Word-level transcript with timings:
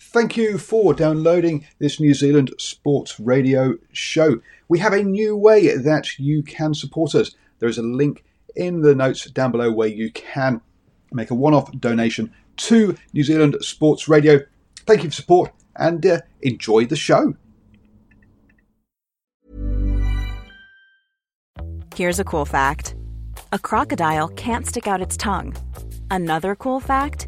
Thank 0.00 0.36
you 0.36 0.58
for 0.58 0.94
downloading 0.94 1.66
this 1.80 1.98
New 1.98 2.14
Zealand 2.14 2.52
Sports 2.58 3.18
Radio 3.18 3.74
show. 3.92 4.40
We 4.68 4.78
have 4.78 4.92
a 4.92 5.02
new 5.02 5.36
way 5.36 5.76
that 5.76 6.18
you 6.18 6.42
can 6.42 6.72
support 6.72 7.14
us. 7.14 7.34
There 7.58 7.68
is 7.68 7.78
a 7.78 7.82
link 7.82 8.24
in 8.54 8.82
the 8.82 8.94
notes 8.94 9.24
down 9.30 9.50
below 9.50 9.72
where 9.72 9.88
you 9.88 10.12
can 10.12 10.60
make 11.12 11.30
a 11.30 11.34
one 11.34 11.54
off 11.54 11.72
donation 11.78 12.32
to 12.58 12.96
New 13.12 13.24
Zealand 13.24 13.56
Sports 13.60 14.08
Radio. 14.08 14.40
Thank 14.86 15.02
you 15.02 15.10
for 15.10 15.16
support 15.16 15.52
and 15.76 16.04
uh, 16.06 16.20
enjoy 16.42 16.86
the 16.86 16.96
show. 16.96 17.34
Here's 21.94 22.20
a 22.20 22.24
cool 22.24 22.44
fact 22.44 22.94
a 23.52 23.58
crocodile 23.58 24.28
can't 24.28 24.66
stick 24.66 24.86
out 24.86 25.00
its 25.00 25.16
tongue. 25.16 25.56
Another 26.10 26.54
cool 26.54 26.80
fact 26.80 27.27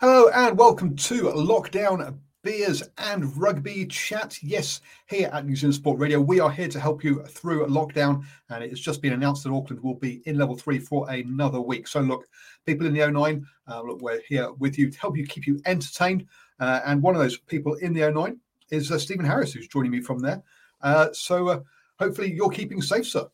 Hello 0.00 0.28
and 0.34 0.58
welcome 0.58 0.96
to 0.96 1.22
Lockdown 1.30 2.18
Beers 2.42 2.82
and 2.98 3.34
Rugby 3.36 3.86
Chat. 3.86 4.36
Yes, 4.42 4.80
here 5.06 5.30
at 5.32 5.46
New 5.46 5.54
Zealand 5.54 5.76
Sport 5.76 6.00
Radio, 6.00 6.20
we 6.20 6.40
are 6.40 6.50
here 6.50 6.66
to 6.66 6.80
help 6.80 7.04
you 7.04 7.22
through 7.22 7.64
lockdown. 7.66 8.24
And 8.50 8.64
it 8.64 8.70
has 8.70 8.80
just 8.80 9.00
been 9.00 9.12
announced 9.12 9.44
that 9.44 9.52
Auckland 9.52 9.80
will 9.84 9.94
be 9.94 10.20
in 10.26 10.36
level 10.36 10.56
three 10.56 10.80
for 10.80 11.08
another 11.08 11.60
week. 11.60 11.86
So, 11.86 12.00
look, 12.00 12.26
people 12.66 12.88
in 12.88 12.92
the 12.92 13.08
09, 13.08 13.46
uh, 13.68 13.82
look, 13.82 14.02
we're 14.02 14.20
here 14.26 14.52
with 14.54 14.76
you 14.78 14.90
to 14.90 14.98
help 14.98 15.16
you 15.16 15.24
keep 15.26 15.46
you 15.46 15.60
entertained. 15.64 16.26
Uh, 16.58 16.80
and 16.84 17.00
one 17.00 17.14
of 17.14 17.22
those 17.22 17.38
people 17.38 17.74
in 17.74 17.92
the 17.92 18.10
09 18.10 18.36
is 18.70 18.90
uh, 18.90 18.98
Stephen 18.98 19.24
Harris, 19.24 19.52
who's 19.52 19.68
joining 19.68 19.92
me 19.92 20.00
from 20.00 20.18
there. 20.18 20.42
Uh, 20.82 21.12
so, 21.12 21.48
uh, 21.48 21.60
hopefully, 22.00 22.32
you're 22.32 22.50
keeping 22.50 22.82
safe, 22.82 23.06
sir. 23.06 23.28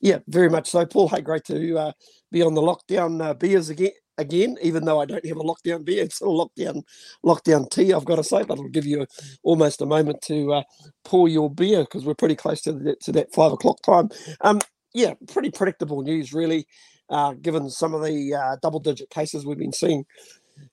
Yeah, 0.00 0.18
very 0.26 0.50
much 0.50 0.68
so, 0.68 0.84
Paul. 0.84 1.08
Hey, 1.08 1.20
great 1.20 1.44
to 1.44 1.78
uh, 1.78 1.92
be 2.32 2.42
on 2.42 2.54
the 2.54 2.60
lockdown 2.60 3.38
beers 3.38 3.70
again 3.70 3.92
again, 4.18 4.56
even 4.62 4.84
though 4.84 5.00
I 5.00 5.04
don't 5.04 5.26
have 5.26 5.36
a 5.36 5.40
lockdown 5.40 5.84
beer, 5.84 6.04
it's 6.04 6.20
a 6.20 6.24
lockdown 6.24 6.82
lockdown 7.24 7.70
tea. 7.70 7.92
I've 7.92 8.04
got 8.04 8.16
to 8.16 8.24
say, 8.24 8.42
but 8.42 8.54
it'll 8.54 8.68
give 8.68 8.86
you 8.86 9.06
almost 9.42 9.82
a 9.82 9.86
moment 9.86 10.22
to 10.22 10.54
uh, 10.54 10.62
pour 11.04 11.28
your 11.28 11.50
beer 11.50 11.82
because 11.82 12.04
we're 12.04 12.14
pretty 12.14 12.36
close 12.36 12.60
to, 12.62 12.96
to 13.02 13.12
that 13.12 13.32
five 13.34 13.52
o'clock 13.52 13.82
time. 13.82 14.08
Um, 14.40 14.60
yeah, 14.94 15.14
pretty 15.32 15.50
predictable 15.50 16.02
news, 16.02 16.32
really, 16.32 16.66
uh, 17.10 17.34
given 17.34 17.68
some 17.70 17.94
of 17.94 18.02
the 18.02 18.34
uh, 18.34 18.56
double-digit 18.62 19.10
cases 19.10 19.44
we've 19.44 19.58
been 19.58 19.72
seeing 19.72 20.04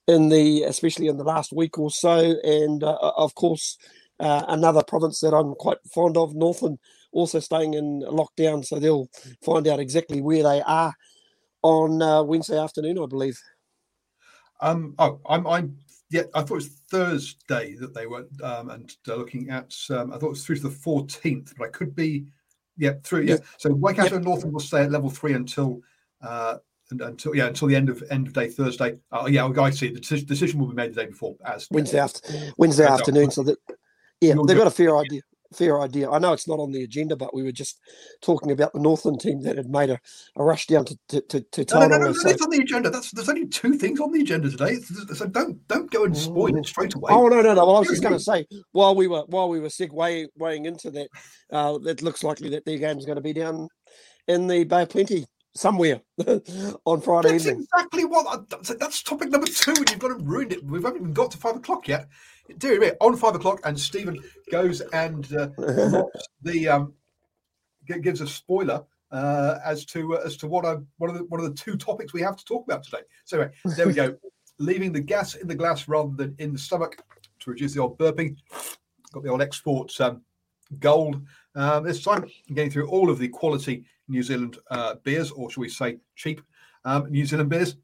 in 0.08 0.30
the, 0.30 0.64
especially 0.64 1.08
in 1.08 1.18
the 1.18 1.24
last 1.26 1.52
week 1.52 1.78
or 1.78 1.92
so, 1.92 2.36
and 2.44 2.84
uh, 2.84 2.98
of 3.18 3.36
course. 3.36 3.78
Uh, 4.20 4.46
another 4.48 4.84
province 4.84 5.20
that 5.20 5.34
I'm 5.34 5.56
quite 5.56 5.80
fond 5.92 6.18
of, 6.18 6.36
Northland, 6.36 6.78
also 7.12 7.40
staying 7.40 7.74
in 7.74 8.04
lockdown, 8.04 8.64
so 8.64 8.80
they'll 8.80 9.10
find 9.44 9.68
out 9.68 9.80
exactly 9.80 10.22
where 10.22 10.44
they 10.44 10.62
are 10.62 10.94
on 11.64 12.02
uh, 12.02 12.24
Wednesday 12.24 12.60
afternoon, 12.60 13.00
I 13.00 13.06
believe. 13.06 13.42
Um, 14.62 14.96
oh, 15.00 15.20
I'm, 15.28 15.48
I'm, 15.48 15.78
yeah, 16.10 16.24
I 16.36 16.42
thought 16.42 16.52
it 16.52 16.56
was 16.56 16.68
Thursday 16.92 17.76
that 17.76 17.94
they 17.94 18.06
were, 18.06 18.28
um, 18.44 18.70
and 18.70 18.96
uh, 19.08 19.16
looking 19.16 19.50
at, 19.50 19.76
um, 19.90 20.14
I 20.14 20.18
thought 20.18 20.28
it 20.28 20.30
was 20.30 20.46
through 20.46 20.58
to 20.58 20.70
the 20.70 20.70
14th, 20.70 21.54
but 21.58 21.66
I 21.66 21.70
could 21.70 21.96
be, 21.96 22.26
yeah, 22.78 22.94
through, 23.04 23.24
yeah. 23.24 23.38
So 23.58 23.74
Waikato 23.74 24.04
yep. 24.04 24.14
and 24.14 24.26
Northern 24.26 24.52
will 24.52 24.60
stay 24.60 24.84
at 24.84 24.92
level 24.92 25.10
three 25.10 25.34
until, 25.34 25.82
uh, 26.22 26.58
until 26.92 27.36
yeah, 27.36 27.48
until 27.48 27.68
the 27.68 27.76
end 27.76 27.90
of 27.90 28.04
end 28.12 28.28
of 28.28 28.34
day 28.34 28.50
Thursday. 28.50 29.00
Uh, 29.12 29.28
yeah, 29.28 29.48
I 29.48 29.70
see. 29.72 29.90
The 29.90 30.00
decision 30.00 30.60
will 30.60 30.68
be 30.68 30.76
made 30.76 30.94
the 30.94 31.02
day 31.02 31.08
before, 31.08 31.36
as 31.46 31.68
Wednesday 31.72 31.98
after 31.98 32.22
Wednesday 32.58 32.86
afternoon. 32.86 33.32
So 33.32 33.42
that 33.44 33.58
yeah, 34.22 34.36
they've 34.46 34.58
got 34.58 34.68
a 34.68 34.72
fair 34.72 34.96
idea 34.98 35.22
fair 35.54 35.82
idea. 35.82 36.10
I 36.10 36.20
know 36.20 36.34
it's 36.34 36.48
not 36.48 36.60
on 36.60 36.72
the 36.72 36.84
agenda, 36.84 37.16
but 37.16 37.34
we 37.34 37.44
were 37.44 37.52
just 37.52 37.80
talking 38.22 38.52
about 38.52 38.74
the 38.74 38.80
Northland 38.80 39.20
team 39.20 39.42
that 39.44 39.58
had 39.58 39.70
made 39.70 39.90
a, 39.90 40.00
a 40.36 40.44
rush 40.44 40.68
down 40.68 40.86
to 40.86 40.98
to, 41.10 41.22
to, 41.22 41.42
to 41.42 41.66
no, 41.74 41.88
no, 41.88 41.98
no, 41.98 42.06
no, 42.08 42.14
so. 42.14 42.30
it's 42.30 42.42
on 42.42 42.50
the 42.50 42.62
agenda. 42.62 42.90
That's 42.90 43.12
there's 43.12 43.30
only 43.30 43.48
two 43.48 43.74
things 43.74 44.00
on 44.00 44.12
the 44.12 44.22
agenda 44.22 44.50
today, 44.50 44.76
so 45.14 45.26
don't 45.28 45.66
don't 45.68 45.90
go 45.92 46.06
and 46.06 46.18
spoil 46.18 46.56
it 46.58 46.66
straight 46.66 46.96
away. 46.96 47.12
Oh 47.12 47.28
no, 47.28 47.42
no, 47.42 47.54
no. 47.54 47.66
Well, 47.66 47.78
I 47.78 47.80
was 47.80 47.90
just 47.90 48.02
going 48.02 48.14
to 48.14 48.20
say 48.20 48.46
while 48.72 48.96
we 48.96 49.08
were 49.08 49.24
while 49.28 49.50
we 49.50 49.60
were 49.60 49.70
segueing 49.70 50.66
into 50.66 50.92
that, 50.92 51.10
uh, 51.52 51.80
it 51.86 52.02
looks 52.02 52.24
likely 52.24 52.50
that 52.50 52.66
their 52.66 52.78
game's 52.78 53.06
going 53.06 53.18
to 53.18 53.22
be 53.22 53.34
down 53.34 53.68
in 54.28 54.48
the 54.48 54.64
Bay 54.64 54.84
of 54.84 54.90
Plenty 54.90 55.26
somewhere 55.56 56.02
on 56.86 57.02
Friday 57.02 57.32
that's 57.32 57.46
evening. 57.46 57.66
Exactly 57.74 58.06
what 58.06 58.50
that's 58.80 59.04
topic 59.04 59.30
number 59.30 59.48
two, 59.48 59.74
and 59.78 59.90
you've 59.90 60.00
got 60.00 60.10
to 60.10 60.16
ruin 60.16 60.52
it. 60.52 60.64
We 60.64 60.82
haven't 60.82 61.02
even 61.02 61.14
got 61.14 61.32
to 61.32 61.38
five 61.38 61.58
o'clock 61.58 61.88
yet. 61.88 62.08
Do 62.58 62.82
it 62.82 62.98
on 63.00 63.16
five 63.16 63.36
o'clock, 63.36 63.62
and 63.64 63.80
Stephen 63.80 64.22
goes 64.52 64.82
and 64.94 65.26
uh, 65.34 65.50
the 66.42 66.68
um, 66.68 66.94
gives 68.02 68.22
a 68.22 68.28
spoiler 68.28 68.84
uh, 69.12 69.60
as 69.64 69.86
to 69.86 70.18
uh, 70.18 70.22
as 70.26 70.36
to 70.38 70.48
what 70.48 70.66
I 70.66 70.76
one 70.98 71.10
of 71.10 71.18
the 71.18 71.24
one 71.26 71.40
of 71.40 71.48
the 71.48 71.56
two 71.56 71.78
topics 71.78 72.14
we 72.14 72.22
have 72.22 72.36
to 72.36 72.46
talk 72.46 72.66
about 72.66 72.84
today. 72.84 73.04
So 73.24 73.40
anyway, 73.40 73.54
there 73.78 73.88
we 73.88 73.94
go. 73.94 74.18
Leaving 74.60 74.92
the 74.92 75.02
gas 75.02 75.36
in 75.36 75.48
the 75.48 75.56
glass 75.56 75.88
rather 75.88 76.12
than 76.16 76.36
in 76.38 76.54
the 76.54 76.60
stomach 76.60 77.02
to 77.40 77.50
reduce 77.50 77.74
the 77.74 77.82
old 77.82 77.98
burping. 77.98 78.36
Got 79.12 79.24
the 79.24 79.30
old 79.30 79.42
export 79.42 80.00
um, 80.02 80.22
gold 80.80 81.22
um, 81.56 81.84
this 81.84 82.04
time. 82.04 82.26
Getting 82.54 82.72
through 82.72 82.88
all 82.88 83.10
of 83.10 83.20
the 83.20 83.30
quality 83.30 83.86
New 84.08 84.24
Zealand 84.24 84.58
uh, 84.70 84.96
beers, 85.04 85.32
or 85.32 85.50
shall 85.50 85.62
we 85.62 85.70
say 85.70 85.98
cheap 86.16 86.42
um, 86.86 87.10
New 87.10 87.26
Zealand 87.26 87.50
beers 87.50 87.78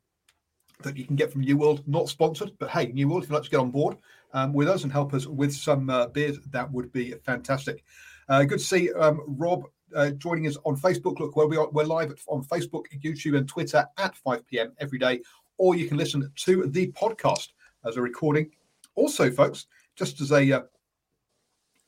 that 0.83 0.97
you 0.97 1.05
can 1.05 1.15
get 1.15 1.31
from 1.31 1.41
New 1.41 1.57
World. 1.57 1.83
Not 1.87 2.09
sponsored, 2.09 2.51
but 2.59 2.69
hey, 2.69 2.87
New 2.87 3.07
World, 3.07 3.23
if 3.23 3.29
you'd 3.29 3.35
like 3.35 3.43
to 3.43 3.49
get 3.49 3.59
on 3.59 3.71
board, 3.71 3.97
um, 4.33 4.53
with 4.53 4.67
us 4.67 4.83
and 4.83 4.91
help 4.91 5.13
us 5.13 5.25
with 5.25 5.53
some 5.53 5.89
uh, 5.89 6.07
beers, 6.07 6.39
that 6.51 6.71
would 6.71 6.91
be 6.91 7.13
fantastic. 7.25 7.83
Uh, 8.27 8.43
good 8.43 8.59
to 8.59 8.65
see 8.65 8.91
um, 8.93 9.21
Rob 9.27 9.65
uh, 9.95 10.11
joining 10.11 10.47
us 10.47 10.57
on 10.65 10.75
Facebook. 10.75 11.19
Look, 11.19 11.35
where 11.35 11.47
we 11.47 11.57
are, 11.57 11.69
we're 11.69 11.83
live 11.83 12.13
on 12.27 12.43
Facebook, 12.43 12.85
YouTube, 13.03 13.37
and 13.37 13.47
Twitter 13.47 13.85
at 13.97 14.15
5 14.17 14.45
p.m. 14.47 14.71
every 14.79 14.99
day, 14.99 15.21
or 15.57 15.75
you 15.75 15.87
can 15.87 15.97
listen 15.97 16.31
to 16.35 16.67
the 16.67 16.91
podcast 16.91 17.49
as 17.85 17.97
a 17.97 18.01
recording. 18.01 18.51
Also, 18.95 19.31
folks, 19.31 19.65
just 19.95 20.21
as 20.21 20.31
a 20.31 20.51
uh, 20.51 20.61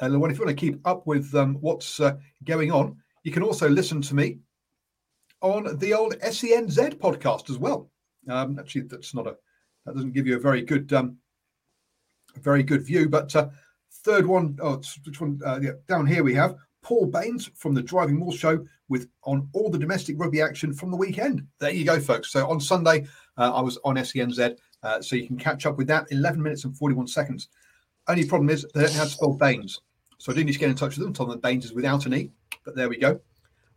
if 0.02 0.12
you 0.12 0.20
want 0.20 0.36
to 0.36 0.54
keep 0.54 0.80
up 0.86 1.06
with 1.06 1.34
um, 1.36 1.56
what's 1.62 2.00
uh, 2.00 2.16
going 2.44 2.72
on, 2.72 2.98
you 3.24 3.32
can 3.32 3.44
also 3.44 3.70
listen 3.70 4.02
to 4.02 4.16
me 4.16 4.40
on 5.42 5.78
the 5.78 5.94
old 5.94 6.18
SENZ 6.20 6.96
podcast 6.96 7.52
as 7.52 7.60
well. 7.60 7.90
Um, 8.28 8.58
actually, 8.58 8.82
that's 8.82 9.14
not 9.14 9.28
a 9.28 9.36
that 9.86 9.96
doesn't 9.96 10.14
give 10.14 10.28
you 10.28 10.36
a 10.36 10.40
very 10.40 10.62
good 10.62 10.92
um, 10.94 11.18
very 12.40 12.64
good 12.64 12.86
view. 12.86 13.10
But 13.10 13.36
uh, 13.36 13.50
third 14.04 14.26
one, 14.26 14.58
oh, 14.62 14.82
which 15.06 15.22
one? 15.22 15.40
Uh, 15.46 15.60
yeah, 15.62 15.72
down 15.88 16.06
here 16.06 16.24
we 16.24 16.34
have 16.36 16.56
Paul 16.82 17.08
Baines 17.08 17.50
from 17.56 17.74
the 17.74 17.82
Driving 17.82 18.18
More 18.18 18.34
Show 18.34 18.66
with 18.90 19.08
on 19.24 19.48
all 19.54 19.70
the 19.70 19.78
domestic 19.78 20.20
rugby 20.20 20.42
action 20.42 20.74
from 20.74 20.92
the 20.92 20.98
weekend. 20.98 21.46
There 21.60 21.72
you 21.72 21.86
go, 21.86 22.00
folks. 22.00 22.32
So 22.32 22.50
on 22.50 22.60
Sunday, 22.60 23.08
uh, 23.38 23.54
I 23.54 23.62
was 23.62 23.78
on 23.84 23.96
SENZ, 23.96 24.58
uh, 24.84 25.02
so 25.02 25.16
you 25.16 25.28
can 25.28 25.38
catch 25.38 25.66
up 25.66 25.78
with 25.78 25.88
that. 25.88 26.08
11 26.12 26.42
minutes 26.42 26.66
and 26.66 26.76
41 26.76 27.08
seconds. 27.08 27.50
Only 28.08 28.26
problem 28.26 28.50
is 28.50 28.66
they 28.74 28.82
don't 28.82 28.94
know 28.94 29.00
how 29.00 29.06
to 29.06 29.10
spell 29.10 29.34
Baines, 29.34 29.80
so 30.18 30.32
I 30.32 30.36
do 30.36 30.44
need 30.44 30.54
to 30.54 30.60
get 30.60 30.70
in 30.70 30.76
touch 30.76 30.98
with 30.98 31.06
them. 31.06 31.14
Tell 31.14 31.28
them 31.28 31.40
Baines 31.40 31.66
is 31.66 31.74
without 31.74 32.06
an 32.06 32.16
e. 32.16 32.32
But 32.66 32.76
there 32.76 32.90
we 32.90 32.98
go. 32.98 33.20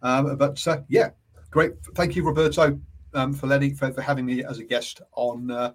Um, 0.03 0.37
but 0.37 0.67
uh, 0.67 0.81
yeah, 0.89 1.11
great. 1.51 1.73
Thank 1.95 2.17
you, 2.17 2.25
Roberto, 2.25 2.79
um, 3.13 3.33
for 3.33 3.47
letting 3.47 3.75
for, 3.75 3.93
for 3.93 4.03
having 4.03 4.27
me 4.27 4.45
as 4.45 4.59
a 4.59 4.65
guest 4.65 5.03
on 5.13 5.51
uh, 5.51 5.73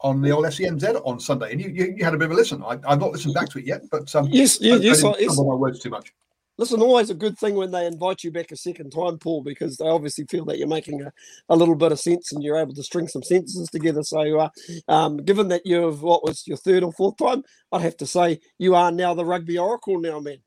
on 0.00 0.20
the 0.20 0.30
old 0.30 0.44
SENZ 0.44 1.00
on 1.04 1.18
Sunday, 1.20 1.52
and 1.52 1.60
you, 1.60 1.70
you, 1.70 1.94
you, 1.96 2.04
had 2.04 2.14
a 2.14 2.18
bit 2.18 2.26
of 2.26 2.32
a 2.32 2.34
listen. 2.34 2.62
I, 2.62 2.72
have 2.88 3.00
not 3.00 3.12
listened 3.12 3.34
back 3.34 3.48
to 3.50 3.58
it 3.58 3.66
yet, 3.66 3.82
but 3.90 4.14
um, 4.14 4.26
yes, 4.30 4.58
yes, 4.60 4.80
I, 4.80 4.82
yes, 4.82 5.04
I 5.04 5.12
didn't 5.12 5.36
my 5.36 5.54
words 5.54 5.80
too 5.80 5.90
much. 5.90 6.12
listen, 6.58 6.80
always 6.82 7.10
a 7.10 7.14
good 7.14 7.38
thing 7.38 7.54
when 7.54 7.70
they 7.70 7.86
invite 7.86 8.22
you 8.22 8.30
back 8.30 8.52
a 8.52 8.56
second 8.56 8.90
time, 8.90 9.18
Paul, 9.18 9.42
because 9.42 9.76
they 9.76 9.86
obviously 9.86 10.26
feel 10.26 10.44
that 10.46 10.58
you're 10.58 10.68
making 10.68 11.02
a, 11.02 11.12
a 11.48 11.56
little 11.56 11.74
bit 11.74 11.92
of 11.92 12.00
sense 12.00 12.32
and 12.32 12.42
you're 12.42 12.58
able 12.58 12.74
to 12.74 12.82
string 12.82 13.08
some 13.08 13.22
sentences 13.22 13.68
together. 13.70 14.02
So, 14.02 14.38
uh, 14.38 14.48
um, 14.88 15.18
given 15.18 15.48
that 15.48 15.62
you've 15.64 16.02
what 16.02 16.24
was 16.24 16.46
your 16.46 16.58
third 16.58 16.82
or 16.82 16.92
fourth 16.92 17.16
time, 17.16 17.42
I'd 17.72 17.82
have 17.82 17.96
to 17.98 18.06
say 18.06 18.40
you 18.58 18.74
are 18.74 18.92
now 18.92 19.14
the 19.14 19.24
rugby 19.24 19.58
oracle 19.58 19.98
now, 19.98 20.20
man. 20.20 20.38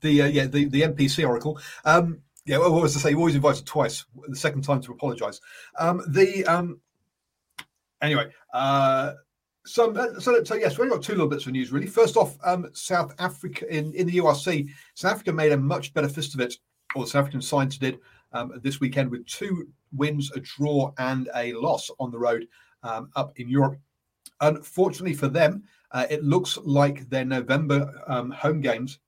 the 0.00 0.22
uh, 0.22 0.26
yeah 0.26 0.46
the 0.46 0.64
the 0.66 0.82
NPC 0.82 1.26
oracle. 1.26 1.60
Um, 1.84 2.22
yeah, 2.44 2.58
well, 2.58 2.72
what 2.72 2.82
was 2.82 2.92
to 2.94 2.98
say? 2.98 3.10
You 3.10 3.18
always 3.18 3.36
invited 3.36 3.66
twice. 3.66 4.04
The 4.26 4.34
second 4.34 4.62
time 4.62 4.80
to 4.82 4.92
apologise. 4.92 5.40
Um, 5.78 6.02
the 6.08 6.44
um, 6.46 6.80
anyway. 8.02 8.30
Uh, 8.52 9.12
so, 9.64 9.92
uh, 9.92 10.18
so, 10.18 10.42
so 10.42 10.54
yes, 10.54 10.76
we've 10.76 10.90
got 10.90 11.02
two 11.02 11.12
little 11.12 11.28
bits 11.28 11.46
of 11.46 11.52
news 11.52 11.72
really. 11.72 11.86
First 11.86 12.16
off, 12.16 12.36
um, 12.44 12.68
South 12.72 13.14
Africa 13.18 13.72
in, 13.74 13.94
in 13.94 14.06
the 14.06 14.18
URC, 14.18 14.68
South 14.94 15.12
Africa 15.12 15.32
made 15.32 15.52
a 15.52 15.56
much 15.56 15.94
better 15.94 16.08
fist 16.08 16.34
of 16.34 16.40
it, 16.40 16.54
or 16.94 17.04
the 17.04 17.10
South 17.10 17.20
African 17.20 17.40
science 17.40 17.78
did 17.78 17.98
um, 18.32 18.58
this 18.62 18.80
weekend 18.80 19.10
with 19.10 19.24
two 19.26 19.68
wins, 19.92 20.30
a 20.32 20.40
draw, 20.40 20.92
and 20.98 21.28
a 21.36 21.52
loss 21.54 21.90
on 22.00 22.10
the 22.10 22.18
road 22.18 22.46
um, 22.82 23.10
up 23.14 23.38
in 23.38 23.48
Europe. 23.48 23.78
Unfortunately 24.40 25.14
for 25.14 25.28
them, 25.28 25.62
uh, 25.92 26.06
it 26.10 26.24
looks 26.24 26.58
like 26.64 27.08
their 27.08 27.24
November 27.24 28.02
um, 28.08 28.30
home 28.30 28.60
games 28.60 28.98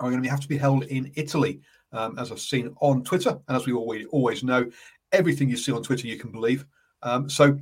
are 0.00 0.10
going 0.10 0.22
to 0.22 0.28
have 0.30 0.40
to 0.40 0.48
be 0.48 0.56
held 0.56 0.84
in 0.84 1.12
Italy, 1.16 1.60
um, 1.92 2.18
as 2.18 2.32
I've 2.32 2.40
seen 2.40 2.74
on 2.80 3.02
Twitter, 3.02 3.38
and 3.48 3.56
as 3.56 3.66
we 3.66 3.72
always 3.72 4.06
always 4.10 4.42
know, 4.42 4.70
everything 5.12 5.50
you 5.50 5.56
see 5.56 5.72
on 5.72 5.82
Twitter 5.82 6.06
you 6.06 6.18
can 6.18 6.30
believe. 6.30 6.64
Um, 7.02 7.28
so 7.28 7.58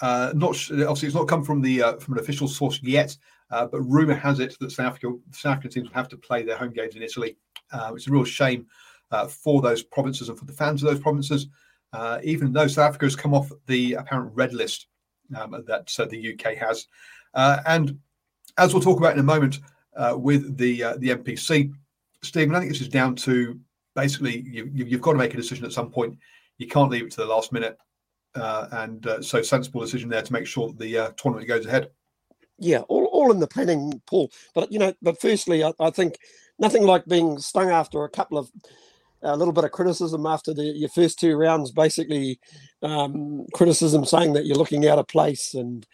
uh, 0.00 0.32
not 0.34 0.50
obviously, 0.70 1.08
it's 1.08 1.14
not 1.14 1.28
come 1.28 1.44
from 1.44 1.60
the 1.60 1.82
uh, 1.82 1.96
from 1.96 2.14
an 2.14 2.20
official 2.20 2.48
source 2.48 2.80
yet, 2.82 3.16
uh, 3.50 3.66
but 3.66 3.80
rumor 3.82 4.14
has 4.14 4.40
it 4.40 4.56
that 4.60 4.72
South 4.72 4.86
Africa, 4.86 5.14
South 5.32 5.52
African 5.52 5.70
teams 5.70 5.88
will 5.88 5.94
have 5.94 6.08
to 6.08 6.16
play 6.16 6.42
their 6.42 6.56
home 6.56 6.72
games 6.72 6.96
in 6.96 7.02
Italy. 7.02 7.36
Uh, 7.72 7.92
it's 7.94 8.06
a 8.06 8.10
real 8.10 8.24
shame 8.24 8.66
uh, 9.10 9.26
for 9.26 9.60
those 9.60 9.82
provinces 9.82 10.28
and 10.28 10.38
for 10.38 10.46
the 10.46 10.52
fans 10.52 10.82
of 10.82 10.90
those 10.90 11.00
provinces. 11.00 11.48
Uh, 11.92 12.20
even 12.22 12.52
though 12.52 12.66
South 12.66 12.88
Africa 12.88 13.06
has 13.06 13.16
come 13.16 13.34
off 13.34 13.50
the 13.66 13.94
apparent 13.94 14.30
red 14.34 14.54
list 14.54 14.86
um, 15.36 15.50
that 15.66 16.08
the 16.10 16.34
UK 16.34 16.54
has, 16.54 16.86
and 17.66 17.98
as 18.58 18.72
we'll 18.72 18.82
talk 18.82 18.98
about 18.98 19.12
in 19.12 19.18
a 19.18 19.22
moment 19.24 19.58
with 20.14 20.56
the 20.56 20.78
the 20.98 21.10
NPC, 21.10 21.72
Stephen, 22.22 22.54
I 22.54 22.60
think 22.60 22.72
this 22.72 22.80
is 22.80 22.88
down 22.88 23.16
to 23.16 23.58
basically 23.94 24.42
you, 24.42 24.70
you've 24.72 25.02
got 25.02 25.12
to 25.12 25.18
make 25.18 25.34
a 25.34 25.36
decision 25.36 25.64
at 25.66 25.72
some 25.72 25.90
point. 25.90 26.16
You 26.58 26.68
can't 26.68 26.90
leave 26.90 27.06
it 27.06 27.10
to 27.12 27.22
the 27.22 27.26
last 27.26 27.52
minute. 27.52 27.76
Uh, 28.34 28.68
and 28.72 29.06
uh, 29.06 29.20
so 29.20 29.42
sensible 29.42 29.80
decision 29.80 30.08
there 30.08 30.22
to 30.22 30.32
make 30.32 30.46
sure 30.46 30.68
that 30.68 30.78
the 30.78 30.96
uh, 30.96 31.10
tournament 31.16 31.48
goes 31.48 31.66
ahead. 31.66 31.90
Yeah, 32.58 32.80
all, 32.88 33.06
all 33.06 33.32
in 33.32 33.40
the 33.40 33.46
planning, 33.46 34.00
Paul. 34.06 34.30
But 34.54 34.70
you 34.70 34.78
know, 34.78 34.94
but 35.02 35.20
firstly, 35.20 35.64
I, 35.64 35.72
I 35.80 35.90
think 35.90 36.18
nothing 36.58 36.84
like 36.84 37.06
being 37.06 37.38
stung 37.38 37.70
after 37.70 38.04
a 38.04 38.08
couple 38.08 38.38
of 38.38 38.50
a 39.22 39.36
little 39.36 39.52
bit 39.52 39.64
of 39.64 39.72
criticism 39.72 40.26
after 40.26 40.54
the 40.54 40.64
your 40.64 40.88
first 40.88 41.18
two 41.18 41.36
rounds. 41.36 41.72
Basically, 41.72 42.38
um, 42.82 43.46
criticism 43.52 44.04
saying 44.04 44.34
that 44.34 44.46
you're 44.46 44.56
looking 44.56 44.86
out 44.86 44.98
of 44.98 45.08
place 45.08 45.54
and 45.54 45.86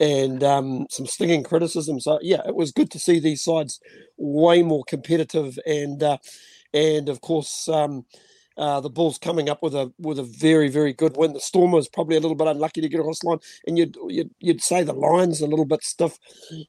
and 0.00 0.42
um, 0.42 0.86
some 0.90 1.06
stinging 1.06 1.42
criticism. 1.42 2.00
So 2.00 2.18
yeah, 2.22 2.42
it 2.46 2.54
was 2.54 2.72
good 2.72 2.90
to 2.92 2.98
see 2.98 3.20
these 3.20 3.42
sides 3.42 3.80
way 4.16 4.62
more 4.62 4.84
competitive 4.84 5.58
and 5.66 6.02
uh, 6.02 6.18
and 6.72 7.08
of 7.08 7.20
course. 7.20 7.68
Um, 7.68 8.04
uh, 8.58 8.80
the 8.80 8.90
Bulls 8.90 9.18
coming 9.18 9.48
up 9.48 9.62
with 9.62 9.74
a 9.74 9.92
with 9.98 10.18
a 10.18 10.24
very 10.24 10.68
very 10.68 10.92
good 10.92 11.16
win. 11.16 11.32
The 11.32 11.40
Stormers 11.40 11.88
probably 11.88 12.16
a 12.16 12.20
little 12.20 12.36
bit 12.36 12.48
unlucky 12.48 12.80
to 12.80 12.88
get 12.88 13.00
across 13.00 13.20
the 13.20 13.28
line, 13.28 13.38
and 13.66 13.78
you'd, 13.78 13.96
you'd 14.08 14.30
you'd 14.40 14.62
say 14.62 14.82
the 14.82 14.92
line's 14.92 15.40
a 15.40 15.46
little 15.46 15.64
bit 15.64 15.84
stiff 15.84 16.18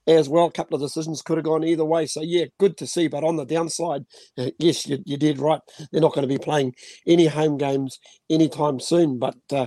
as 0.06 0.28
well. 0.28 0.46
A 0.46 0.52
couple 0.52 0.76
of 0.76 0.82
decisions 0.82 1.22
could 1.22 1.38
have 1.38 1.44
gone 1.44 1.64
either 1.64 1.84
way. 1.84 2.06
So 2.06 2.22
yeah, 2.22 2.46
good 2.58 2.76
to 2.78 2.86
see. 2.86 3.08
But 3.08 3.24
on 3.24 3.36
the 3.36 3.44
downside, 3.44 4.06
uh, 4.38 4.50
yes, 4.58 4.86
you, 4.86 4.98
you 5.04 5.16
did 5.16 5.38
right. 5.38 5.60
They're 5.90 6.00
not 6.00 6.14
going 6.14 6.28
to 6.28 6.34
be 6.34 6.38
playing 6.38 6.74
any 7.06 7.26
home 7.26 7.58
games 7.58 7.98
anytime 8.28 8.80
soon. 8.80 9.18
But 9.18 9.36
uh, 9.52 9.66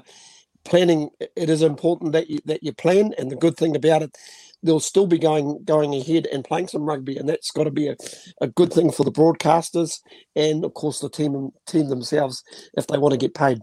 planning 0.66 1.10
it 1.20 1.50
is 1.50 1.62
important 1.62 2.14
that 2.14 2.30
you 2.30 2.40
that 2.46 2.64
you 2.64 2.74
plan. 2.74 3.14
And 3.18 3.30
the 3.30 3.36
good 3.36 3.58
thing 3.58 3.76
about 3.76 4.02
it 4.04 4.18
they'll 4.64 4.80
still 4.80 5.06
be 5.06 5.20
going 5.20 5.64
going 5.66 5.94
ahead 5.94 6.28
and 6.28 6.44
playing 6.44 6.68
some 6.68 6.84
rugby, 6.84 7.18
and 7.18 7.28
that's 7.28 7.52
got 7.52 7.66
to 7.66 7.72
be 7.72 7.90
a, 7.90 7.96
a 8.42 8.48
good 8.48 8.74
thing 8.74 8.92
for 8.92 9.04
the 9.04 9.12
broadcasters 9.12 10.00
and 10.36 10.66
of 10.66 10.74
course 10.74 11.00
the 11.00 11.10
team 11.10 11.52
team 11.68 11.90
themselves 11.90 12.44
if 12.76 12.88
they 12.88 12.98
want 12.98 13.12
to 13.12 13.18
get 13.18 13.36
paid. 13.36 13.60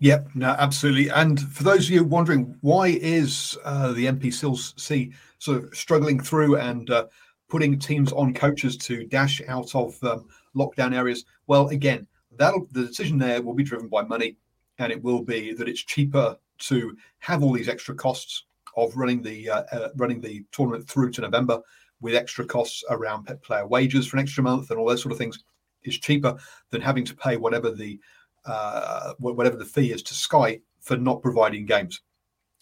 Yep, 0.00 0.30
no, 0.34 0.56
absolutely. 0.58 1.08
And 1.10 1.40
for 1.40 1.62
those 1.62 1.86
of 1.86 1.90
you 1.90 2.02
wondering, 2.02 2.56
why 2.62 2.88
is 2.88 3.56
uh, 3.64 3.92
the 3.92 4.06
NPC 4.06 5.12
sort 5.38 5.62
of 5.62 5.74
struggling 5.74 6.18
through 6.18 6.56
and 6.56 6.90
uh, 6.90 7.06
putting 7.48 7.78
teams 7.78 8.12
on 8.12 8.34
coaches 8.34 8.76
to 8.78 9.04
dash 9.04 9.40
out 9.46 9.72
of 9.76 10.02
um, 10.02 10.26
lockdown 10.56 10.94
areas? 10.94 11.24
Well, 11.46 11.68
again, 11.68 12.08
that'll 12.36 12.66
the 12.72 12.86
decision 12.86 13.18
there 13.18 13.40
will 13.40 13.54
be 13.54 13.62
driven 13.62 13.88
by 13.88 14.02
money, 14.02 14.36
and 14.78 14.90
it 14.90 15.00
will 15.00 15.22
be 15.22 15.52
that 15.54 15.68
it's 15.68 15.84
cheaper 15.84 16.36
to 16.58 16.96
have 17.20 17.42
all 17.42 17.52
these 17.52 17.68
extra 17.68 17.94
costs 17.94 18.44
of 18.76 18.96
running 18.96 19.22
the 19.22 19.48
uh, 19.50 19.62
uh, 19.72 19.88
running 19.96 20.20
the 20.20 20.44
tournament 20.52 20.88
through 20.88 21.10
to 21.10 21.20
November 21.20 21.60
with 22.00 22.14
extra 22.14 22.44
costs 22.44 22.82
around 22.90 23.28
player 23.42 23.66
wages 23.66 24.06
for 24.06 24.16
an 24.16 24.22
extra 24.22 24.42
month 24.42 24.70
and 24.70 24.78
all 24.78 24.88
those 24.88 25.02
sort 25.02 25.12
of 25.12 25.18
things 25.18 25.38
is 25.84 25.98
cheaper 25.98 26.36
than 26.70 26.80
having 26.80 27.04
to 27.04 27.14
pay 27.14 27.36
whatever 27.36 27.70
the 27.70 27.98
uh, 28.44 29.12
whatever 29.18 29.56
the 29.56 29.64
fee 29.64 29.92
is 29.92 30.02
to 30.02 30.14
Sky 30.14 30.60
for 30.80 30.96
not 30.96 31.22
providing 31.22 31.64
games. 31.64 32.00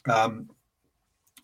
Um, 0.08 0.48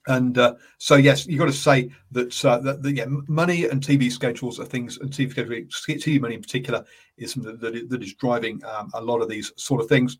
and 0.08 0.38
uh, 0.38 0.54
so, 0.78 0.94
yes, 0.94 1.26
you've 1.26 1.38
got 1.38 1.46
to 1.46 1.52
say 1.52 1.90
that, 2.12 2.44
uh, 2.44 2.58
that, 2.58 2.82
that, 2.82 2.92
yeah, 2.92 3.06
money 3.26 3.64
and 3.64 3.82
TV 3.82 4.10
schedules 4.10 4.60
are 4.60 4.64
things, 4.64 4.98
and 4.98 5.10
TV 5.10 5.34
TV 5.34 6.20
money 6.20 6.36
in 6.36 6.40
particular 6.40 6.84
is 7.16 7.32
something 7.32 7.58
that, 7.58 7.88
that, 7.90 8.02
is 8.02 8.14
driving 8.14 8.62
um, 8.64 8.90
a 8.94 9.00
lot 9.00 9.20
of 9.20 9.28
these 9.28 9.52
sort 9.56 9.80
of 9.80 9.88
things. 9.88 10.18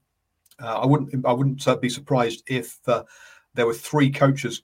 Uh, 0.60 0.80
I 0.80 0.86
wouldn't 0.86 1.24
I 1.24 1.32
wouldn't 1.32 1.68
uh, 1.68 1.76
be 1.76 1.88
surprised 1.88 2.42
if 2.46 2.78
uh, 2.88 3.04
there 3.56 3.66
were 3.66 3.74
three 3.74 4.10
coaches 4.10 4.62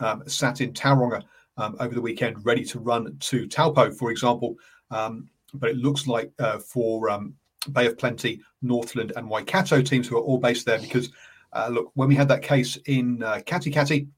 um, 0.00 0.22
sat 0.26 0.60
in 0.60 0.72
Tauranga 0.72 1.22
um, 1.56 1.76
over 1.80 1.94
the 1.94 2.00
weekend, 2.00 2.44
ready 2.46 2.64
to 2.64 2.78
run 2.78 3.16
to 3.18 3.46
Taupo, 3.46 3.90
for 3.90 4.10
example. 4.10 4.56
Um, 4.90 5.28
but 5.54 5.70
it 5.70 5.76
looks 5.76 6.06
like 6.06 6.30
uh, 6.38 6.58
for 6.58 7.10
um, 7.10 7.34
Bay 7.72 7.86
of 7.86 7.98
Plenty, 7.98 8.40
Northland, 8.62 9.12
and 9.16 9.28
Waikato 9.28 9.82
teams 9.82 10.06
who 10.06 10.16
are 10.16 10.22
all 10.22 10.38
based 10.38 10.66
there, 10.66 10.78
because 10.78 11.10
uh, 11.52 11.68
look, 11.70 11.90
when 11.94 12.08
we 12.08 12.14
had 12.14 12.28
that 12.28 12.42
case 12.42 12.76
in 12.86 13.22
uh, 13.22 13.40
Katikati, 13.44 14.08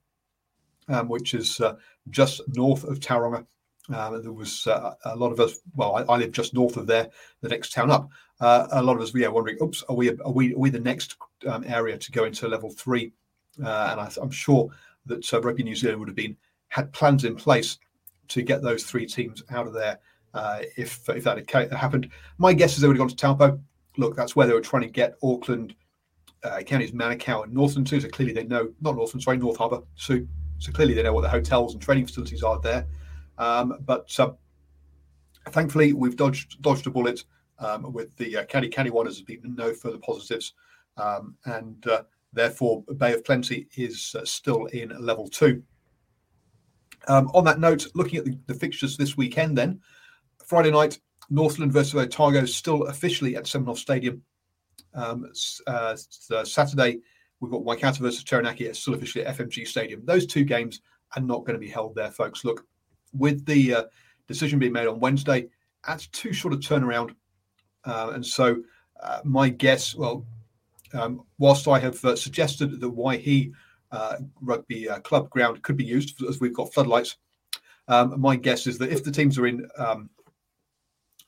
um, 0.88 1.08
which 1.08 1.34
is 1.34 1.61
uh, 1.61 1.76
just 2.11 2.43
north 2.49 2.84
of 2.84 3.00
Tauranga, 3.00 3.46
there 3.88 4.32
was 4.32 4.66
uh, 4.66 4.94
a 5.05 5.16
lot 5.16 5.32
of 5.32 5.40
us. 5.40 5.58
Well, 5.75 5.96
I, 5.96 6.12
I, 6.12 6.16
live 6.19 6.32
just 6.32 6.55
north 6.55 6.76
of 6.76 6.87
there, 6.87 7.08
the 7.40 7.49
next 7.49 7.73
town 7.73 7.90
up. 7.90 8.11
Uh, 8.40 8.66
a 8.73 8.82
lot 8.82 8.96
of 8.96 9.02
us, 9.02 9.14
yeah, 9.14 9.28
wondering, 9.28 9.58
oops, 9.62 9.82
are 9.88 9.96
we 9.96 10.11
are 10.11 10.32
we 10.32 10.55
are 10.55 10.58
we 10.58 10.70
the 10.70 10.81
next 10.81 11.16
um, 11.46 11.64
area 11.66 11.96
to 11.96 12.12
go 12.12 12.25
into 12.25 12.49
level 12.49 12.70
three? 12.70 13.12
Uh, 13.62 13.88
and 13.92 14.00
I, 14.00 14.10
am 14.22 14.30
sure 14.30 14.70
that 15.06 15.32
uh, 15.32 15.40
Rugby 15.40 15.62
New 15.62 15.76
Zealand 15.76 15.98
would 16.00 16.08
have 16.08 16.16
been 16.16 16.36
had 16.68 16.92
plans 16.92 17.24
in 17.24 17.34
place 17.34 17.78
to 18.28 18.42
get 18.42 18.62
those 18.62 18.84
three 18.84 19.06
teams 19.06 19.42
out 19.50 19.66
of 19.66 19.73
there 19.73 19.99
uh, 20.35 20.61
if 20.76 21.08
if 21.08 21.25
that 21.25 21.50
had 21.50 21.73
happened. 21.73 22.11
My 22.38 22.52
guess 22.52 22.75
is 22.75 22.80
they 22.80 22.88
would 22.88 22.96
have 22.96 23.08
gone 23.08 23.08
to 23.08 23.16
Taupo. 23.16 23.61
Look, 23.96 24.16
that's 24.16 24.37
where 24.37 24.46
they 24.46 24.52
were 24.52 24.61
trying 24.61 24.82
to 24.82 24.88
get 24.88 25.16
Auckland 25.23 25.75
uh, 26.42 26.61
counties, 26.61 26.92
Manukau, 26.92 27.44
and 27.44 27.52
Northland 27.52 27.87
too. 27.87 28.00
So 28.00 28.08
clearly 28.08 28.32
they 28.32 28.44
know 28.44 28.70
not 28.80 28.96
Northland, 28.96 29.23
sorry, 29.23 29.38
North 29.38 29.58
Harbour. 29.58 29.82
So 29.96 30.20
so 30.58 30.73
clearly 30.73 30.94
they 30.94 31.02
know 31.02 31.12
what 31.12 31.23
the 31.23 31.28
hotels 31.28 31.73
and 31.75 31.82
training 31.82 32.06
facilities 32.06 32.42
are 32.42 32.61
there. 32.61 32.87
Um, 33.38 33.78
but 33.85 34.14
uh, 34.18 34.32
thankfully 35.50 35.92
we've 35.92 36.16
dodged 36.16 36.61
dodged 36.62 36.87
a 36.87 36.90
bullet 36.90 37.25
um, 37.58 37.92
with 37.92 38.16
the 38.16 38.38
uh, 38.38 38.44
County 38.44 38.68
County 38.68 38.90
one 38.90 39.06
has 39.06 39.20
been 39.20 39.40
no 39.56 39.73
further 39.73 39.99
positives, 39.99 40.54
um, 40.96 41.35
and 41.46 41.87
uh, 41.87 42.02
Therefore, 42.32 42.82
Bay 42.96 43.12
of 43.12 43.25
Plenty 43.25 43.66
is 43.76 44.14
uh, 44.18 44.25
still 44.25 44.66
in 44.66 44.90
level 45.04 45.28
two. 45.28 45.62
Um, 47.08 47.30
on 47.34 47.44
that 47.44 47.60
note, 47.60 47.87
looking 47.94 48.18
at 48.18 48.25
the, 48.25 48.38
the, 48.46 48.54
fixtures 48.54 48.96
this 48.96 49.16
weekend, 49.16 49.56
then 49.56 49.80
Friday 50.44 50.70
night, 50.70 51.00
Northland 51.30 51.72
versus 51.72 51.94
Otago 51.94 52.44
still 52.44 52.84
officially 52.84 53.37
at 53.37 53.44
Semenoff 53.44 53.78
Stadium. 53.78 54.22
Um, 54.94 55.30
uh, 55.66 55.96
uh, 56.30 56.44
Saturday, 56.44 57.00
we've 57.40 57.50
got 57.50 57.64
Waikato 57.64 58.02
versus 58.02 58.22
Taranaki 58.22 58.68
at 58.68 58.76
still 58.76 58.94
officially 58.94 59.25
at 59.25 59.37
FMG 59.37 59.66
Stadium. 59.66 60.02
Those 60.04 60.26
two 60.26 60.44
games 60.44 60.82
are 61.16 61.22
not 61.22 61.40
going 61.40 61.54
to 61.54 61.58
be 61.58 61.68
held 61.68 61.94
there, 61.94 62.10
folks. 62.10 62.44
Look, 62.44 62.66
with 63.12 63.44
the 63.46 63.75
uh, 63.75 63.84
decision 64.28 64.58
being 64.58 64.72
made 64.72 64.87
on 64.87 65.00
Wednesday, 65.00 65.49
that's 65.87 66.06
too 66.08 66.32
short 66.32 66.54
a 66.54 66.56
turnaround. 66.58 67.14
Uh, 67.84 68.12
and 68.14 68.25
so, 68.25 68.62
uh, 69.02 69.20
my 69.25 69.49
guess, 69.49 69.94
well, 69.94 70.26
um, 70.94 71.23
whilst 71.38 71.68
I 71.68 71.78
have 71.78 72.04
uh, 72.04 72.16
suggested 72.16 72.80
that 72.80 72.97
Waihi 72.97 73.52
uh, 73.92 74.16
Rugby 74.40 74.88
uh, 74.88 75.00
Club 75.00 75.30
ground 75.30 75.62
could 75.62 75.76
be 75.76 75.85
used 75.85 76.23
as 76.25 76.40
we've 76.40 76.54
got 76.54 76.73
floodlights, 76.73 77.16
um, 77.88 78.20
my 78.20 78.37
guess 78.37 78.66
is 78.66 78.78
that 78.78 78.92
if 78.92 79.02
the 79.02 79.11
teams 79.11 79.38
are 79.38 79.47
in 79.47 79.68
um, 79.78 80.11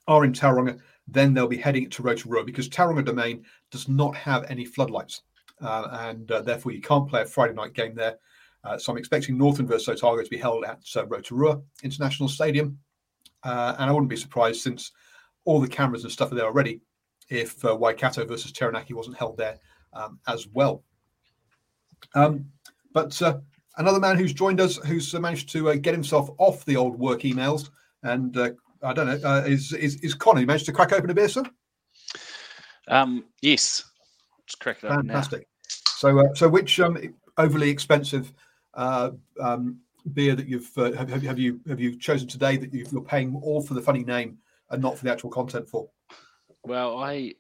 are 0.08 0.24
in 0.24 0.32
Tauranga, 0.32 0.78
then 1.08 1.34
they'll 1.34 1.46
be 1.46 1.56
heading 1.56 1.88
to 1.90 2.02
Rotorua 2.02 2.44
because 2.44 2.68
Tauranga 2.68 3.04
Domain 3.04 3.44
does 3.70 3.88
not 3.88 4.14
have 4.16 4.44
any 4.48 4.64
floodlights, 4.64 5.22
uh, 5.60 5.88
and 6.08 6.30
uh, 6.30 6.42
therefore 6.42 6.72
you 6.72 6.80
can't 6.80 7.08
play 7.08 7.22
a 7.22 7.26
Friday 7.26 7.54
night 7.54 7.74
game 7.74 7.94
there. 7.94 8.16
Uh, 8.64 8.78
so 8.78 8.92
I'm 8.92 8.98
expecting 8.98 9.36
Northern 9.36 9.66
versus 9.66 9.88
Otago 9.88 10.22
to 10.22 10.30
be 10.30 10.38
held 10.38 10.64
at 10.64 10.78
Rotorua 11.08 11.60
International 11.82 12.28
Stadium. 12.28 12.78
and 13.42 13.90
I 13.90 13.90
wouldn't 13.90 14.08
be 14.08 14.16
surprised 14.16 14.60
since 14.60 14.92
all 15.44 15.60
the 15.60 15.66
cameras 15.66 16.04
and 16.04 16.12
stuff 16.12 16.30
are 16.30 16.36
there 16.36 16.44
already 16.44 16.80
if 17.28 17.64
uh, 17.64 17.76
Waikato 17.76 18.24
versus 18.24 18.52
Taranaki 18.52 18.94
wasn't 18.94 19.16
held 19.16 19.36
there 19.36 19.58
um, 19.92 20.18
as 20.26 20.46
well. 20.48 20.82
Um, 22.14 22.46
but 22.92 23.20
uh, 23.22 23.38
another 23.78 24.00
man 24.00 24.16
who's 24.16 24.32
joined 24.32 24.60
us, 24.60 24.76
who's 24.76 25.12
managed 25.14 25.50
to 25.50 25.70
uh, 25.70 25.74
get 25.74 25.94
himself 25.94 26.30
off 26.38 26.64
the 26.64 26.76
old 26.76 26.98
work 26.98 27.20
emails, 27.20 27.70
and 28.02 28.36
uh, 28.36 28.50
I 28.82 28.92
don't 28.92 29.06
know, 29.06 29.28
uh, 29.28 29.42
is, 29.46 29.72
is 29.72 29.96
is 29.96 30.14
Connor. 30.14 30.40
You 30.40 30.46
managed 30.46 30.66
to 30.66 30.72
crack 30.72 30.92
open 30.92 31.10
a 31.10 31.14
beer, 31.14 31.28
sir? 31.28 31.44
Um, 32.88 33.24
yes, 33.40 33.84
just 34.46 34.60
crack 34.60 34.78
it 34.82 34.86
open 34.86 35.06
Fantastic. 35.06 35.46
So, 35.68 36.18
uh, 36.18 36.34
so 36.34 36.48
which 36.48 36.80
um, 36.80 36.98
overly 37.38 37.70
expensive 37.70 38.32
uh, 38.74 39.10
um, 39.40 39.78
beer 40.12 40.34
that 40.34 40.48
you've 40.48 40.70
uh, 40.76 40.92
have, 40.92 41.08
have, 41.10 41.38
you 41.38 41.60
have 41.68 41.80
you 41.80 41.96
chosen 41.96 42.26
today 42.28 42.56
that 42.56 42.74
you, 42.74 42.84
you're 42.90 43.02
paying 43.02 43.36
all 43.42 43.62
for 43.62 43.74
the 43.74 43.82
funny 43.82 44.04
name 44.04 44.38
and 44.70 44.82
not 44.82 44.98
for 44.98 45.04
the 45.04 45.12
actual 45.12 45.30
content 45.30 45.68
for? 45.68 45.88
Well, 46.64 46.98
I 46.98 47.34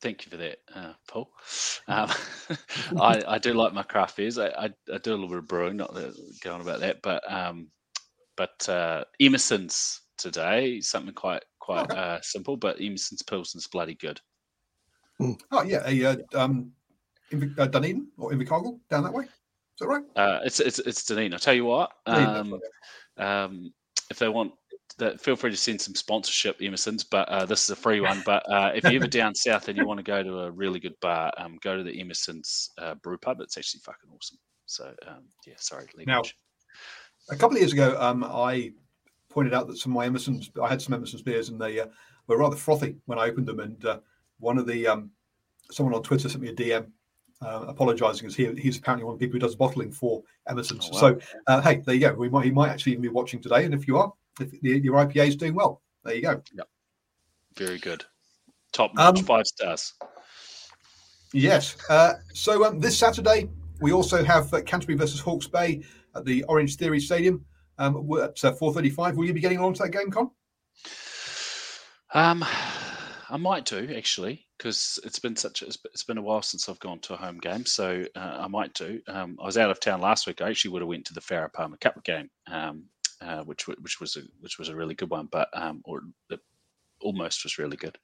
thank 0.00 0.24
you 0.24 0.30
for 0.30 0.36
that, 0.38 0.58
uh, 0.74 0.92
Paul. 1.08 1.30
Um, 1.88 2.08
I, 3.00 3.24
I 3.26 3.38
do 3.38 3.52
like 3.52 3.72
my 3.72 3.82
craft 3.82 4.16
beers. 4.16 4.38
I, 4.38 4.48
I, 4.48 4.70
I 4.92 4.98
do 4.98 5.10
a 5.10 5.16
little 5.16 5.28
bit 5.28 5.38
of 5.38 5.48
brewing, 5.48 5.76
not 5.76 5.92
that, 5.94 6.14
going 6.40 6.60
about 6.60 6.78
that, 6.80 7.02
but 7.02 7.20
um, 7.30 7.68
but 8.36 8.68
uh, 8.68 9.02
Emerson's 9.20 10.02
today 10.16 10.80
something 10.80 11.14
quite 11.14 11.42
quite 11.58 11.90
Okay. 11.90 11.98
uh, 11.98 12.20
simple, 12.22 12.56
but 12.56 12.80
Emerson's 12.80 13.22
Pilson's 13.22 13.66
bloody 13.66 13.94
good. 13.94 14.20
Oh 15.20 15.62
yeah, 15.66 15.82
a 15.84 16.04
uh, 16.04 16.16
um, 16.34 16.70
Invi- 17.32 17.58
uh, 17.58 17.66
Dunedin 17.66 18.06
or 18.18 18.30
Invercargill 18.30 18.78
down 18.88 19.02
that 19.02 19.12
way. 19.12 19.24
Is 19.24 19.30
that 19.80 19.88
right? 19.88 20.04
Uh, 20.14 20.40
it's 20.44 20.60
it's 20.60 20.78
it's 20.78 21.04
Dunedin. 21.04 21.32
I'll 21.32 21.40
tell 21.40 21.54
you 21.54 21.64
what. 21.64 21.90
Um, 22.06 22.60
um, 23.16 23.72
if 24.10 24.18
they 24.18 24.28
want 24.28 24.52
that, 25.00 25.20
feel 25.20 25.36
free 25.36 25.50
to 25.50 25.56
send 25.56 25.80
some 25.80 25.94
sponsorship, 25.94 26.60
Emerson's. 26.62 27.04
But 27.04 27.28
uh, 27.28 27.44
this 27.44 27.64
is 27.64 27.70
a 27.70 27.76
free 27.76 28.00
one. 28.00 28.22
But 28.24 28.42
uh, 28.50 28.72
if 28.74 28.84
you're 28.84 28.94
ever 28.94 29.06
down 29.08 29.34
south 29.34 29.68
and 29.68 29.76
you 29.76 29.86
want 29.86 29.98
to 29.98 30.04
go 30.04 30.22
to 30.22 30.40
a 30.40 30.50
really 30.50 30.80
good 30.80 30.98
bar, 31.00 31.32
um, 31.36 31.58
go 31.62 31.76
to 31.76 31.82
the 31.82 32.00
Emerson's 32.00 32.70
uh, 32.78 32.94
brew 32.96 33.18
pub. 33.18 33.40
It's 33.40 33.58
actually 33.58 33.80
fucking 33.80 34.10
awesome. 34.14 34.38
So 34.66 34.94
um, 35.06 35.24
yeah, 35.46 35.54
sorry. 35.58 35.86
Now- 36.06 36.14
language. 36.14 36.36
A 37.28 37.36
couple 37.36 37.56
of 37.56 37.60
years 37.60 37.72
ago, 37.72 37.96
um, 38.00 38.24
I 38.24 38.72
pointed 39.28 39.54
out 39.54 39.68
that 39.68 39.76
some 39.76 39.92
of 39.92 39.96
my 39.96 40.06
Emerson's, 40.06 40.50
I 40.60 40.68
had 40.68 40.80
some 40.82 40.94
Emerson's 40.94 41.22
beers, 41.22 41.48
and 41.48 41.60
they 41.60 41.78
uh, 41.78 41.86
were 42.26 42.38
rather 42.38 42.56
frothy 42.56 42.96
when 43.06 43.18
I 43.18 43.26
opened 43.26 43.46
them. 43.46 43.60
And 43.60 43.84
uh, 43.84 44.00
one 44.38 44.58
of 44.58 44.66
the 44.66 44.86
um, 44.86 45.10
someone 45.70 45.94
on 45.94 46.02
Twitter 46.02 46.28
sent 46.28 46.42
me 46.42 46.48
a 46.48 46.54
DM 46.54 46.86
uh, 47.42 47.64
apologising 47.68 48.26
as 48.26 48.34
he, 48.34 48.52
he's 48.54 48.78
apparently 48.78 49.04
one 49.04 49.14
of 49.14 49.20
the 49.20 49.26
people 49.26 49.34
who 49.34 49.46
does 49.46 49.54
bottling 49.54 49.90
for 49.90 50.22
Emerson's. 50.48 50.88
Oh, 50.92 50.94
wow. 50.94 51.00
So 51.00 51.18
uh, 51.46 51.60
hey, 51.62 51.82
there 51.84 51.94
you 51.94 52.00
go. 52.00 52.12
We 52.14 52.28
might 52.28 52.44
he 52.44 52.50
might 52.50 52.70
actually 52.70 52.92
even 52.92 53.02
be 53.02 53.08
watching 53.08 53.40
today, 53.40 53.64
and 53.64 53.74
if 53.74 53.86
you 53.86 53.96
are, 53.96 54.08
if 54.08 54.19
the, 54.44 54.80
your 54.80 54.94
IPA 54.96 55.28
is 55.28 55.36
doing 55.36 55.54
well, 55.54 55.82
there 56.04 56.14
you 56.14 56.22
go. 56.22 56.42
Yeah. 56.52 56.64
Very 57.56 57.78
good. 57.78 58.04
Top 58.72 58.92
Um, 58.96 59.16
five 59.16 59.46
stars. 59.46 59.94
Yes. 61.32 61.76
Uh, 61.88 62.14
so 62.34 62.64
um, 62.64 62.80
this 62.80 62.96
Saturday 62.98 63.48
we 63.80 63.92
also 63.92 64.22
have 64.24 64.52
uh, 64.52 64.60
Canterbury 64.62 64.96
versus 64.98 65.20
Hawke's 65.20 65.46
Bay 65.46 65.82
at 66.14 66.24
the 66.24 66.44
Orange 66.44 66.76
Theory 66.76 67.00
Stadium 67.00 67.44
um, 67.78 67.96
at 68.20 68.44
uh, 68.44 68.52
4:35. 68.52 69.14
Will 69.16 69.24
you 69.26 69.32
be 69.32 69.40
getting 69.40 69.58
along 69.58 69.74
to 69.74 69.82
that 69.82 69.90
game, 69.90 70.10
Con? 70.10 70.30
Um, 72.12 72.44
I 73.28 73.36
might 73.36 73.64
do 73.64 73.92
actually 73.96 74.44
because 74.58 74.98
it's 75.04 75.18
been 75.18 75.36
such 75.36 75.62
a, 75.62 75.66
it's 75.66 75.78
it's 75.92 76.02
been 76.04 76.18
a 76.18 76.22
while 76.22 76.42
since 76.42 76.68
I've 76.68 76.80
gone 76.80 76.98
to 77.00 77.14
a 77.14 77.16
home 77.16 77.38
game, 77.38 77.64
so 77.64 78.04
uh, 78.16 78.38
I 78.40 78.48
might 78.48 78.74
do. 78.74 79.00
Um, 79.06 79.38
I 79.40 79.46
was 79.46 79.56
out 79.56 79.70
of 79.70 79.80
town 79.80 80.00
last 80.00 80.26
week. 80.26 80.42
I 80.42 80.50
actually 80.50 80.72
would 80.72 80.82
have 80.82 80.88
went 80.88 81.04
to 81.06 81.14
the 81.14 81.20
Farah 81.20 81.52
Palmer 81.52 81.76
Cup 81.76 82.02
game, 82.04 82.28
um, 82.50 82.84
uh, 83.20 83.42
which 83.44 83.66
which 83.68 84.00
was 84.00 84.16
a 84.16 84.22
which 84.40 84.58
was 84.58 84.68
a 84.68 84.76
really 84.76 84.94
good 84.94 85.10
one, 85.10 85.28
but 85.30 85.48
um, 85.54 85.82
or 85.84 86.02
it 86.30 86.40
almost 87.00 87.44
was 87.44 87.58
really 87.58 87.76
good. 87.76 87.98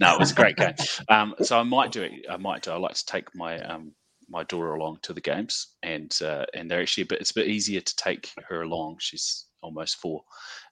No, 0.00 0.14
it 0.14 0.18
was 0.20 0.32
a 0.32 0.34
great 0.34 0.56
game. 0.56 0.74
Um, 1.08 1.34
so 1.42 1.58
I 1.58 1.62
might 1.62 1.92
do 1.92 2.02
it. 2.02 2.12
I 2.30 2.36
might 2.36 2.62
do. 2.62 2.70
I 2.70 2.76
like 2.76 2.94
to 2.94 3.06
take 3.06 3.34
my 3.34 3.58
um 3.60 3.94
my 4.28 4.44
daughter 4.44 4.74
along 4.74 4.98
to 5.02 5.12
the 5.12 5.20
games, 5.20 5.74
and 5.82 6.16
uh, 6.22 6.46
and 6.54 6.70
they're 6.70 6.80
actually 6.80 7.04
a 7.04 7.06
bit. 7.06 7.20
It's 7.20 7.32
a 7.32 7.34
bit 7.34 7.48
easier 7.48 7.80
to 7.80 7.96
take 7.96 8.30
her 8.48 8.62
along. 8.62 8.96
She's 9.00 9.46
almost 9.62 9.96
four 9.96 10.22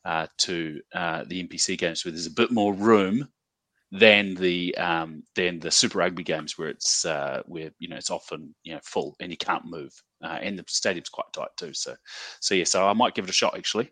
uh, 0.05 0.27
to 0.39 0.81
uh, 0.95 1.25
the 1.27 1.47
NPC 1.47 1.79
games 1.79 2.05
where 2.05 2.13
there's 2.13 2.27
a 2.27 2.33
bit 2.33 2.51
more 2.51 2.75
room 2.75 3.29
than 3.93 4.35
the 4.35 4.77
um, 4.77 5.23
than 5.35 5.59
the 5.59 5.71
Super 5.71 5.99
Rugby 5.99 6.23
games 6.23 6.57
where 6.57 6.69
it's 6.69 7.05
uh, 7.05 7.43
where 7.47 7.71
you 7.79 7.89
know 7.89 7.97
it's 7.97 8.11
often 8.11 8.55
you 8.63 8.75
know 8.75 8.81
full 8.83 9.17
and 9.21 9.31
you 9.31 9.37
can't 9.37 9.65
move 9.65 9.93
uh, 10.23 10.39
and 10.43 10.59
the 10.59 10.65
stadium's 10.69 11.09
quite 11.09 11.33
tight 11.33 11.49
too. 11.57 11.73
So 11.75 11.95
so 12.41 12.55
yeah, 12.55 12.65
so 12.65 12.87
I 12.87 12.93
might 12.93 13.15
give 13.15 13.25
it 13.25 13.31
a 13.31 13.35
shot 13.35 13.57
actually. 13.57 13.91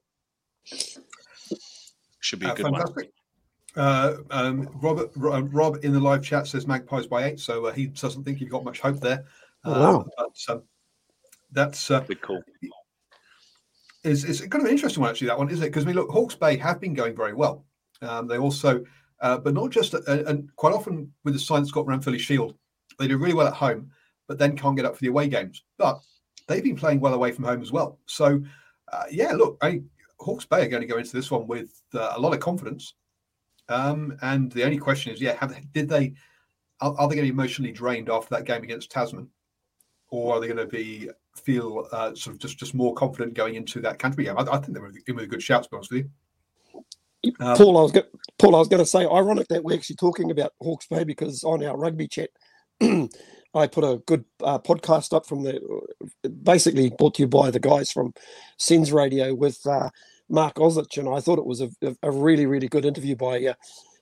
Should 2.20 2.40
be 2.40 2.46
a 2.46 2.50
Uh, 2.50 2.54
good 2.54 2.70
one. 2.70 2.82
Uh, 3.76 4.16
um, 4.30 4.68
Robert 4.82 5.10
Ro- 5.14 5.40
Rob 5.40 5.84
in 5.84 5.92
the 5.92 6.00
live 6.00 6.22
chat 6.24 6.46
says 6.48 6.66
Magpies 6.66 7.06
by 7.06 7.24
eight, 7.24 7.38
so 7.38 7.66
uh, 7.66 7.72
he 7.72 7.86
doesn't 7.86 8.24
think 8.24 8.40
you've 8.40 8.50
got 8.50 8.64
much 8.64 8.80
hope 8.80 8.98
there. 9.00 9.24
Oh, 9.64 9.72
Um, 9.72 9.80
wow. 9.80 10.04
But 10.16 10.52
um, 10.54 10.62
that's 11.52 11.90
uh, 11.90 12.00
Big 12.00 12.20
call. 12.20 12.42
is 14.04 14.24
it's 14.24 14.40
kind 14.40 14.56
of 14.56 14.64
an 14.64 14.70
interesting 14.72 15.00
one 15.00 15.10
actually. 15.10 15.28
That 15.28 15.38
one 15.38 15.50
isn't 15.50 15.64
it? 15.64 15.68
Because 15.68 15.84
I 15.84 15.86
mean, 15.86 15.96
look, 15.96 16.10
Hawke's 16.10 16.34
Bay 16.34 16.56
have 16.56 16.80
been 16.80 16.94
going 16.94 17.14
very 17.14 17.34
well. 17.34 17.64
Um, 18.02 18.26
they 18.26 18.38
also, 18.38 18.84
uh, 19.20 19.38
but 19.38 19.54
not 19.54 19.70
just, 19.70 19.94
uh, 19.94 20.00
and 20.06 20.54
quite 20.56 20.72
often 20.74 21.12
with 21.24 21.34
the 21.34 21.40
Science 21.40 21.68
Scott 21.68 21.86
Ranfurly 21.86 22.18
Shield, 22.18 22.56
they 22.98 23.06
do 23.08 23.16
really 23.18 23.34
well 23.34 23.46
at 23.48 23.54
home, 23.54 23.90
but 24.26 24.38
then 24.38 24.56
can't 24.56 24.76
get 24.76 24.86
up 24.86 24.94
for 24.96 25.00
the 25.00 25.08
away 25.08 25.28
games. 25.28 25.64
But 25.78 26.00
they've 26.48 26.64
been 26.64 26.76
playing 26.76 27.00
well 27.00 27.14
away 27.14 27.30
from 27.30 27.44
home 27.44 27.62
as 27.62 27.70
well. 27.70 27.98
So, 28.06 28.42
uh, 28.92 29.04
yeah, 29.10 29.32
look, 29.32 29.58
I, 29.62 29.82
Hawke's 30.18 30.46
Bay 30.46 30.64
are 30.64 30.68
going 30.68 30.82
to 30.82 30.88
go 30.88 30.98
into 30.98 31.14
this 31.14 31.30
one 31.30 31.46
with 31.46 31.80
uh, 31.94 32.14
a 32.16 32.20
lot 32.20 32.34
of 32.34 32.40
confidence. 32.40 32.94
Um, 33.68 34.16
and 34.22 34.50
the 34.52 34.64
only 34.64 34.78
question 34.78 35.12
is, 35.12 35.20
yeah, 35.20 35.36
have, 35.36 35.54
did 35.72 35.88
they? 35.88 36.14
Are, 36.80 36.94
are 36.98 37.08
they 37.08 37.16
going 37.16 37.26
to 37.26 37.32
be 37.32 37.38
emotionally 37.40 37.72
drained 37.72 38.08
after 38.08 38.34
that 38.34 38.44
game 38.44 38.62
against 38.62 38.90
Tasman, 38.90 39.28
or 40.10 40.34
are 40.34 40.40
they 40.40 40.46
going 40.46 40.58
to 40.58 40.66
be 40.66 41.10
feel 41.36 41.86
uh, 41.92 42.14
sort 42.14 42.34
of 42.34 42.40
just 42.40 42.58
just 42.58 42.74
more 42.74 42.94
confident 42.94 43.34
going 43.34 43.56
into 43.56 43.80
that 43.82 43.98
country 43.98 44.24
game? 44.24 44.38
I, 44.38 44.42
I 44.42 44.58
think 44.58 44.74
they 44.74 44.80
were 44.80 44.92
giving 45.06 45.22
a 45.22 45.26
good 45.26 45.42
shout, 45.42 45.64
to 45.64 45.68
be 45.68 45.76
honest 45.76 45.92
with 45.92 46.04
you. 46.04 46.10
Um, 47.40 47.56
Paul, 47.56 47.78
I 47.78 47.82
was 47.82 47.92
go- 47.92 48.02
Paul, 48.38 48.56
I 48.56 48.58
was 48.58 48.68
going 48.68 48.82
to 48.82 48.86
say, 48.86 49.04
ironic 49.04 49.48
that 49.48 49.62
we're 49.62 49.74
actually 49.74 49.96
talking 49.96 50.30
about 50.30 50.52
Hawke's 50.62 50.86
Bay 50.86 51.04
because 51.04 51.44
on 51.44 51.64
our 51.64 51.76
rugby 51.76 52.08
chat, 52.08 52.30
I 52.80 53.66
put 53.66 53.84
a 53.84 54.02
good 54.06 54.24
uh, 54.42 54.58
podcast 54.58 55.12
up 55.14 55.26
from 55.26 55.42
the, 55.42 55.60
basically 56.42 56.90
brought 56.96 57.14
to 57.14 57.22
you 57.22 57.28
by 57.28 57.50
the 57.50 57.60
guys 57.60 57.90
from 57.90 58.12
SENZ 58.58 58.92
Radio 58.92 59.34
with 59.34 59.66
uh, 59.66 59.90
Mark 60.28 60.56
Ozich, 60.56 60.98
and 60.98 61.08
I 61.08 61.20
thought 61.20 61.38
it 61.38 61.46
was 61.46 61.60
a, 61.60 61.70
a- 62.02 62.10
really, 62.10 62.46
really 62.46 62.68
good 62.68 62.84
interview 62.84 63.16
by 63.16 63.44
uh, 63.46 63.54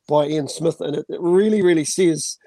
by 0.09 0.27
Ian 0.27 0.49
Smith, 0.49 0.81
and 0.81 0.97
it, 0.97 1.07
it 1.09 1.21
really, 1.21 1.63
really 1.63 1.85
says 1.85 2.39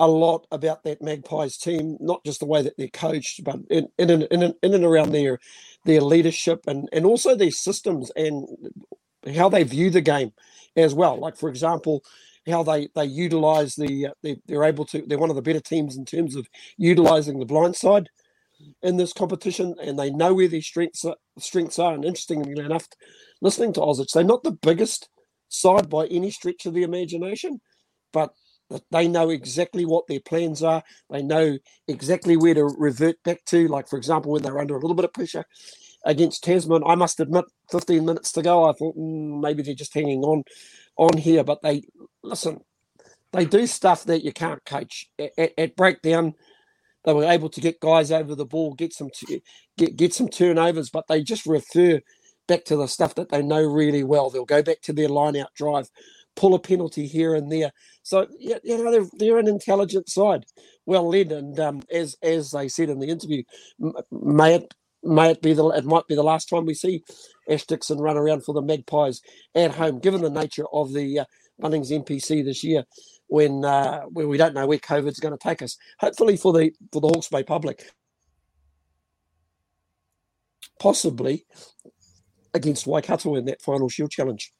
a 0.00 0.08
lot 0.08 0.46
about 0.50 0.82
that 0.84 1.00
Magpies 1.02 1.56
team, 1.56 1.96
not 2.00 2.24
just 2.24 2.40
the 2.40 2.46
way 2.46 2.62
that 2.62 2.74
they're 2.76 2.88
coached, 2.88 3.44
but 3.44 3.56
in 3.70 3.88
in 3.98 4.10
and, 4.10 4.22
in, 4.24 4.42
and- 4.42 4.54
in 4.62 4.74
and 4.74 4.84
around 4.84 5.12
their 5.12 5.38
their 5.84 6.00
leadership 6.00 6.64
and 6.66 6.88
and 6.92 7.04
also 7.04 7.36
their 7.36 7.50
systems 7.50 8.10
and 8.16 8.46
how 9.36 9.48
they 9.48 9.62
view 9.62 9.90
the 9.90 10.00
game 10.00 10.32
as 10.76 10.94
well. 10.94 11.16
Like 11.18 11.36
for 11.36 11.48
example, 11.48 12.02
how 12.48 12.62
they 12.62 12.88
they 12.94 13.04
utilize 13.04 13.74
the 13.74 14.08
uh, 14.08 14.10
they, 14.22 14.36
they're 14.46 14.64
able 14.64 14.84
to 14.86 15.02
they're 15.06 15.18
one 15.18 15.30
of 15.30 15.36
the 15.36 15.42
better 15.42 15.60
teams 15.60 15.96
in 15.96 16.04
terms 16.04 16.36
of 16.36 16.48
utilizing 16.76 17.38
the 17.38 17.46
blind 17.46 17.76
side 17.76 18.08
in 18.82 18.96
this 18.96 19.12
competition, 19.12 19.74
and 19.82 19.98
they 19.98 20.10
know 20.10 20.34
where 20.34 20.48
their 20.48 20.62
strengths 20.62 21.04
are, 21.04 21.16
strengths 21.38 21.78
are. 21.78 21.94
And 21.94 22.04
interestingly 22.04 22.60
enough, 22.62 22.86
listening 23.40 23.72
to 23.74 23.80
Ozich, 23.80 24.12
they're 24.12 24.24
not 24.24 24.42
the 24.42 24.52
biggest 24.52 25.08
side 25.48 25.88
by 25.88 26.06
any 26.06 26.30
stretch 26.30 26.66
of 26.66 26.74
the 26.74 26.82
imagination, 26.82 27.60
but 28.12 28.32
they 28.90 29.08
know 29.08 29.30
exactly 29.30 29.84
what 29.84 30.06
their 30.06 30.20
plans 30.20 30.62
are. 30.62 30.82
They 31.10 31.22
know 31.22 31.58
exactly 31.88 32.36
where 32.36 32.54
to 32.54 32.64
revert 32.64 33.22
back 33.22 33.44
to. 33.46 33.68
Like 33.68 33.88
for 33.88 33.96
example, 33.96 34.32
when 34.32 34.42
they're 34.42 34.58
under 34.58 34.76
a 34.76 34.80
little 34.80 34.96
bit 34.96 35.04
of 35.04 35.12
pressure 35.12 35.44
against 36.04 36.44
Tasman, 36.44 36.82
I 36.86 36.94
must 36.94 37.20
admit, 37.20 37.44
15 37.70 38.04
minutes 38.04 38.32
to 38.32 38.42
go, 38.42 38.68
I 38.68 38.72
thought 38.72 38.96
mm, 38.96 39.40
maybe 39.40 39.62
they're 39.62 39.74
just 39.74 39.94
hanging 39.94 40.22
on 40.22 40.44
on 40.96 41.16
here. 41.16 41.44
But 41.44 41.62
they 41.62 41.82
listen, 42.22 42.60
they 43.32 43.44
do 43.44 43.66
stuff 43.66 44.04
that 44.04 44.24
you 44.24 44.32
can't 44.32 44.64
coach. 44.64 45.06
At, 45.18 45.52
at, 45.58 45.76
breakdown, 45.76 46.34
they 47.04 47.12
were 47.12 47.24
able 47.24 47.48
to 47.50 47.60
get 47.60 47.80
guys 47.80 48.10
over 48.12 48.34
the 48.34 48.46
ball, 48.46 48.74
get 48.74 48.92
some 48.92 49.10
t- 49.14 49.42
get 49.76 49.96
get 49.96 50.14
some 50.14 50.28
turnovers, 50.28 50.90
but 50.90 51.06
they 51.08 51.22
just 51.22 51.46
refer 51.46 52.00
back 52.46 52.64
to 52.66 52.76
the 52.76 52.86
stuff 52.86 53.14
that 53.14 53.30
they 53.30 53.42
know 53.42 53.62
really 53.62 54.04
well. 54.04 54.30
They'll 54.30 54.44
go 54.44 54.62
back 54.62 54.80
to 54.82 54.92
their 54.92 55.08
line 55.08 55.36
out 55.36 55.54
drive, 55.54 55.88
pull 56.36 56.54
a 56.54 56.58
penalty 56.58 57.06
here 57.06 57.34
and 57.34 57.50
there. 57.50 57.72
So 58.02 58.26
you 58.38 58.58
know 58.64 58.90
they're, 58.90 59.08
they're 59.18 59.38
an 59.38 59.48
intelligent 59.48 60.08
side, 60.08 60.44
well 60.86 61.08
led, 61.08 61.32
and 61.32 61.58
um, 61.58 61.82
as 61.92 62.16
as 62.22 62.50
they 62.50 62.68
said 62.68 62.90
in 62.90 62.98
the 62.98 63.08
interview, 63.08 63.42
may 64.10 64.56
it 64.56 64.74
may 65.02 65.30
it 65.30 65.42
be 65.42 65.52
the 65.52 65.66
it 65.68 65.84
might 65.84 66.06
be 66.06 66.14
the 66.14 66.22
last 66.22 66.48
time 66.48 66.64
we 66.64 66.74
see 66.74 67.02
Ash 67.48 67.64
Dixon 67.66 67.98
run 67.98 68.16
around 68.16 68.44
for 68.44 68.54
the 68.54 68.62
Magpies 68.62 69.20
at 69.54 69.72
home, 69.72 69.98
given 69.98 70.22
the 70.22 70.30
nature 70.30 70.64
of 70.72 70.92
the 70.92 71.20
uh, 71.20 71.24
Bunnings 71.60 71.90
NPC 71.90 72.44
this 72.44 72.62
year, 72.64 72.84
when 73.26 73.64
uh, 73.64 74.02
when 74.02 74.28
we 74.28 74.36
don't 74.36 74.54
know 74.54 74.66
where 74.66 74.78
COVID's 74.78 75.20
going 75.20 75.36
to 75.36 75.42
take 75.42 75.62
us. 75.62 75.76
Hopefully 75.98 76.36
for 76.36 76.52
the 76.52 76.72
for 76.92 77.00
the 77.00 77.08
Hawke's 77.08 77.28
Bay 77.28 77.42
public, 77.42 77.84
possibly 80.78 81.46
against 82.54 82.86
Waikato 82.86 83.34
in 83.36 83.46
that 83.46 83.62
final 83.62 83.88
Shield 83.88 84.10
challenge. 84.10 84.52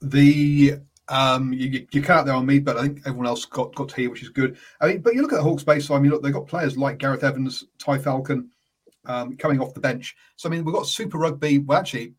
The 0.00 0.80
um, 1.08 1.52
you, 1.52 1.86
you 1.90 2.02
cut 2.02 2.18
out 2.18 2.26
there 2.26 2.34
on 2.34 2.46
me, 2.46 2.58
but 2.58 2.76
I 2.76 2.82
think 2.82 3.00
everyone 3.06 3.26
else 3.26 3.44
got 3.44 3.74
got 3.74 3.90
to 3.90 3.96
hear, 3.96 4.10
which 4.10 4.22
is 4.22 4.30
good. 4.30 4.56
I 4.80 4.88
mean, 4.88 5.00
but 5.00 5.14
you 5.14 5.22
look 5.22 5.32
at 5.32 5.36
the 5.36 5.42
Hawks 5.42 5.62
base. 5.62 5.86
So 5.86 5.94
I 5.94 5.98
mean, 5.98 6.10
look, 6.10 6.22
they've 6.22 6.32
got 6.32 6.46
players 6.46 6.76
like 6.78 6.98
Gareth 6.98 7.24
Evans, 7.24 7.64
Ty 7.78 7.98
Falcon, 7.98 8.50
um, 9.06 9.36
coming 9.36 9.60
off 9.60 9.74
the 9.74 9.80
bench. 9.80 10.16
So 10.36 10.48
I 10.48 10.52
mean, 10.52 10.64
we've 10.64 10.74
got 10.74 10.86
Super 10.86 11.18
Rugby. 11.18 11.58
Well, 11.58 11.78
actually, 11.78 12.14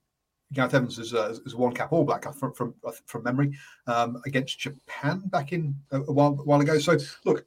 Gareth 0.54 0.74
Evans 0.74 1.00
is 1.00 1.14
a, 1.14 1.38
is 1.46 1.54
a 1.54 1.58
one 1.58 1.74
cap 1.74 1.92
All 1.92 2.04
Black 2.04 2.32
from 2.36 2.54
from 2.54 2.76
from 3.06 3.24
memory 3.24 3.58
um, 3.88 4.22
against 4.26 4.60
Japan 4.60 5.24
back 5.28 5.52
in 5.52 5.76
a, 5.92 6.02
a 6.02 6.12
while 6.12 6.38
a 6.40 6.44
while 6.44 6.62
ago. 6.62 6.78
So 6.78 6.98
look, 7.26 7.46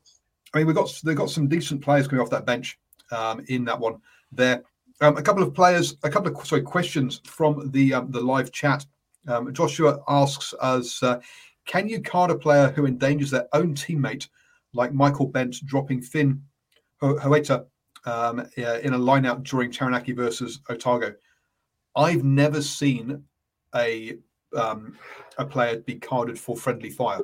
I 0.52 0.58
mean, 0.58 0.66
we've 0.66 0.76
got 0.76 1.00
they've 1.04 1.16
got 1.16 1.30
some 1.30 1.48
decent 1.48 1.82
players 1.82 2.08
coming 2.08 2.22
off 2.22 2.30
that 2.30 2.46
bench 2.46 2.78
um, 3.12 3.44
in 3.48 3.64
that 3.66 3.78
one 3.78 4.00
there. 4.32 4.64
Um, 5.00 5.16
a 5.16 5.22
couple 5.22 5.44
of 5.44 5.54
players, 5.54 5.96
a 6.02 6.10
couple 6.10 6.34
of 6.34 6.46
sorry 6.46 6.62
questions 6.62 7.20
from 7.24 7.70
the 7.70 7.94
um, 7.94 8.10
the 8.10 8.20
live 8.20 8.50
chat. 8.50 8.84
Um, 9.28 9.52
Joshua 9.52 10.00
asks 10.08 10.54
us, 10.60 11.02
uh, 11.02 11.20
can 11.66 11.88
you 11.88 12.00
card 12.00 12.30
a 12.30 12.38
player 12.38 12.68
who 12.68 12.86
endangers 12.86 13.30
their 13.30 13.46
own 13.52 13.74
teammate, 13.74 14.28
like 14.72 14.92
Michael 14.92 15.26
Bent 15.26 15.64
dropping 15.66 16.00
Fin 16.00 16.42
Hoeata 17.02 17.66
um, 18.06 18.40
in 18.56 18.94
a 18.94 18.98
lineout 18.98 19.44
during 19.44 19.70
Taranaki 19.70 20.12
versus 20.12 20.60
Otago? 20.68 21.14
I've 21.94 22.24
never 22.24 22.62
seen 22.62 23.22
a 23.74 24.18
um, 24.56 24.96
a 25.36 25.44
player 25.44 25.80
be 25.80 25.96
carded 25.96 26.38
for 26.38 26.56
friendly 26.56 26.88
fire. 26.88 27.20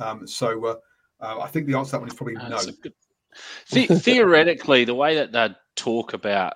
Um, 0.00 0.26
so 0.26 0.64
uh, 0.64 0.74
uh, 1.20 1.40
I 1.40 1.46
think 1.46 1.66
the 1.66 1.74
answer 1.74 1.90
to 1.90 1.92
that 1.92 2.00
one 2.00 2.08
is 2.08 2.14
probably 2.14 2.34
no. 2.34 2.58
Good... 2.82 2.92
The- 3.70 3.86
theoretically, 3.86 4.84
the 4.84 4.94
way 4.94 5.14
that 5.14 5.30
they 5.30 5.54
talk 5.76 6.12
about 6.12 6.54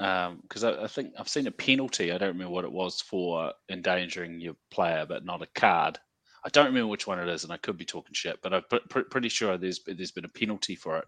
because 0.00 0.64
um, 0.64 0.78
I, 0.80 0.84
I, 0.84 0.86
think 0.86 1.12
I've 1.18 1.28
seen 1.28 1.46
a 1.46 1.50
penalty. 1.50 2.10
I 2.10 2.16
don't 2.16 2.28
remember 2.28 2.52
what 2.52 2.64
it 2.64 2.72
was 2.72 3.02
for 3.02 3.52
endangering 3.68 4.40
your 4.40 4.54
player, 4.70 5.04
but 5.06 5.26
not 5.26 5.42
a 5.42 5.48
card. 5.54 5.98
I 6.42 6.48
don't 6.48 6.64
remember 6.64 6.86
which 6.86 7.06
one 7.06 7.18
it 7.18 7.28
is, 7.28 7.44
and 7.44 7.52
I 7.52 7.58
could 7.58 7.76
be 7.76 7.84
talking 7.84 8.14
shit, 8.14 8.40
but 8.42 8.54
I'm 8.54 8.62
pr- 8.88 9.00
pretty 9.00 9.28
sure 9.28 9.58
there's 9.58 9.80
there's 9.86 10.10
been 10.10 10.24
a 10.24 10.28
penalty 10.28 10.74
for 10.74 10.96
it. 10.96 11.04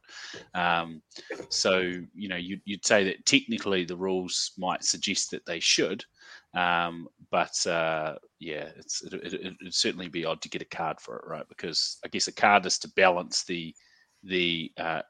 Um, 0.54 1.00
so 1.49 1.78
you 2.14 2.28
know, 2.28 2.37
you, 2.37 2.61
would 2.68 2.84
say 2.84 3.04
that 3.04 3.25
technically 3.25 3.87
the 3.87 3.96
rules 3.96 4.52
might 4.58 4.84
suggest 4.84 5.30
that 5.30 5.46
they 5.46 5.58
should, 5.58 6.04
um, 6.52 7.08
but 7.30 7.66
uh, 7.66 8.16
yeah, 8.40 8.68
it's 8.76 9.02
it, 9.04 9.14
it, 9.14 9.56
it'd 9.62 9.75
certainly 9.75 10.08
be 10.08 10.26
odd 10.26 10.42
to 10.42 10.50
get 10.50 10.61
a 10.61 10.66
card 10.66 11.00
for 11.00 11.16
it, 11.16 11.26
right? 11.26 11.49
Because 11.49 11.99
I 12.04 12.08
guess 12.08 12.28
a 12.28 12.32
card 12.32 12.66
is 12.66 12.78
to 12.80 12.88
balance 12.90 13.44
the 13.44 13.75
the 14.22 14.70
uh, 14.76 15.00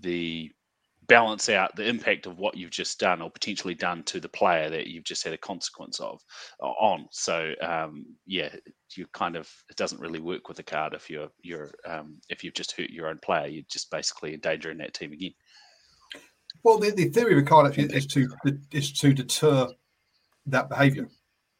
the 0.00 0.50
balance 1.06 1.48
out 1.48 1.74
the 1.76 1.86
impact 1.86 2.26
of 2.26 2.38
what 2.38 2.56
you've 2.56 2.70
just 2.70 2.98
done 2.98 3.20
or 3.20 3.30
potentially 3.30 3.74
done 3.74 4.02
to 4.04 4.20
the 4.20 4.28
player 4.28 4.70
that 4.70 4.86
you've 4.86 5.04
just 5.04 5.24
had 5.24 5.32
a 5.32 5.38
consequence 5.38 6.00
of 6.00 6.20
uh, 6.62 6.66
on. 6.66 7.06
So 7.10 7.52
um, 7.62 8.06
yeah, 8.26 8.54
you 8.96 9.06
kind 9.12 9.36
of 9.36 9.50
it 9.68 9.76
doesn't 9.76 10.00
really 10.00 10.20
work 10.20 10.48
with 10.48 10.58
a 10.58 10.62
card 10.62 10.94
if 10.94 11.10
you're 11.10 11.28
you're 11.42 11.70
um, 11.86 12.18
if 12.28 12.44
you've 12.44 12.54
just 12.54 12.72
hurt 12.72 12.90
your 12.90 13.08
own 13.08 13.18
player, 13.18 13.46
you're 13.46 13.64
just 13.70 13.90
basically 13.90 14.34
endangering 14.34 14.78
that 14.78 14.94
team 14.94 15.12
again. 15.12 15.34
Well, 16.62 16.78
the, 16.78 16.90
the 16.90 17.08
theory 17.08 17.32
of 17.32 17.38
a 17.38 17.46
card 17.46 17.66
actually 17.66 17.94
is 17.94 18.06
to 18.08 18.28
is 18.72 18.92
to 18.92 19.12
deter 19.12 19.68
that 20.46 20.68
behaviour, 20.68 21.08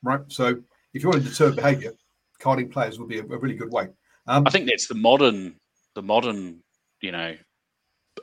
right? 0.02 0.20
So 0.28 0.56
if 0.92 1.02
you 1.02 1.08
want 1.08 1.22
to 1.22 1.28
deter 1.28 1.52
behaviour, 1.52 1.92
carding 2.38 2.70
players 2.70 2.98
would 2.98 3.08
be 3.08 3.18
a, 3.18 3.22
a 3.22 3.38
really 3.38 3.56
good 3.56 3.72
way. 3.72 3.88
Um, 4.26 4.44
I 4.46 4.50
think 4.50 4.68
that's 4.68 4.86
the 4.86 4.94
modern 4.94 5.56
the 5.94 6.02
modern 6.02 6.62
you 7.00 7.12
know 7.12 7.34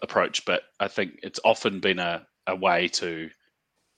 approach, 0.01 0.46
but 0.46 0.63
I 0.79 0.88
think 0.88 1.20
it's 1.24 1.39
often 1.43 1.79
been 1.79 2.00
a, 2.00 2.25
a 2.48 2.55
way 2.55 2.88
to 2.89 3.29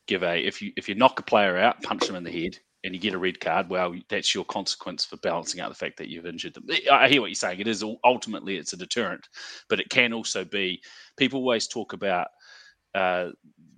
give 0.08 0.24
a 0.24 0.46
if 0.46 0.62
you 0.62 0.72
if 0.76 0.90
you 0.90 0.96
knock 0.96 1.20
a 1.20 1.24
player 1.24 1.58
out, 1.58 1.82
punch 1.82 2.08
them 2.08 2.16
in 2.16 2.24
the 2.24 2.32
head, 2.32 2.58
and 2.84 2.94
you 2.94 3.00
get 3.00 3.14
a 3.14 3.18
red 3.18 3.40
card, 3.40 3.70
well, 3.70 3.96
that's 4.10 4.36
your 4.36 4.44
consequence 4.46 5.06
for 5.06 5.18
balancing 5.18 5.62
out 5.62 5.70
the 5.70 5.76
fact 5.76 5.98
that 5.98 6.10
you've 6.10 6.26
injured 6.26 6.54
them. 6.54 6.68
I 6.92 7.08
hear 7.08 7.22
what 7.22 7.28
you're 7.28 7.36
saying. 7.36 7.60
It 7.60 7.68
is 7.68 7.84
ultimately 8.04 8.58
it's 8.58 8.74
a 8.74 8.78
deterrent, 8.78 9.28
but 9.70 9.80
it 9.80 9.90
can 9.90 10.14
also 10.14 10.44
be. 10.44 10.82
People 11.18 11.40
always 11.40 11.68
talk 11.68 11.94
about 11.94 12.28
uh, 12.94 13.30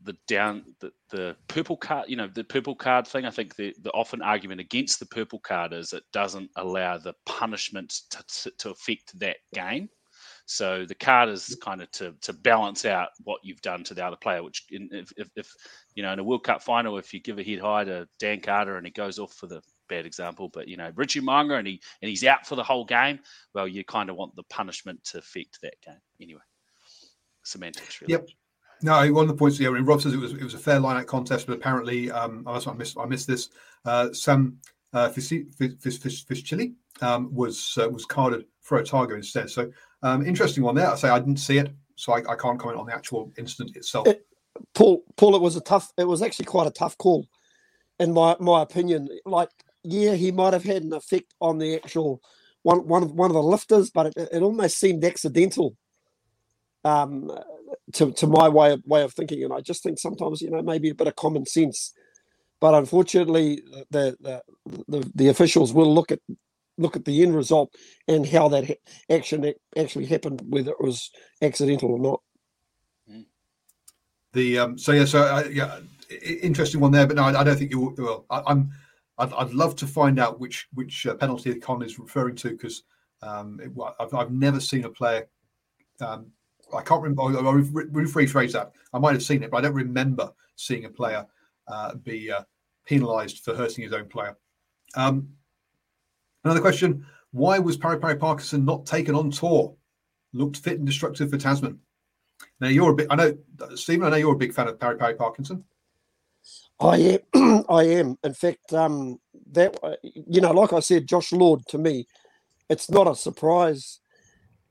the 0.03 0.17
down 0.27 0.63
the, 0.79 0.91
the 1.11 1.35
purple 1.47 1.77
card. 1.77 2.09
You 2.09 2.15
know, 2.15 2.27
the 2.27 2.43
purple 2.43 2.75
card 2.75 3.07
thing. 3.07 3.25
I 3.25 3.31
think 3.31 3.55
the 3.55 3.75
the 3.81 3.91
often 3.91 4.23
argument 4.23 4.59
against 4.59 4.99
the 4.99 5.05
purple 5.05 5.39
card 5.39 5.73
is 5.73 5.93
it 5.93 6.03
doesn't 6.11 6.49
allow 6.55 6.97
the 6.97 7.13
punishment 7.27 8.01
to, 8.09 8.51
to 8.57 8.69
affect 8.71 9.17
that 9.19 9.37
game. 9.53 9.89
So 10.45 10.85
the 10.85 10.95
card 10.95 11.29
is 11.29 11.57
kind 11.61 11.81
of 11.81 11.89
to 11.91 12.13
to 12.21 12.33
balance 12.33 12.85
out 12.85 13.09
what 13.23 13.39
you've 13.43 13.61
done 13.61 13.83
to 13.85 13.93
the 13.93 14.05
other 14.05 14.15
player. 14.15 14.43
Which, 14.43 14.65
in, 14.69 14.89
if, 14.91 15.11
if, 15.17 15.29
if, 15.35 15.51
you 15.95 16.03
know, 16.03 16.13
in 16.13 16.19
a 16.19 16.23
World 16.23 16.43
Cup 16.43 16.61
final, 16.61 16.97
if 16.97 17.13
you 17.13 17.19
give 17.19 17.39
a 17.39 17.43
head 17.43 17.59
high 17.59 17.83
to 17.85 18.07
Dan 18.19 18.41
Carter 18.41 18.77
and 18.77 18.85
he 18.85 18.91
goes 18.91 19.17
off 19.17 19.33
for 19.33 19.47
the 19.47 19.61
bad 19.89 20.05
example, 20.05 20.49
but 20.49 20.67
you 20.67 20.77
know, 20.77 20.91
Richie 20.95 21.21
Mo'unga 21.21 21.57
and 21.57 21.67
he 21.67 21.81
and 22.01 22.09
he's 22.09 22.23
out 22.23 22.45
for 22.45 22.55
the 22.55 22.63
whole 22.63 22.85
game. 22.85 23.19
Well, 23.53 23.67
you 23.67 23.83
kind 23.83 24.09
of 24.09 24.17
want 24.17 24.35
the 24.35 24.43
punishment 24.43 25.03
to 25.05 25.17
affect 25.17 25.59
that 25.61 25.81
game 25.83 25.95
anyway. 26.21 26.41
Semantics, 27.43 28.01
really. 28.01 28.13
Yep. 28.13 28.27
No, 28.81 29.13
one 29.13 29.23
of 29.23 29.29
the 29.29 29.35
points 29.35 29.59
yeah, 29.59 29.69
Rob 29.69 30.01
says 30.01 30.13
it 30.13 30.19
was 30.19 30.33
it 30.33 30.43
was 30.43 30.53
a 30.53 30.59
fair 30.59 30.79
line 30.79 30.97
out 30.97 31.07
contest, 31.07 31.47
but 31.47 31.53
apparently, 31.53 32.11
um, 32.11 32.43
I 32.45 32.73
missed 32.73 32.97
I 32.99 33.05
missed 33.05 33.25
this. 33.25 33.49
Uh, 33.83 34.11
Sam 34.13 34.59
uh, 34.93 35.09
Fischli 35.09 36.75
um, 37.01 37.33
was 37.33 37.77
uh, 37.81 37.89
was 37.89 38.05
carded 38.05 38.45
for 38.65 38.79
Otago 38.79 39.15
instead. 39.15 39.49
So 39.49 39.71
um, 40.03 40.25
interesting 40.25 40.63
one 40.63 40.75
there. 40.75 40.91
I 40.91 40.95
say 40.95 41.09
I 41.09 41.19
didn't 41.19 41.37
see 41.37 41.59
it, 41.59 41.71
so 41.95 42.13
I, 42.13 42.17
I 42.17 42.35
can't 42.35 42.59
comment 42.59 42.79
on 42.79 42.87
the 42.87 42.93
actual 42.93 43.31
incident 43.37 43.77
itself. 43.77 44.07
It, 44.07 44.25
Paul, 44.73 45.03
Paul, 45.15 45.35
it 45.35 45.41
was 45.41 45.55
a 45.55 45.61
tough. 45.61 45.91
It 45.97 46.07
was 46.07 46.21
actually 46.21 46.45
quite 46.45 46.67
a 46.67 46.71
tough 46.71 46.97
call, 46.97 47.27
in 47.99 48.13
my 48.13 48.35
my 48.39 48.61
opinion. 48.63 49.07
Like, 49.25 49.49
yeah, 49.83 50.15
he 50.15 50.31
might 50.31 50.53
have 50.53 50.63
had 50.63 50.83
an 50.83 50.93
effect 50.93 51.33
on 51.39 51.59
the 51.59 51.75
actual 51.75 52.21
one 52.63 52.87
one 52.87 53.03
of 53.03 53.11
one 53.11 53.29
of 53.29 53.35
the 53.35 53.43
lifters, 53.43 53.91
but 53.91 54.07
it, 54.07 54.29
it 54.31 54.41
almost 54.41 54.79
seemed 54.79 55.05
accidental. 55.05 55.77
Um, 56.83 57.31
to 57.93 58.11
to 58.13 58.27
my 58.27 58.49
way 58.49 58.73
of 58.73 58.81
way 58.85 59.03
of 59.03 59.13
thinking, 59.13 59.43
and 59.43 59.53
I 59.53 59.61
just 59.61 59.83
think 59.83 59.99
sometimes 59.99 60.41
you 60.41 60.49
know 60.49 60.61
maybe 60.61 60.89
a 60.89 60.95
bit 60.95 61.07
of 61.07 61.15
common 61.15 61.45
sense. 61.45 61.93
But 62.59 62.73
unfortunately, 62.73 63.61
the 63.91 64.17
the 64.19 64.41
the, 64.87 65.11
the 65.13 65.27
officials 65.27 65.73
will 65.73 65.93
look 65.93 66.11
at 66.11 66.19
look 66.77 66.95
at 66.95 67.05
the 67.05 67.21
end 67.21 67.35
result 67.35 67.73
and 68.07 68.25
how 68.27 68.47
that 68.49 68.67
ha- 68.67 68.81
action 69.09 69.53
actually 69.77 70.05
happened, 70.05 70.41
whether 70.47 70.71
it 70.71 70.81
was 70.81 71.11
accidental 71.41 71.91
or 71.91 71.99
not. 71.99 72.21
Mm. 73.11 73.25
The 74.33 74.59
um, 74.59 74.77
so 74.77 74.91
yeah, 74.91 75.05
so 75.05 75.21
uh, 75.21 75.43
yeah, 75.51 75.79
interesting 76.41 76.81
one 76.81 76.91
there, 76.91 77.07
but 77.07 77.15
no, 77.15 77.23
I, 77.23 77.41
I 77.41 77.43
don't 77.43 77.57
think 77.57 77.71
you 77.71 77.79
will. 77.97 78.25
I, 78.29 78.41
am 78.47 78.71
I'd, 79.17 79.33
I'd, 79.33 79.53
love 79.53 79.75
to 79.77 79.87
find 79.87 80.19
out 80.19 80.39
which 80.39 80.67
which 80.73 81.05
uh, 81.07 81.15
penalty 81.15 81.51
the 81.53 81.59
con 81.59 81.81
is 81.83 81.99
referring 81.99 82.35
to 82.37 82.51
because 82.51 82.83
um, 83.21 83.59
I've, 83.99 84.13
I've 84.13 84.31
never 84.31 84.59
seen 84.59 84.85
a 84.85 84.89
player. 84.89 85.27
Um, 86.01 86.27
I 86.73 86.81
can't 86.81 87.01
remember. 87.01 87.23
I'll, 87.23 87.47
I'll 87.47 87.53
rephrase 87.53 88.53
that. 88.53 88.73
I 88.93 88.99
might 88.99 89.13
have 89.13 89.23
seen 89.23 89.43
it, 89.43 89.51
but 89.51 89.57
I 89.57 89.61
don't 89.61 89.73
remember 89.73 90.31
seeing 90.55 90.85
a 90.85 90.89
player 90.89 91.25
uh, 91.67 91.95
be 91.95 92.31
uh, 92.31 92.43
penalised 92.85 93.43
for 93.43 93.55
hurting 93.55 93.83
his 93.83 93.93
own 93.93 94.07
player. 94.07 94.37
Um, 94.95 95.29
Another 96.45 96.61
question: 96.61 97.05
Why 97.31 97.59
was 97.59 97.75
Pari 97.75 97.99
Pari 97.99 98.15
Parkinson 98.15 98.63
not 98.63 98.85
taken 98.85 99.15
on 99.15 99.31
tour? 99.31 99.75
Looked 100.31 100.57
fit 100.57 100.77
and 100.77 100.85
destructive 100.85 101.31
for 101.31 101.37
Tasman. 101.37 101.79
Now 102.61 102.67
you're 102.67 102.91
a 102.91 102.95
bit. 102.95 103.07
I 103.09 103.15
know, 103.15 103.37
Stephen. 103.75 104.05
I 104.05 104.09
know 104.09 104.17
you're 104.17 104.33
a 104.33 104.37
big 104.37 104.53
fan 104.53 104.67
of 104.67 104.79
Pari 104.79 104.97
Pari 104.97 105.15
Parkinson. 105.15 105.65
I 106.79 107.19
am. 107.33 107.65
I 107.69 107.83
am. 107.83 108.17
In 108.23 108.33
fact, 108.33 108.73
um, 108.73 109.19
that 109.51 109.75
you 110.03 110.39
know, 110.39 110.51
like 110.51 110.71
I 110.71 110.79
said, 110.79 111.07
Josh 111.07 111.31
Lord 111.31 111.65
to 111.67 111.77
me, 111.77 112.07
it's 112.69 112.89
not 112.89 113.07
a 113.07 113.15
surprise 113.15 113.99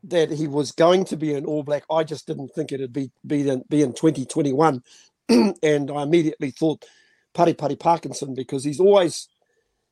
that 0.04 0.30
he 0.30 0.46
was 0.46 0.70
going 0.70 1.04
to 1.06 1.16
be 1.16 1.34
an 1.34 1.46
All 1.46 1.62
Black. 1.62 1.84
I 1.90 2.04
just 2.04 2.26
didn't 2.26 2.50
think 2.54 2.70
it'd 2.72 2.92
be 2.92 3.10
be 3.26 3.48
in, 3.48 3.64
be 3.68 3.82
in 3.82 3.94
2021, 3.94 4.82
and 5.28 5.90
I 5.90 6.02
immediately 6.02 6.50
thought 6.50 6.84
Pari 7.32 7.54
Pari 7.54 7.76
Parkinson 7.76 8.34
because 8.34 8.62
he's 8.62 8.80
always 8.80 9.28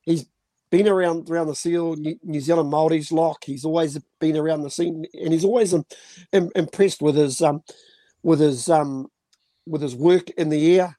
he's 0.02 0.26
been 0.72 0.88
around 0.88 1.28
around 1.30 1.48
the 1.48 1.54
seal 1.54 1.94
New 2.24 2.40
Zealand 2.40 2.72
Maori's 2.72 3.12
lock. 3.12 3.44
He's 3.44 3.64
always 3.64 3.98
been 4.18 4.38
around 4.38 4.62
the 4.62 4.70
scene, 4.70 5.04
and 5.12 5.32
he's 5.32 5.44
always 5.44 5.74
um, 5.74 5.84
impressed 6.32 7.02
with 7.02 7.14
his 7.14 7.42
um, 7.42 7.62
with 8.22 8.40
his 8.40 8.68
um, 8.70 9.06
with 9.66 9.82
his 9.82 9.94
work 9.94 10.30
in 10.30 10.48
the 10.48 10.80
air, 10.80 10.98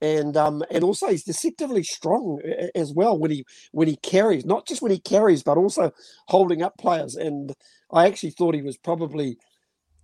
and 0.00 0.36
um, 0.36 0.62
and 0.70 0.84
also 0.84 1.08
he's 1.08 1.24
deceptively 1.24 1.82
strong 1.82 2.40
as 2.76 2.92
well 2.94 3.18
when 3.18 3.32
he 3.32 3.44
when 3.72 3.88
he 3.88 3.96
carries, 3.96 4.46
not 4.46 4.68
just 4.68 4.82
when 4.82 4.92
he 4.92 5.00
carries, 5.00 5.42
but 5.42 5.58
also 5.58 5.90
holding 6.28 6.62
up 6.62 6.78
players. 6.78 7.16
And 7.16 7.52
I 7.92 8.06
actually 8.06 8.30
thought 8.30 8.54
he 8.54 8.62
was 8.62 8.78
probably 8.78 9.36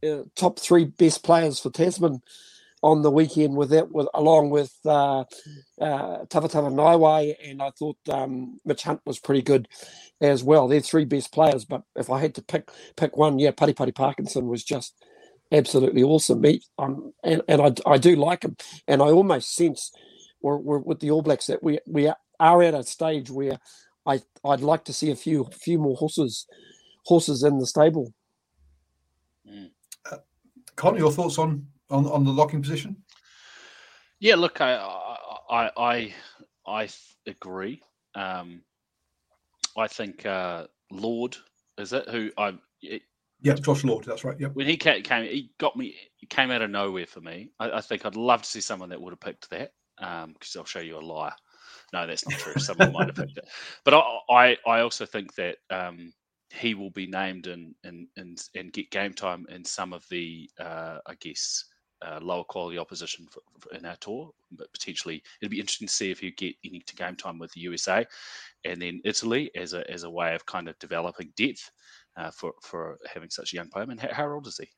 uh, 0.04 0.24
top 0.34 0.58
three 0.58 0.86
best 0.86 1.22
players 1.22 1.60
for 1.60 1.70
Tasman 1.70 2.20
on 2.84 3.00
the 3.00 3.10
weekend 3.10 3.56
with 3.56 3.72
it, 3.72 3.90
with 3.90 4.06
along 4.12 4.50
with 4.50 4.76
uh, 4.84 5.20
uh, 5.80 6.24
Tawhatara 6.26 6.70
Naewae, 6.70 7.34
and 7.42 7.62
I 7.62 7.70
thought 7.70 7.96
um, 8.10 8.60
Mitch 8.66 8.82
Hunt 8.82 9.00
was 9.06 9.18
pretty 9.18 9.40
good 9.40 9.68
as 10.20 10.44
well. 10.44 10.68
They're 10.68 10.80
three 10.80 11.06
best 11.06 11.32
players, 11.32 11.64
but 11.64 11.82
if 11.96 12.10
I 12.10 12.20
had 12.20 12.34
to 12.34 12.42
pick 12.42 12.70
pick 12.96 13.16
one, 13.16 13.38
yeah, 13.38 13.52
Pari 13.52 13.72
Pari 13.72 13.90
Parkinson 13.90 14.48
was 14.48 14.62
just 14.62 15.02
absolutely 15.50 16.02
awesome. 16.02 16.42
Me, 16.42 16.60
um, 16.78 17.14
and 17.24 17.40
and 17.48 17.62
I, 17.62 17.72
I 17.90 17.96
do 17.96 18.16
like 18.16 18.42
him, 18.42 18.54
and 18.86 19.00
I 19.00 19.06
almost 19.06 19.56
sense 19.56 19.90
we're, 20.42 20.58
we're 20.58 20.78
with 20.78 21.00
the 21.00 21.10
All 21.10 21.22
Blacks 21.22 21.46
that 21.46 21.62
we 21.62 21.78
we 21.86 22.12
are 22.38 22.62
at 22.62 22.74
a 22.74 22.82
stage 22.82 23.30
where 23.30 23.58
I 24.04 24.20
I'd 24.44 24.60
like 24.60 24.84
to 24.84 24.92
see 24.92 25.10
a 25.10 25.16
few 25.16 25.48
few 25.58 25.78
more 25.78 25.96
horses 25.96 26.46
horses 27.06 27.42
in 27.42 27.58
the 27.60 27.66
stable. 27.66 28.12
Mm. 29.50 29.70
Uh, 30.12 30.18
Con, 30.76 30.98
your 30.98 31.12
thoughts 31.12 31.38
on, 31.38 31.66
on 31.94 32.06
on 32.06 32.24
the 32.24 32.32
locking 32.32 32.62
position? 32.62 32.96
Yeah, 34.20 34.36
look, 34.36 34.60
I 34.60 34.74
I 35.50 35.70
I 35.76 36.14
I 36.66 36.88
agree. 37.26 37.82
Um, 38.14 38.62
I 39.76 39.88
think 39.88 40.24
uh, 40.26 40.66
Lord 40.90 41.36
is 41.78 41.92
it 41.92 42.08
who 42.08 42.30
I. 42.38 42.54
It, 42.82 43.02
yeah, 43.40 43.54
Josh 43.54 43.84
Lord. 43.84 44.04
That's 44.04 44.24
right. 44.24 44.36
Yeah. 44.38 44.48
When 44.48 44.66
he 44.66 44.76
came, 44.76 45.02
he 45.02 45.50
got 45.58 45.76
me. 45.76 45.94
He 46.16 46.26
came 46.26 46.50
out 46.50 46.62
of 46.62 46.70
nowhere 46.70 47.06
for 47.06 47.20
me. 47.20 47.50
I, 47.58 47.72
I 47.72 47.80
think 47.80 48.06
I'd 48.06 48.16
love 48.16 48.42
to 48.42 48.48
see 48.48 48.60
someone 48.60 48.88
that 48.90 49.00
would 49.00 49.12
have 49.12 49.20
picked 49.20 49.50
that. 49.50 49.72
Because 49.98 50.56
um, 50.56 50.60
I'll 50.60 50.64
show 50.64 50.80
you 50.80 50.98
a 50.98 51.00
liar. 51.00 51.34
No, 51.92 52.06
that's 52.06 52.26
not 52.26 52.38
true. 52.38 52.54
Someone 52.58 52.92
might 52.92 53.08
have 53.08 53.16
picked 53.16 53.38
it, 53.38 53.46
but 53.84 53.94
I, 53.94 54.18
I, 54.30 54.56
I 54.66 54.80
also 54.80 55.06
think 55.06 55.34
that 55.34 55.58
um, 55.70 56.12
he 56.50 56.74
will 56.74 56.90
be 56.90 57.06
named 57.06 57.46
and 57.46 57.74
and 57.84 58.06
and 58.16 58.42
and 58.54 58.72
get 58.72 58.90
game 58.90 59.12
time 59.12 59.46
in 59.50 59.64
some 59.64 59.92
of 59.92 60.04
the, 60.08 60.48
uh, 60.58 60.98
I 61.06 61.14
guess, 61.20 61.64
uh, 62.02 62.18
lower 62.20 62.44
quality 62.44 62.78
opposition 62.78 63.26
for, 63.30 63.40
for 63.58 63.74
in 63.74 63.84
our 63.84 63.96
tour. 63.96 64.30
But 64.52 64.72
potentially, 64.72 65.22
it'd 65.40 65.50
be 65.50 65.60
interesting 65.60 65.88
to 65.88 65.94
see 65.94 66.10
if 66.10 66.22
you 66.22 66.30
get 66.32 66.54
any 66.64 66.80
to 66.80 66.96
game 66.96 67.16
time 67.16 67.38
with 67.38 67.52
the 67.52 67.60
USA, 67.60 68.06
and 68.64 68.80
then 68.80 69.00
Italy 69.04 69.50
as 69.54 69.74
a 69.74 69.88
as 69.90 70.04
a 70.04 70.10
way 70.10 70.34
of 70.34 70.46
kind 70.46 70.68
of 70.68 70.78
developing 70.78 71.32
depth 71.36 71.70
uh, 72.16 72.30
for 72.30 72.52
for 72.62 72.98
having 73.12 73.30
such 73.30 73.52
a 73.52 73.56
young 73.56 73.68
player. 73.68 73.84
I 73.84 73.86
mean, 73.86 73.98
how, 73.98 74.12
how 74.12 74.30
old 74.30 74.46
is 74.46 74.58
he? 74.58 74.68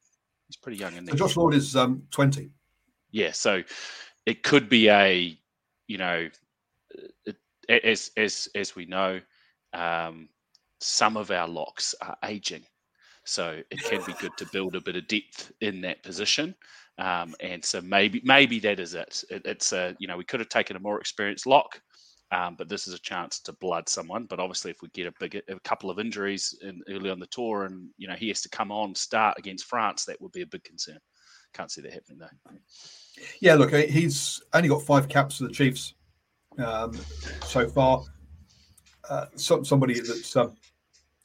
He's 0.49 0.57
pretty 0.57 0.79
young. 0.79 0.93
Isn't 0.93 1.11
he? 1.11 1.17
Josh 1.17 1.37
Lord 1.37 1.55
is 1.55 1.77
um, 1.77 2.03
twenty. 2.11 2.51
Yeah, 3.11 3.33
so 3.33 3.63
it 4.27 4.43
could 4.43 4.69
be 4.69 4.89
a 4.89 5.39
you 5.89 5.99
know 5.99 6.29
as 7.69 8.11
as 8.17 8.49
as 8.55 8.77
we 8.77 8.87
know, 8.87 9.21
um, 9.73 10.29
some 10.81 11.17
of 11.17 11.31
our 11.31 11.49
locks 11.49 11.95
are 12.01 12.17
aging, 12.25 12.65
so 13.25 13.61
it 13.71 13.83
can 13.83 14.05
be 14.07 14.15
good 14.21 14.37
to 14.39 14.47
build 14.53 14.77
a 14.77 14.81
bit 14.81 14.97
of 14.97 15.09
depth 15.09 15.53
in 15.61 15.81
that 15.83 16.03
position. 16.03 16.55
Um, 16.99 17.35
and 17.41 17.63
so 17.65 17.81
maybe 17.83 18.23
maybe 18.25 18.59
that 18.61 18.81
is 18.81 18.95
it. 18.95 19.23
it. 19.31 19.43
It's 19.45 19.73
a 19.73 19.95
you 19.99 20.09
know 20.09 20.17
we 20.17 20.25
could 20.25 20.41
have 20.41 20.49
taken 20.49 20.77
a 20.77 20.81
more 20.81 20.99
experienced 20.99 21.47
lock, 21.47 21.81
um, 22.33 22.55
but 22.57 22.69
this 22.69 22.89
is 22.89 22.95
a 22.95 23.01
chance 23.01 23.41
to 23.41 23.53
blood 23.55 23.89
someone. 23.89 24.25
But 24.25 24.41
obviously, 24.41 24.71
if 24.71 24.79
we 24.83 24.89
get 24.89 25.07
a 25.07 25.13
big 25.21 25.43
a 25.49 25.61
couple 25.61 25.91
of 25.91 25.99
injuries 25.99 26.59
in, 26.63 26.81
early 26.89 27.11
on 27.11 27.21
the 27.21 27.27
tour, 27.27 27.65
and 27.65 27.89
you 27.99 28.09
know 28.09 28.15
he 28.15 28.29
has 28.29 28.41
to 28.43 28.49
come 28.49 28.73
on 28.73 28.95
start 28.95 29.39
against 29.39 29.67
France, 29.67 30.05
that 30.07 30.21
would 30.23 30.33
be 30.33 30.43
a 30.43 30.47
big 30.47 30.65
concern. 30.65 30.99
Can't 31.53 31.71
see 31.71 31.83
that 31.83 31.93
happening 31.93 32.19
though. 32.19 32.57
Yeah, 33.41 33.55
look, 33.55 33.73
he's 33.73 34.43
only 34.53 34.69
got 34.69 34.83
five 34.83 35.09
caps 35.09 35.39
for 35.39 35.45
the 35.45 35.53
Chiefs 35.53 35.95
um, 36.59 36.93
so 37.45 37.69
far. 37.69 38.03
Uh, 39.09 39.27
some, 39.37 39.65
somebody 39.65 40.01
that's 40.01 40.35
um, 40.37 40.55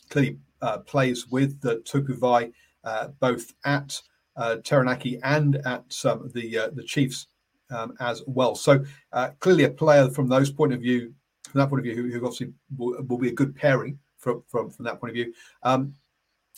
clearly 0.10 0.38
uh, 0.62 0.80
plays 0.80 1.28
with 1.28 1.60
the 1.62 1.78
Tupou 1.78 2.54
uh, 2.84 3.08
both 3.20 3.54
at 3.66 4.02
uh, 4.38 4.58
Taranaki 4.64 5.20
and 5.24 5.58
at 5.66 5.94
um, 6.06 6.30
the 6.34 6.58
uh, 6.58 6.70
the 6.74 6.84
Chiefs 6.84 7.28
um, 7.70 7.94
as 8.00 8.24
well. 8.28 8.56
So 8.56 8.84
uh, 9.14 9.30
clearly 9.40 9.64
a 9.64 9.70
player 9.70 10.10
from 10.10 10.28
those 10.28 10.52
point 10.52 10.74
of 10.74 10.82
view, 10.82 11.14
from 11.50 11.60
that 11.60 11.70
point 11.70 11.80
of 11.80 11.84
view, 11.86 11.96
who, 11.96 12.10
who 12.12 12.26
obviously 12.26 12.54
will, 12.78 13.02
will, 13.08 13.18
be 13.18 13.30
a 13.30 13.34
good 13.34 13.56
pairing 13.56 13.98
from 14.18 14.44
from, 14.48 14.70
from 14.70 14.86
that 14.86 15.00
point 15.00 15.12
of 15.12 15.16
view. 15.16 15.34
Um, 15.64 15.94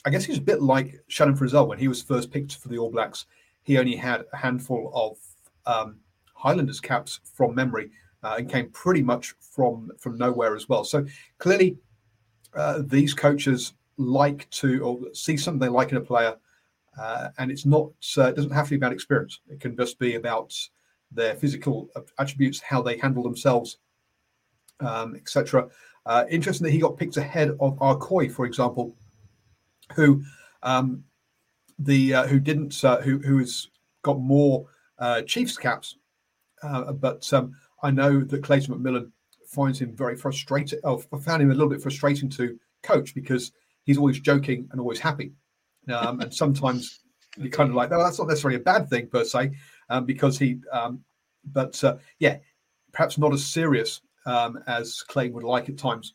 I 0.05 0.09
guess 0.09 0.25
he's 0.25 0.37
a 0.37 0.41
bit 0.41 0.61
like 0.61 0.99
Shannon 1.07 1.37
Frizell 1.37 1.67
when 1.67 1.79
he 1.79 1.87
was 1.87 2.01
first 2.01 2.31
picked 2.31 2.57
for 2.57 2.67
the 2.67 2.77
All 2.77 2.91
Blacks. 2.91 3.25
He 3.61 3.77
only 3.77 3.95
had 3.95 4.25
a 4.33 4.37
handful 4.37 4.91
of 4.93 5.17
um, 5.65 5.99
Highlanders 6.33 6.81
caps 6.81 7.21
from 7.23 7.55
memory 7.55 7.89
uh, 8.21 8.35
and 8.37 8.49
came 8.49 8.69
pretty 8.69 9.01
much 9.01 9.33
from 9.39 9.91
from 9.99 10.17
nowhere 10.17 10.55
as 10.55 10.67
well. 10.67 10.83
So 10.83 11.05
clearly, 11.37 11.77
uh, 12.55 12.81
these 12.85 13.13
coaches 13.13 13.73
like 13.97 14.49
to 14.49 14.83
or 14.83 14.99
see 15.13 15.37
something 15.37 15.59
they 15.59 15.69
like 15.69 15.91
in 15.91 15.97
a 15.97 16.01
player, 16.01 16.35
uh, 16.99 17.29
and 17.37 17.51
it's 17.51 17.65
not 17.65 17.89
uh, 18.17 18.25
it 18.25 18.35
doesn't 18.35 18.51
have 18.51 18.65
to 18.65 18.71
be 18.71 18.75
about 18.75 18.93
experience. 18.93 19.39
It 19.49 19.59
can 19.59 19.75
just 19.75 19.99
be 19.99 20.15
about 20.15 20.53
their 21.11 21.35
physical 21.35 21.89
attributes, 22.19 22.59
how 22.59 22.81
they 22.81 22.97
handle 22.97 23.23
themselves, 23.23 23.77
um, 24.79 25.15
etc. 25.15 25.69
Uh, 26.05 26.25
interesting 26.29 26.65
that 26.65 26.71
he 26.71 26.79
got 26.79 26.97
picked 26.97 27.17
ahead 27.17 27.51
of 27.59 27.77
Arcoy, 27.79 28.31
for 28.31 28.45
example, 28.45 28.95
who 29.95 30.23
um, 30.63 31.03
the 31.79 32.13
uh, 32.13 32.27
who 32.27 32.39
didn't 32.39 32.75
who 33.03 33.19
who 33.19 33.39
has 33.39 33.69
got 34.03 34.19
more 34.19 34.65
Chiefs 35.25 35.57
caps, 35.57 35.97
but 36.61 37.31
um, 37.33 37.53
I 37.81 37.91
know 37.91 38.23
that 38.23 38.43
Clayton 38.43 38.73
McMillan 38.73 39.11
finds 39.47 39.79
him 39.79 39.95
very 39.95 40.15
frustrating. 40.15 40.79
Oh, 40.83 40.97
found 40.97 41.41
him 41.41 41.51
a 41.51 41.53
little 41.53 41.69
bit 41.69 41.81
frustrating 41.81 42.29
to 42.31 42.57
coach 42.81 43.13
because 43.13 43.51
he's 43.83 43.97
always 43.97 44.19
joking 44.19 44.67
and 44.71 44.79
always 44.79 44.99
happy. 44.99 45.33
Um, 45.89 46.21
and 46.21 46.33
sometimes 46.33 46.99
you 47.37 47.49
kind 47.49 47.69
of 47.69 47.75
like, 47.75 47.91
oh, 47.91 48.03
that's 48.03 48.19
not 48.19 48.27
necessarily 48.27 48.59
a 48.59 48.63
bad 48.63 48.89
thing 48.89 49.07
per 49.07 49.23
se, 49.23 49.51
um, 49.89 50.05
because 50.05 50.37
he, 50.37 50.59
um, 50.71 51.03
but 51.51 51.81
uh, 51.83 51.97
yeah, 52.19 52.37
perhaps 52.91 53.17
not 53.17 53.33
as 53.33 53.45
serious 53.45 54.01
um, 54.25 54.63
as 54.67 55.01
Clayton 55.01 55.33
would 55.33 55.43
like 55.43 55.69
at 55.69 55.77
times. 55.77 56.13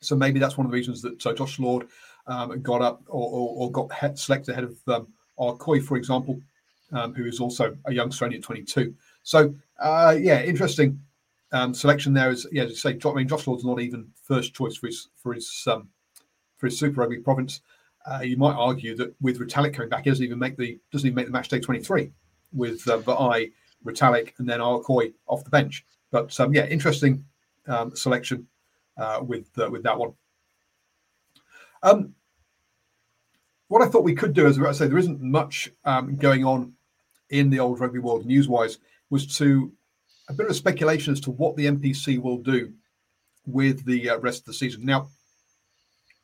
So 0.00 0.16
maybe 0.16 0.38
that's 0.38 0.56
one 0.56 0.66
of 0.66 0.70
the 0.70 0.76
reasons 0.76 1.02
that 1.02 1.26
uh, 1.26 1.32
Josh 1.32 1.58
Lord 1.58 1.88
um, 2.26 2.60
got 2.62 2.82
up 2.82 3.02
or, 3.06 3.28
or, 3.28 3.54
or 3.56 3.72
got 3.72 4.18
selected 4.18 4.52
ahead 4.52 4.64
of 4.64 4.76
um, 4.88 5.08
Arcoy, 5.38 5.82
for 5.82 5.96
example, 5.96 6.40
um, 6.92 7.14
who 7.14 7.26
is 7.26 7.40
also 7.40 7.76
a 7.86 7.92
young 7.92 8.12
only 8.22 8.36
at 8.36 8.42
22. 8.42 8.94
So 9.22 9.54
uh, 9.80 10.16
yeah, 10.18 10.42
interesting 10.42 11.00
selection 11.72 12.12
there. 12.12 12.30
Is 12.30 12.46
yeah, 12.52 12.64
as 12.64 12.70
you 12.70 12.76
say, 12.76 12.98
I 13.04 13.14
mean, 13.14 13.28
Josh 13.28 13.46
Lord's 13.46 13.64
not 13.64 13.80
even 13.80 14.08
first 14.22 14.54
choice 14.54 14.76
for 14.76 14.86
his 14.86 15.08
for 15.16 15.32
his 15.32 15.50
for 15.62 16.66
his 16.66 16.78
Super 16.78 17.00
Rugby 17.00 17.18
province. 17.18 17.60
Uh, 18.06 18.20
you 18.20 18.36
might 18.36 18.54
argue 18.54 18.94
that 18.96 19.14
with 19.20 19.38
Retallick 19.38 19.74
coming 19.74 19.88
back, 19.88 20.04
he 20.04 20.10
doesn't 20.10 20.24
even 20.24 20.38
make 20.38 20.56
the 20.56 20.78
doesn't 20.92 21.06
even 21.06 21.14
make 21.14 21.26
the 21.26 21.32
match 21.32 21.48
day 21.48 21.60
twenty 21.60 21.80
three 21.80 22.12
with 22.52 22.86
uh, 22.88 22.98
Vaa'i, 22.98 23.52
Retallick, 23.84 24.32
and 24.38 24.48
then 24.48 24.60
Arcoy 24.60 25.12
off 25.26 25.44
the 25.44 25.50
bench. 25.50 25.84
But 26.10 26.38
um, 26.38 26.52
yeah, 26.52 26.66
interesting 26.66 27.24
um, 27.66 27.94
selection 27.96 28.46
uh, 28.98 29.20
with 29.22 29.48
uh, 29.58 29.70
with 29.70 29.82
that 29.84 29.98
one. 29.98 30.12
Um, 31.82 32.14
what 33.68 33.82
I 33.82 33.86
thought 33.86 34.04
we 34.04 34.14
could 34.14 34.34
do, 34.34 34.46
as 34.46 34.58
I 34.58 34.72
say, 34.72 34.86
there 34.86 34.98
isn't 34.98 35.20
much 35.20 35.70
um, 35.84 36.16
going 36.16 36.44
on 36.44 36.74
in 37.30 37.50
the 37.50 37.60
old 37.60 37.80
rugby 37.80 37.98
world 37.98 38.26
news 38.26 38.48
wise 38.48 38.78
was 39.10 39.26
to 39.38 39.72
a 40.28 40.32
bit 40.32 40.48
of 40.48 40.56
speculation 40.56 41.12
as 41.12 41.20
to 41.20 41.30
what 41.30 41.56
the 41.56 41.66
NPC 41.66 42.20
will 42.20 42.38
do 42.38 42.72
with 43.46 43.84
the 43.84 44.10
uh, 44.10 44.18
rest 44.18 44.40
of 44.40 44.46
the 44.46 44.54
season. 44.54 44.84
Now, 44.84 45.08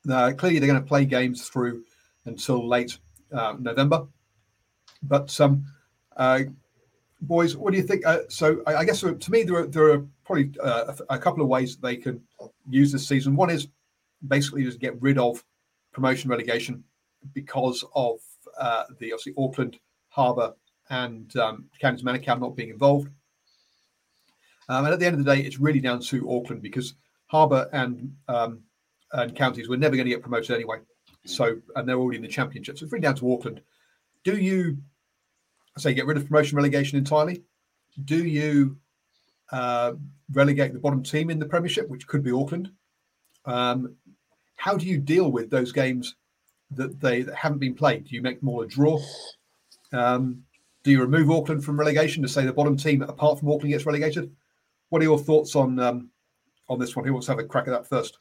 uh, 0.08 0.32
clearly 0.36 0.58
they're 0.58 0.68
going 0.68 0.80
to 0.80 0.86
play 0.86 1.04
games 1.04 1.48
through 1.48 1.84
until 2.26 2.66
late 2.66 2.98
uh, 3.32 3.54
November, 3.58 4.06
but 5.02 5.38
um, 5.40 5.64
uh, 6.16 6.40
boys, 7.22 7.56
what 7.56 7.72
do 7.72 7.76
you 7.76 7.82
think? 7.82 8.06
Uh, 8.06 8.20
so, 8.28 8.62
I, 8.66 8.76
I, 8.76 8.84
guess 8.84 9.02
uh, 9.04 9.12
to 9.12 9.30
me 9.30 9.42
there 9.42 9.56
are, 9.56 9.66
there 9.66 9.92
are 9.92 10.06
probably 10.24 10.52
a, 10.62 10.96
a, 11.10 11.18
couple 11.18 11.42
of 11.42 11.48
ways 11.48 11.76
they 11.76 11.96
can 11.96 12.20
use 12.68 12.92
this 12.92 13.06
season. 13.06 13.36
One 13.36 13.50
is 13.50 13.68
basically 14.26 14.64
just 14.64 14.80
get 14.80 15.00
rid 15.00 15.18
of 15.18 15.42
promotion 15.92 16.30
relegation 16.30 16.84
because 17.34 17.84
of 17.94 18.20
the 18.98 19.12
obviously 19.12 19.34
Auckland 19.38 19.78
Harbour 20.10 20.54
and 20.90 21.34
um, 21.36 21.66
Counties 21.80 22.02
Manukau 22.02 22.38
not 22.38 22.56
being 22.56 22.70
involved. 22.70 23.08
Um, 24.68 24.84
and 24.84 24.92
at 24.92 25.00
the 25.00 25.06
end 25.06 25.18
of 25.18 25.24
the 25.24 25.34
day, 25.34 25.40
it's 25.40 25.58
really 25.58 25.80
down 25.80 26.00
to 26.00 26.30
Auckland 26.30 26.62
because 26.62 26.94
Harbour 27.26 27.68
and 27.72 28.14
um, 28.28 28.60
and 29.12 29.34
counties 29.34 29.68
were 29.68 29.76
never 29.76 29.96
going 29.96 30.06
to 30.06 30.10
get 30.10 30.22
promoted 30.22 30.54
anyway. 30.54 30.78
So 31.24 31.58
and 31.76 31.88
they're 31.88 31.98
already 31.98 32.16
in 32.16 32.22
the 32.22 32.28
championship. 32.28 32.78
So 32.78 32.86
really 32.86 33.02
down 33.02 33.16
to 33.16 33.32
Auckland. 33.32 33.60
Do 34.24 34.36
you 34.36 34.78
say 35.78 35.94
get 35.94 36.06
rid 36.06 36.16
of 36.16 36.26
promotion 36.26 36.56
relegation 36.56 36.98
entirely? 36.98 37.42
Do 38.04 38.24
you 38.24 38.76
uh, 39.52 39.94
relegate 40.32 40.72
the 40.72 40.78
bottom 40.78 41.02
team 41.02 41.30
in 41.30 41.38
the 41.38 41.46
Premiership, 41.46 41.88
which 41.88 42.06
could 42.06 42.22
be 42.22 42.32
Auckland? 42.32 42.70
Um, 43.44 43.96
how 44.56 44.76
do 44.76 44.86
you 44.86 44.98
deal 44.98 45.30
with 45.32 45.50
those 45.50 45.72
games 45.72 46.16
that 46.72 47.00
they 47.00 47.22
that 47.22 47.34
haven't 47.34 47.58
been 47.58 47.74
played? 47.74 48.04
Do 48.04 48.14
you 48.14 48.22
make 48.22 48.40
them 48.40 48.48
all 48.48 48.62
a 48.62 48.66
draw? 48.66 49.00
Um, 49.92 50.44
do 50.82 50.90
you 50.90 51.00
remove 51.00 51.30
Auckland 51.30 51.64
from 51.64 51.78
relegation 51.78 52.22
to 52.22 52.28
say 52.28 52.44
the 52.44 52.52
bottom 52.52 52.76
team, 52.76 53.02
apart 53.02 53.38
from 53.38 53.48
Auckland, 53.48 53.70
gets 53.70 53.86
relegated? 53.86 54.34
What 54.88 55.02
are 55.02 55.04
your 55.04 55.18
thoughts 55.18 55.56
on 55.56 55.78
um, 55.78 56.10
on 56.68 56.78
this 56.78 56.94
one? 56.94 57.04
Who 57.04 57.12
wants 57.12 57.26
to 57.26 57.32
have 57.32 57.38
a 57.38 57.44
crack 57.44 57.68
at 57.68 57.72
that 57.72 57.86
first? 57.86 58.16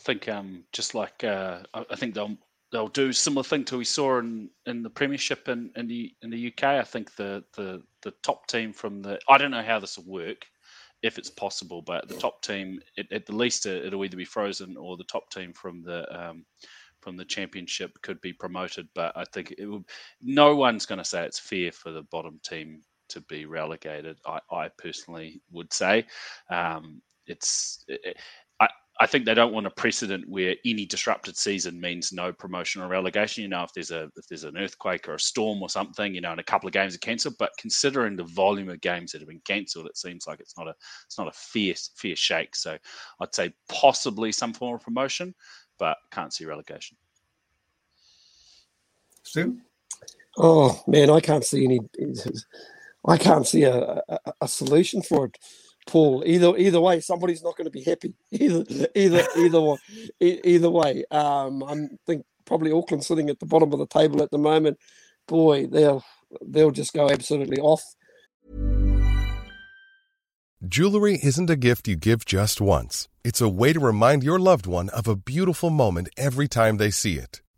I 0.00 0.02
think 0.02 0.28
um, 0.28 0.64
just 0.72 0.94
like 0.94 1.24
uh, 1.24 1.58
I 1.74 1.94
think 1.94 2.14
they'll 2.14 2.38
they'll 2.72 2.88
do 2.88 3.12
similar 3.12 3.42
thing 3.42 3.64
to 3.64 3.76
we 3.76 3.84
saw 3.84 4.18
in, 4.18 4.48
in 4.64 4.82
the 4.82 4.88
Premiership 4.88 5.46
in, 5.48 5.70
in 5.76 5.88
the 5.88 6.14
in 6.22 6.30
the 6.30 6.46
UK. 6.46 6.64
I 6.64 6.84
think 6.84 7.14
the 7.16 7.44
the 7.54 7.82
the 8.00 8.12
top 8.22 8.46
team 8.46 8.72
from 8.72 9.02
the 9.02 9.18
I 9.28 9.36
don't 9.36 9.50
know 9.50 9.62
how 9.62 9.78
this 9.78 9.98
will 9.98 10.06
work 10.06 10.46
if 11.02 11.18
it's 11.18 11.28
possible, 11.28 11.82
but 11.82 12.08
the 12.08 12.16
top 12.16 12.40
team 12.40 12.80
it, 12.96 13.12
at 13.12 13.26
the 13.26 13.36
least 13.36 13.66
it'll 13.66 14.02
either 14.02 14.16
be 14.16 14.24
frozen 14.24 14.74
or 14.78 14.96
the 14.96 15.04
top 15.04 15.28
team 15.30 15.52
from 15.52 15.82
the 15.82 16.06
um, 16.18 16.46
from 17.00 17.18
the 17.18 17.24
championship 17.26 17.92
could 18.00 18.22
be 18.22 18.32
promoted. 18.32 18.88
But 18.94 19.14
I 19.14 19.24
think 19.34 19.54
it 19.58 19.66
would, 19.66 19.84
no 20.22 20.56
one's 20.56 20.86
going 20.86 20.98
to 20.98 21.04
say 21.04 21.26
it's 21.26 21.38
fair 21.38 21.72
for 21.72 21.92
the 21.92 22.04
bottom 22.04 22.40
team 22.42 22.80
to 23.10 23.20
be 23.22 23.44
relegated. 23.44 24.18
I, 24.26 24.38
I 24.50 24.68
personally 24.78 25.42
would 25.52 25.74
say 25.74 26.06
um, 26.48 27.02
it's. 27.26 27.84
It, 27.86 28.16
I, 29.00 29.04
I 29.04 29.06
think 29.06 29.24
they 29.24 29.34
don't 29.34 29.52
want 29.52 29.66
a 29.66 29.70
precedent 29.70 30.28
where 30.28 30.54
any 30.64 30.86
disrupted 30.86 31.36
season 31.36 31.80
means 31.80 32.12
no 32.12 32.32
promotion 32.32 32.82
or 32.82 32.88
relegation. 32.88 33.42
You 33.42 33.48
know, 33.48 33.62
if 33.62 33.72
there's 33.72 33.90
a 33.90 34.10
if 34.16 34.26
there's 34.28 34.44
an 34.44 34.56
earthquake 34.56 35.08
or 35.08 35.14
a 35.14 35.20
storm 35.20 35.62
or 35.62 35.68
something, 35.68 36.14
you 36.14 36.20
know, 36.20 36.30
and 36.30 36.40
a 36.40 36.44
couple 36.44 36.66
of 36.66 36.72
games 36.72 36.94
are 36.94 36.98
cancelled. 36.98 37.36
But 37.38 37.52
considering 37.58 38.16
the 38.16 38.24
volume 38.24 38.68
of 38.68 38.80
games 38.80 39.12
that 39.12 39.20
have 39.20 39.28
been 39.28 39.42
cancelled, 39.44 39.86
it 39.86 39.96
seems 39.96 40.26
like 40.26 40.40
it's 40.40 40.56
not 40.56 40.68
a 40.68 40.74
it's 41.06 41.18
not 41.18 41.28
a 41.28 41.32
fair 41.32 41.74
fair 41.96 42.16
shake. 42.16 42.54
So 42.54 42.78
I'd 43.20 43.34
say 43.34 43.52
possibly 43.68 44.32
some 44.32 44.52
form 44.52 44.76
of 44.76 44.82
promotion, 44.82 45.34
but 45.78 45.96
can't 46.12 46.32
see 46.32 46.44
relegation. 46.44 46.96
Stu? 49.22 49.58
Oh 50.38 50.82
man, 50.86 51.10
I 51.10 51.20
can't 51.20 51.44
see 51.44 51.64
any. 51.64 51.80
I 53.06 53.16
can't 53.16 53.46
see 53.46 53.64
a, 53.64 54.02
a, 54.08 54.18
a 54.42 54.48
solution 54.48 55.02
for 55.02 55.26
it, 55.26 55.38
Paul. 55.90 56.22
Either 56.24 56.56
either 56.56 56.80
way, 56.80 57.00
somebody's 57.00 57.42
not 57.42 57.56
going 57.56 57.66
to 57.66 57.70
be 57.70 57.82
happy. 57.82 58.14
Either 58.30 58.64
either 58.94 59.26
either 59.36 59.60
way, 59.60 59.76
either 60.20 60.70
way. 60.70 61.04
Um, 61.10 61.64
I 61.64 61.88
think 62.06 62.24
probably 62.44 62.70
Auckland 62.70 63.04
sitting 63.04 63.28
at 63.28 63.40
the 63.40 63.46
bottom 63.46 63.72
of 63.72 63.80
the 63.80 63.88
table 63.88 64.22
at 64.22 64.30
the 64.30 64.38
moment. 64.38 64.78
Boy, 65.26 65.66
they'll 65.66 66.04
they'll 66.46 66.70
just 66.70 66.92
go 66.94 67.10
absolutely 67.10 67.58
off. 67.58 67.82
Jewelry 70.66 71.18
isn't 71.22 71.50
a 71.50 71.56
gift 71.56 71.88
you 71.88 71.96
give 71.96 72.24
just 72.24 72.60
once. 72.60 73.08
It's 73.24 73.40
a 73.40 73.48
way 73.48 73.72
to 73.72 73.80
remind 73.80 74.22
your 74.22 74.38
loved 74.38 74.66
one 74.66 74.90
of 74.90 75.08
a 75.08 75.16
beautiful 75.16 75.70
moment 75.70 76.08
every 76.16 76.46
time 76.46 76.76
they 76.76 76.90
see 76.90 77.14
it. 77.14 77.42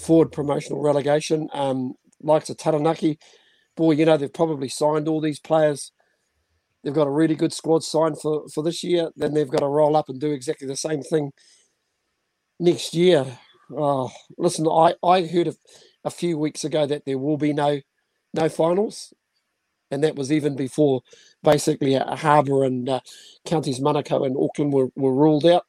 forward 0.00 0.32
promotional 0.32 0.82
relegation. 0.82 1.48
Um, 1.52 1.94
likes 2.22 2.50
of 2.50 2.56
Taranaki, 2.56 3.18
boy, 3.76 3.92
you 3.92 4.04
know 4.04 4.16
they've 4.16 4.32
probably 4.32 4.68
signed 4.68 5.08
all 5.08 5.20
these 5.20 5.40
players. 5.40 5.92
They've 6.82 6.94
got 6.94 7.06
a 7.06 7.10
really 7.10 7.34
good 7.34 7.52
squad 7.52 7.84
signed 7.84 8.20
for 8.20 8.48
for 8.48 8.62
this 8.62 8.82
year. 8.82 9.10
Then 9.16 9.34
they've 9.34 9.48
got 9.48 9.60
to 9.60 9.66
roll 9.66 9.96
up 9.96 10.08
and 10.08 10.18
do 10.20 10.32
exactly 10.32 10.66
the 10.66 10.76
same 10.76 11.02
thing 11.02 11.32
next 12.58 12.94
year. 12.94 13.26
Oh, 13.76 14.10
listen, 14.38 14.66
I 14.66 14.94
I 15.02 15.26
heard 15.26 15.48
a, 15.48 15.54
a 16.04 16.10
few 16.10 16.38
weeks 16.38 16.64
ago 16.64 16.86
that 16.86 17.04
there 17.04 17.18
will 17.18 17.36
be 17.36 17.52
no 17.52 17.80
no 18.32 18.48
finals, 18.48 19.12
and 19.90 20.02
that 20.02 20.16
was 20.16 20.32
even 20.32 20.56
before 20.56 21.02
basically 21.42 21.94
a 21.94 22.16
Harbour 22.16 22.64
and 22.64 22.88
uh, 22.88 23.00
counties 23.44 23.80
Manukau 23.80 24.26
and 24.26 24.36
Auckland 24.36 24.72
were, 24.72 24.88
were 24.96 25.14
ruled 25.14 25.46
out 25.46 25.64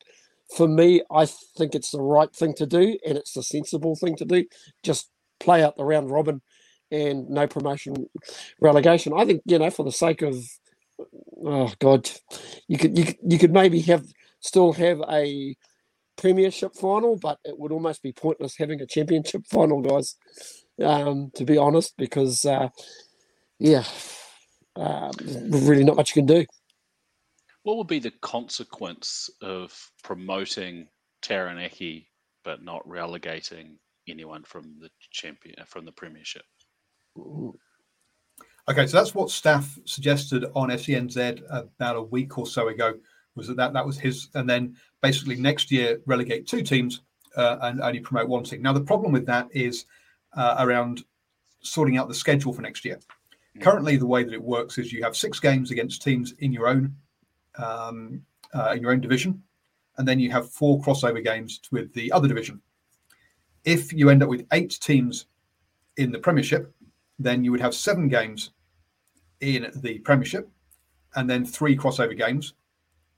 for 0.56 0.68
me, 0.68 1.02
I 1.12 1.26
think 1.26 1.76
it's 1.76 1.92
the 1.92 2.02
right 2.02 2.34
thing 2.34 2.54
to 2.56 2.66
do 2.66 2.98
and 3.06 3.18
it's 3.18 3.34
the 3.34 3.44
sensible 3.44 3.96
thing 3.96 4.16
to 4.18 4.26
do. 4.26 4.46
Just 4.84 5.10
play 5.40 5.64
out 5.64 5.78
the 5.78 5.86
round 5.86 6.12
robin 6.12 6.42
and 6.92 7.30
no 7.30 7.48
promotion 7.48 8.08
relegation. 8.60 9.14
I 9.16 9.26
think, 9.26 9.42
you 9.46 9.60
know, 9.60 9.70
for 9.70 9.84
the 9.84 9.92
sake 9.92 10.22
of 10.22 10.36
oh 11.46 11.72
god, 11.80 12.10
you 12.68 12.78
could 12.78 12.98
you 12.98 13.06
could, 13.06 13.18
you 13.24 13.40
could 13.40 13.54
maybe 13.54 13.82
have 13.82 14.06
still 14.40 14.74
have 14.74 15.02
a 15.10 15.56
premiership 16.18 16.76
final, 16.76 17.18
but 17.18 17.40
it 17.44 17.58
would 17.58 17.72
almost 17.72 18.04
be 18.04 18.12
pointless 18.12 18.58
having 18.58 18.82
a 18.82 18.86
championship 18.86 19.46
final, 19.48 19.82
guys. 19.82 20.16
Um, 20.82 21.32
to 21.36 21.46
be 21.46 21.58
honest, 21.58 21.94
because 21.98 22.46
uh, 22.46 22.70
yeah, 23.60 23.84
uh, 24.76 25.12
really 25.50 25.84
not 25.84 25.96
much 25.96 26.16
you 26.16 26.22
can 26.22 26.26
do. 26.26 26.46
What 27.64 27.78
would 27.78 27.88
be 27.88 28.00
the 28.00 28.14
consequence 28.22 29.30
of 29.42 29.74
promoting 30.04 30.88
Taranaki 31.22 32.08
but 32.44 32.64
not 32.64 32.88
relegating 32.88 33.78
anyone 34.08 34.44
from 34.44 34.80
the 34.80 34.90
champion 35.12 35.56
uh, 35.60 35.66
from 35.66 35.86
the 35.86 35.92
premiership? 35.92 36.44
Okay, 38.70 38.88
so 38.88 38.98
that's 38.98 39.14
what 39.14 39.30
staff 39.30 39.78
suggested 39.86 40.46
on 40.56 40.70
SENZ 40.70 41.42
about 41.50 41.96
a 41.98 42.02
week 42.02 42.38
or 42.38 42.48
so 42.48 42.70
ago. 42.70 42.94
Was 43.36 43.48
that 43.48 43.58
that, 43.58 43.74
that 43.74 43.86
was 43.86 43.98
his, 43.98 44.30
and 44.34 44.50
then 44.50 44.76
basically 45.02 45.36
next 45.36 45.72
year 45.72 46.02
relegate 46.06 46.48
two 46.48 46.62
teams 46.62 47.02
uh, 47.38 47.58
and 47.62 47.82
only 47.82 48.00
promote 48.00 48.28
one 48.28 48.44
team. 48.44 48.62
Now 48.62 48.74
the 48.74 48.82
problem 48.82 49.12
with 49.12 49.26
that 49.28 49.48
is 49.52 49.86
uh, 50.36 50.56
around 50.60 51.04
sorting 51.62 51.98
out 51.98 52.08
the 52.08 52.14
schedule 52.14 52.54
for 52.54 52.62
next 52.62 52.84
year. 52.84 53.00
Mm. 53.58 53.62
Currently, 53.62 53.98
the 53.98 54.08
way 54.08 54.24
that 54.24 54.34
it 54.34 54.42
works 54.42 54.78
is 54.78 54.92
you 54.92 55.04
have 55.04 55.16
six 55.16 55.40
games 55.40 55.72
against 55.72 56.02
teams 56.02 56.34
in 56.40 56.52
your 56.52 56.68
own 56.68 56.96
um, 57.58 58.22
uh, 58.54 58.74
in 58.76 58.82
your 58.82 58.92
own 58.92 59.02
division, 59.02 59.42
and 59.98 60.08
then 60.08 60.20
you 60.20 60.32
have 60.32 60.52
four 60.52 60.82
crossover 60.82 61.24
games 61.24 61.60
with 61.72 61.94
the 61.94 62.12
other 62.12 62.28
division. 62.28 62.62
If 63.64 63.94
you 63.94 64.10
end 64.10 64.24
up 64.24 64.30
with 64.30 64.46
eight 64.54 64.78
teams 64.82 65.26
in 65.98 66.12
the 66.12 66.20
Premiership, 66.20 66.74
then 67.20 67.44
you 67.44 67.52
would 67.52 67.62
have 67.62 67.76
seven 67.76 68.08
games 68.08 68.52
in 69.42 69.72
the 69.76 70.00
Premiership, 70.00 70.50
and 71.16 71.30
then 71.30 71.46
three 71.46 71.76
crossover 71.76 72.18
games. 72.18 72.54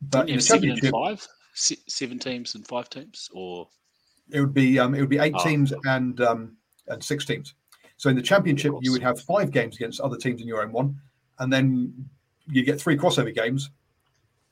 But 0.02 0.30
in 0.30 0.38
the 0.38 0.41
Championship, 0.41 0.91
five, 0.91 1.26
seven 1.54 2.19
teams 2.19 2.56
and 2.56 2.67
five 2.67 2.89
teams, 2.89 3.30
or 3.34 3.67
it 4.32 4.41
would 4.41 4.54
be 4.54 4.80
um, 4.80 4.96
it 4.96 5.00
would 5.00 5.10
be 5.10 5.19
eight 5.19 5.36
oh. 5.38 5.43
teams 5.43 5.74
and 5.86 6.19
um, 6.22 6.58
and 6.88 7.04
six 7.04 7.26
teams. 7.26 7.54
So 7.98 8.10
in 8.10 8.15
the 8.15 8.22
Championship, 8.22 8.74
you 8.82 8.91
would 8.91 9.04
have 9.04 9.22
five 9.22 9.52
games 9.52 9.76
against 9.76 10.02
other 10.02 10.17
teams 10.17 10.41
in 10.41 10.48
your 10.48 10.62
own 10.62 10.72
one, 10.72 11.00
and 11.39 11.54
then 11.54 11.93
you 12.48 12.63
get 12.63 12.82
three 12.82 12.98
crossover 12.98 13.34
games, 13.34 13.69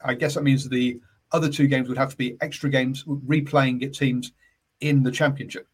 I 0.03 0.13
guess 0.13 0.35
that 0.35 0.43
means 0.43 0.67
the 0.67 0.99
other 1.31 1.49
two 1.49 1.67
games 1.67 1.87
would 1.87 1.97
have 1.97 2.11
to 2.11 2.17
be 2.17 2.37
extra 2.41 2.69
games, 2.69 3.03
replaying 3.05 3.81
it 3.83 3.93
teams 3.93 4.33
in 4.81 5.03
the 5.03 5.11
championship, 5.11 5.67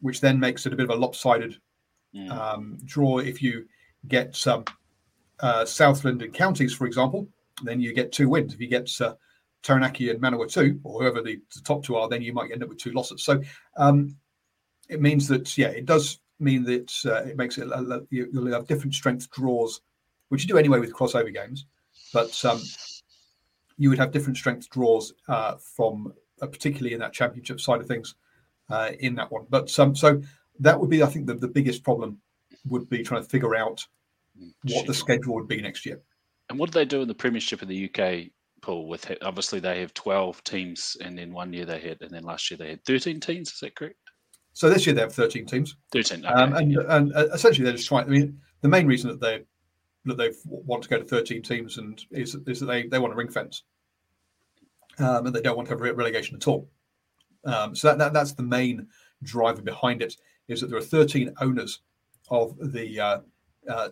which 0.00 0.20
then 0.20 0.38
makes 0.38 0.66
it 0.66 0.72
a 0.72 0.76
bit 0.76 0.90
of 0.90 0.96
a 0.96 1.00
lopsided 1.00 1.56
mm. 2.14 2.30
um, 2.30 2.78
draw. 2.84 3.18
If 3.18 3.42
you 3.42 3.66
get 4.06 4.36
some 4.36 4.64
uh, 5.40 5.64
Southland 5.64 6.22
and 6.22 6.34
counties, 6.34 6.74
for 6.74 6.86
example, 6.86 7.28
then 7.62 7.80
you 7.80 7.92
get 7.92 8.12
two 8.12 8.28
wins. 8.28 8.54
If 8.54 8.60
you 8.60 8.68
get 8.68 8.90
uh, 9.00 9.14
Taranaki 9.62 10.10
and 10.10 10.20
Manawatu, 10.20 10.80
or 10.84 11.00
whoever 11.00 11.22
the, 11.22 11.40
the, 11.54 11.60
top 11.62 11.84
two 11.84 11.96
are, 11.96 12.08
then 12.08 12.22
you 12.22 12.32
might 12.32 12.52
end 12.52 12.62
up 12.62 12.68
with 12.68 12.78
two 12.78 12.92
losses. 12.92 13.24
So 13.24 13.42
um, 13.76 14.16
it 14.88 15.00
means 15.00 15.28
that, 15.28 15.56
yeah, 15.56 15.68
it 15.68 15.86
does 15.86 16.20
mean 16.40 16.64
that 16.64 16.92
uh, 17.04 17.28
it 17.28 17.36
makes 17.36 17.58
it, 17.58 17.68
you'll 18.10 18.52
have 18.52 18.66
different 18.66 18.94
strength 18.94 19.30
draws, 19.30 19.80
which 20.28 20.42
you 20.42 20.48
do 20.48 20.58
anyway 20.58 20.78
with 20.78 20.92
crossover 20.92 21.32
games. 21.32 21.66
But 22.12 22.44
um, 22.44 22.60
you 23.78 23.88
would 23.88 23.98
have 23.98 24.10
different 24.10 24.36
strength 24.36 24.68
draws 24.68 25.14
uh, 25.28 25.54
from 25.56 26.12
uh, 26.42 26.46
particularly 26.46 26.94
in 26.94 27.00
that 27.00 27.12
championship 27.12 27.60
side 27.60 27.80
of 27.80 27.86
things 27.86 28.14
uh, 28.70 28.90
in 29.00 29.14
that 29.14 29.30
one. 29.30 29.46
But 29.48 29.76
um, 29.78 29.94
so 29.94 30.20
that 30.60 30.78
would 30.78 30.90
be, 30.90 31.02
I 31.02 31.06
think, 31.06 31.26
the, 31.26 31.34
the 31.34 31.48
biggest 31.48 31.82
problem 31.82 32.18
would 32.66 32.88
be 32.88 33.02
trying 33.02 33.22
to 33.22 33.28
figure 33.28 33.56
out 33.56 33.84
what 34.64 34.86
the 34.86 34.94
schedule 34.94 35.34
would 35.34 35.48
be 35.48 35.60
next 35.60 35.86
year. 35.86 36.00
And 36.50 36.58
what 36.58 36.70
do 36.70 36.78
they 36.78 36.84
do 36.84 37.02
in 37.02 37.08
the 37.08 37.14
Premiership 37.14 37.62
in 37.62 37.68
the 37.68 37.90
UK, 37.90 38.30
Paul? 38.62 38.88
With 38.88 39.10
obviously 39.22 39.60
they 39.60 39.80
have 39.80 39.94
twelve 39.94 40.42
teams, 40.44 40.96
and 41.00 41.18
then 41.18 41.32
one 41.32 41.52
year 41.52 41.66
they 41.66 41.80
had, 41.80 42.00
and 42.00 42.10
then 42.10 42.22
last 42.22 42.50
year 42.50 42.58
they 42.58 42.70
had 42.70 42.84
thirteen 42.84 43.20
teams. 43.20 43.52
Is 43.52 43.60
that 43.60 43.76
correct? 43.76 43.96
So 44.54 44.70
this 44.70 44.86
year 44.86 44.94
they 44.94 45.02
have 45.02 45.12
thirteen 45.12 45.44
teams. 45.44 45.76
Thirteen, 45.92 46.24
okay, 46.24 46.34
um, 46.34 46.54
and 46.54 46.72
yeah. 46.72 46.80
and 46.88 47.14
uh, 47.14 47.26
essentially 47.34 47.64
they're 47.64 47.74
just 47.74 47.88
trying. 47.88 48.06
I 48.06 48.08
mean, 48.08 48.40
the 48.62 48.68
main 48.68 48.86
reason 48.86 49.10
that 49.10 49.20
they 49.20 49.44
that 50.04 50.16
they 50.16 50.30
want 50.44 50.82
to 50.82 50.88
go 50.88 50.98
to 50.98 51.04
13 51.04 51.42
teams 51.42 51.78
and 51.78 52.04
is, 52.10 52.34
is 52.46 52.60
that 52.60 52.66
they, 52.66 52.86
they 52.86 52.98
want 52.98 53.12
a 53.12 53.16
ring 53.16 53.28
fence 53.28 53.64
um, 54.98 55.26
and 55.26 55.34
they 55.34 55.40
don't 55.40 55.56
want 55.56 55.68
to 55.68 55.74
have 55.74 55.80
relegation 55.80 56.36
at 56.36 56.48
all. 56.48 56.68
Um, 57.44 57.74
so 57.74 57.88
that, 57.88 57.98
that, 57.98 58.12
that's 58.12 58.32
the 58.32 58.42
main 58.42 58.88
driver 59.22 59.62
behind 59.62 60.02
it 60.02 60.16
is 60.48 60.60
that 60.60 60.68
there 60.68 60.78
are 60.78 60.82
13 60.82 61.34
owners 61.40 61.80
of 62.30 62.56
the 62.72 63.00
uh, 63.00 63.18
uh, 63.68 63.88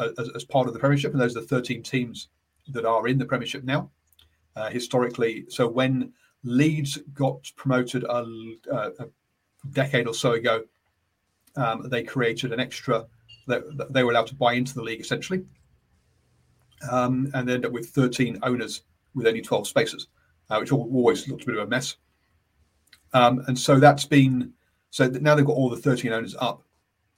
as, 0.00 0.30
as, 0.34 0.44
part 0.44 0.66
of 0.66 0.74
the 0.74 0.80
Premiership, 0.80 1.12
and 1.12 1.20
those 1.20 1.36
are 1.36 1.40
the 1.40 1.46
13 1.46 1.82
teams 1.82 2.28
that 2.68 2.84
are 2.84 3.06
in 3.06 3.18
the 3.18 3.24
Premiership 3.24 3.62
now. 3.62 3.90
uh, 4.56 4.70
historically. 4.70 5.44
So 5.48 5.68
when 5.68 6.12
Leeds 6.42 6.98
got 7.12 7.50
promoted 7.56 8.04
a, 8.04 8.24
a, 8.70 8.76
a 8.98 9.06
decade 9.70 10.06
or 10.06 10.14
so 10.14 10.32
ago, 10.32 10.64
um, 11.56 11.88
they 11.88 12.02
created 12.02 12.52
an 12.52 12.60
extra 12.60 13.06
that 13.46 13.92
they 13.92 14.02
were 14.04 14.10
allowed 14.10 14.26
to 14.28 14.34
buy 14.34 14.54
into 14.54 14.74
the 14.74 14.82
league 14.82 15.00
essentially, 15.00 15.44
um, 16.90 17.30
and 17.34 17.48
they 17.48 17.54
ended 17.54 17.66
up 17.66 17.72
with 17.72 17.90
13 17.90 18.38
owners 18.42 18.82
with 19.14 19.26
only 19.26 19.42
12 19.42 19.68
spaces, 19.68 20.08
uh, 20.50 20.58
which 20.58 20.72
always 20.72 21.28
looked 21.28 21.44
a 21.44 21.46
bit 21.46 21.56
of 21.56 21.66
a 21.66 21.70
mess. 21.70 21.96
Um, 23.12 23.44
and 23.46 23.58
so 23.58 23.78
that's 23.78 24.04
been 24.04 24.52
so 24.90 25.06
now 25.08 25.34
they've 25.34 25.44
got 25.44 25.56
all 25.56 25.70
the 25.70 25.76
13 25.76 26.12
owners 26.12 26.36
up. 26.38 26.62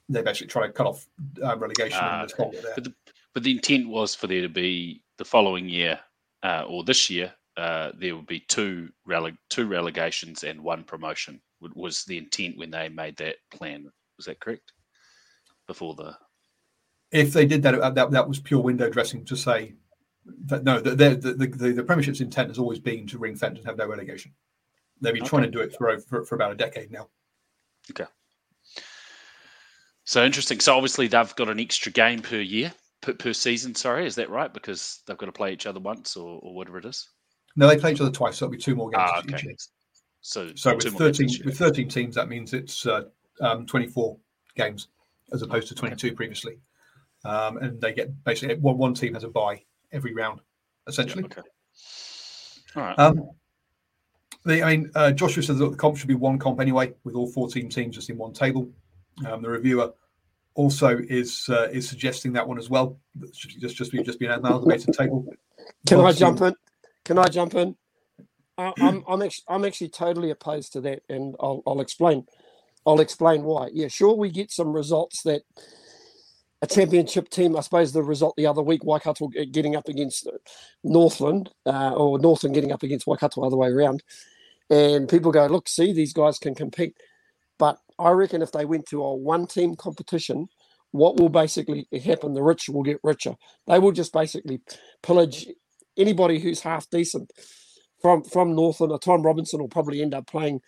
They 0.09 0.23
basically 0.23 0.47
try 0.49 0.67
to 0.67 0.73
cut 0.73 0.87
off 0.87 1.07
um, 1.43 1.59
relegation. 1.59 1.99
Uh, 1.99 2.27
but, 2.39 2.85
the, 2.85 2.95
but 3.35 3.43
the 3.43 3.51
intent 3.51 3.89
was 3.89 4.15
for 4.15 4.27
there 4.27 4.43
to 4.43 4.49
be 4.49 5.03
the 5.17 5.25
following 5.25 5.69
year 5.69 5.99
uh, 6.43 6.65
or 6.69 6.85
this 6.85 7.11
year 7.11 7.33
uh, 7.57 7.91
there 7.99 8.15
would 8.15 8.27
be 8.27 8.41
two 8.41 8.91
rele- 9.09 9.37
two 9.49 9.67
relegations 9.67 10.45
and 10.45 10.61
one 10.61 10.85
promotion. 10.85 11.41
Was 11.75 12.05
the 12.05 12.19
intent 12.19 12.59
when 12.59 12.71
they 12.71 12.89
made 12.89 13.17
that 13.17 13.37
plan? 13.51 13.91
Was 14.17 14.27
that 14.27 14.41
correct? 14.41 14.73
Before 15.67 15.95
the 15.95 16.17
if 17.11 17.33
they 17.33 17.47
did 17.47 17.63
that, 17.63 17.75
uh, 17.75 17.91
that 17.91 18.11
that 18.11 18.29
was 18.29 18.39
pure 18.39 18.61
window 18.61 18.91
dressing 18.91 19.25
to 19.25 19.37
say 19.37 19.75
that 20.47 20.65
no, 20.65 20.81
the 20.81 20.91
the, 20.91 21.15
the, 21.15 21.47
the, 21.47 21.73
the 21.73 21.83
Premiership's 21.83 22.21
intent 22.21 22.49
has 22.49 22.59
always 22.59 22.79
been 22.79 23.07
to 23.09 23.19
ring 23.19 23.37
fence 23.37 23.59
and 23.59 23.67
have 23.67 23.77
no 23.77 23.87
relegation. 23.87 24.33
They've 25.01 25.13
been 25.13 25.23
okay. 25.23 25.29
trying 25.29 25.43
to 25.43 25.51
do 25.51 25.61
it 25.61 25.75
for, 25.77 25.99
for, 26.01 26.25
for 26.25 26.35
about 26.35 26.53
a 26.53 26.57
decade 26.57 26.91
now. 26.91 27.09
Okay. 27.91 28.07
So 30.05 30.25
interesting. 30.25 30.61
So 30.61 30.75
obviously 30.75 31.07
they've 31.07 31.37
got 31.37 31.49
an 31.49 31.61
extra 31.61 31.93
game 31.93 32.23
per 32.23 32.39
year, 32.39 32.73
per, 33.03 33.13
per 33.13 33.33
season. 33.33 33.75
Sorry, 33.75 34.07
is 34.07 34.15
that 34.15 34.31
right? 34.31 34.53
Because 34.53 35.03
they've 35.07 35.19
got 35.19 35.27
to 35.27 35.33
play 35.33 35.53
each 35.53 35.67
other 35.67 35.81
once 35.81 36.17
or, 36.17 36.41
or 36.43 36.55
whatever 36.55 36.79
it 36.79 36.85
is. 36.85 37.09
No, 37.57 37.69
they 37.69 37.77
play 37.77 37.93
each 37.93 38.01
other 38.01 38.11
twice. 38.11 38.39
So 38.39 38.47
it'll 38.47 38.53
be 38.53 38.59
two 38.59 38.75
more 38.75 38.91
games 38.91 39.03
ah, 39.05 39.19
okay. 39.19 39.35
each 39.35 39.45
year. 39.45 39.55
So, 40.21 40.51
so 40.55 40.75
with 40.75 40.97
thirteen 40.97 41.29
with 41.45 41.59
thirteen 41.59 41.89
teams, 41.89 42.15
that 42.15 42.29
means 42.29 42.53
it's 42.53 42.87
uh, 42.87 43.03
um, 43.41 43.67
twenty 43.67 43.87
four 43.87 44.17
games 44.57 44.89
as 45.33 45.43
opposed 45.43 45.69
to 45.69 45.75
twenty 45.75 45.97
two 45.97 46.09
okay. 46.09 46.17
previously 46.17 46.59
um, 47.27 47.59
and 47.59 47.81
they 47.81 47.93
get 47.93 48.25
basically 48.25 48.55
one, 48.57 48.79
one 48.79 48.95
team 48.95 49.15
has 49.15 49.25
a 49.25 49.29
buy 49.29 49.63
every 49.93 50.15
round, 50.15 50.41
essentially. 50.87 51.25
Okay. 51.25 51.43
All 52.77 52.83
right. 52.83 52.99
Um, 52.99 53.31
the, 54.45 54.63
I 54.63 54.77
mean, 54.77 54.91
uh, 54.95 55.11
Joshua 55.11 55.43
says 55.43 55.59
that 55.59 55.71
the 55.71 55.77
comp 55.77 55.97
should 55.97 56.09
be 56.09 56.15
one 56.15 56.39
comp 56.39 56.61
anyway, 56.61 56.95
with 57.05 57.15
all 57.15 57.27
14 57.27 57.69
teams 57.69 57.97
just 57.97 58.11
in 58.11 58.17
one 58.17 58.33
table. 58.33 58.71
Um, 59.27 59.43
the 59.43 59.49
reviewer 59.49 59.93
also 60.55 60.99
is 61.09 61.49
uh, 61.49 61.69
is 61.73 61.89
suggesting 61.89 62.33
that 62.35 62.47
one 62.47 62.59
as 62.59 62.71
well. 62.71 62.99
Should 63.35 63.61
Just 63.61 63.77
just 63.77 63.93
be 63.93 64.03
just 64.03 64.21
be 64.21 64.27
an 64.27 64.33
amalgamated 64.33 64.95
table. 64.95 65.27
Can 65.87 66.01
I 66.01 66.13
jump 66.13 66.41
in? 66.43 66.55
Can 67.05 67.19
I 67.19 67.27
jump 67.29 67.55
in? 67.55 67.77
I, 68.57 68.73
I'm 68.79 69.03
I'm 69.09 69.23
actually 69.23 69.45
I'm 69.49 69.65
actually 69.65 69.89
totally 69.89 70.31
opposed 70.31 70.73
to 70.75 70.81
that, 70.83 71.03
and 71.09 71.35
I'll 71.41 71.63
I'll 71.67 71.81
explain. 71.81 72.27
I'll 72.87 73.01
explain 73.01 73.43
why. 73.43 73.71
Yeah, 73.73 73.89
sure, 73.89 74.15
we 74.15 74.31
get 74.31 74.53
some 74.53 74.73
results 74.73 75.23
that 75.23 75.43
a 76.63 76.67
championship 76.67 77.29
team. 77.29 77.57
I 77.57 77.61
suppose 77.61 77.93
the 77.93 78.03
result 78.03 78.35
the 78.37 78.47
other 78.47 78.63
week, 78.63 78.85
Waikato 78.85 79.29
getting 79.29 79.77
up 79.77 79.89
against 79.89 80.29
Northland, 80.83 81.51
uh, 81.67 81.93
or 81.93 82.19
Northland 82.19 82.55
getting 82.55 82.73
up 82.73 82.83
against 82.83 83.07
Waikato, 83.07 83.41
the 83.41 83.47
other 83.47 83.57
way 83.57 83.69
around. 83.69 84.03
And 84.71 85.09
people 85.09 85.33
go, 85.33 85.47
look, 85.47 85.69
see, 85.69 85.93
these 85.93 86.13
guys 86.13 86.39
can 86.39 86.55
compete. 86.55 86.97
But 87.59 87.79
I 87.99 88.11
reckon 88.11 88.43
if 88.43 88.53
they 88.53 88.65
went 88.65 88.87
to 88.87 89.03
a 89.03 89.15
one 89.15 89.47
team 89.47 89.75
competition, 89.77 90.49
what 90.91 91.19
will 91.19 91.29
basically 91.29 91.87
happen? 92.05 92.35
The 92.35 92.43
rich 92.43 92.69
will 92.69 92.83
get 92.83 93.01
richer. 93.03 93.35
They 93.67 93.79
will 93.79 93.93
just 93.93 94.13
basically 94.13 94.61
pillage 95.03 95.47
anybody 95.97 96.39
who's 96.39 96.61
half 96.61 96.89
decent 96.91 97.33
from 98.01 98.25
from 98.25 98.55
Northland. 98.55 98.93
Or 98.93 98.99
Tom 98.99 99.23
Robinson 99.23 99.61
will 99.61 99.69
probably 99.69 100.03
end 100.03 100.15
up 100.15 100.27
playing 100.27 100.61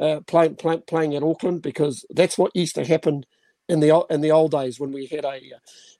uh, 0.00 0.20
playing 0.26 0.56
play, 0.56 0.78
playing 0.86 1.14
at 1.16 1.22
Auckland 1.22 1.62
because 1.62 2.04
that's 2.10 2.38
what 2.38 2.56
used 2.56 2.74
to 2.76 2.84
happen 2.86 3.24
in 3.68 3.80
the 3.80 4.06
in 4.10 4.20
the 4.22 4.32
old 4.32 4.52
days 4.52 4.80
when 4.80 4.92
we 4.92 5.06
had 5.06 5.24
a 5.24 5.40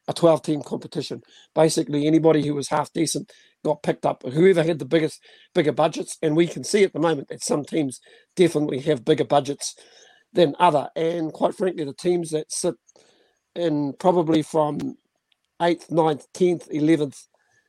a 0.08 0.12
12 0.14 0.42
team 0.42 0.62
competition. 0.62 1.22
Basically, 1.54 2.06
anybody 2.06 2.46
who 2.46 2.54
was 2.54 2.68
half 2.68 2.92
decent 2.92 3.32
got 3.64 3.82
picked 3.82 4.06
up. 4.06 4.22
Whoever 4.24 4.62
had 4.64 4.78
the 4.80 4.84
biggest 4.86 5.22
bigger 5.54 5.72
budgets, 5.72 6.18
and 6.22 6.36
we 6.36 6.46
can 6.48 6.64
see 6.64 6.84
at 6.84 6.92
the 6.92 7.00
moment 7.00 7.28
that 7.28 7.44
some 7.44 7.64
teams 7.64 8.00
definitely 8.36 8.80
have 8.80 9.04
bigger 9.04 9.24
budgets 9.24 9.76
than 10.32 10.56
other. 10.58 10.90
And 10.96 11.32
quite 11.32 11.54
frankly, 11.56 11.84
the 11.84 11.94
teams 11.94 12.30
that 12.30 12.52
sit 12.52 12.74
in 13.54 13.94
probably 13.98 14.42
from 14.42 14.96
eighth, 15.62 15.88
9th, 15.90 16.26
tenth, 16.34 16.68
eleventh. 16.72 17.28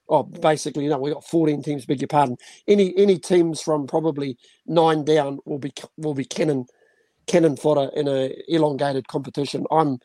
Oh, 0.10 0.24
basically, 0.24 0.88
no, 0.88 0.98
we've 0.98 1.13
got 1.13 1.26
14 1.26 1.63
teams. 1.63 1.86
Beg 1.86 2.02
your 2.02 2.08
pardon. 2.08 2.38
Any 2.68 2.94
any 2.98 3.18
teams 3.18 3.62
from 3.62 3.88
probably 3.88 4.38
nine 4.66 5.04
down 5.06 5.39
will 5.46 5.60
be 5.60 5.74
will 5.98 6.13
be 6.13 6.26
cannon 6.26 6.66
cannon 7.26 7.56
fodder 7.56 7.89
in 7.96 8.08
a 8.08 8.34
elongated 8.48 9.08
competition. 9.08 9.66
I'm 9.72 10.00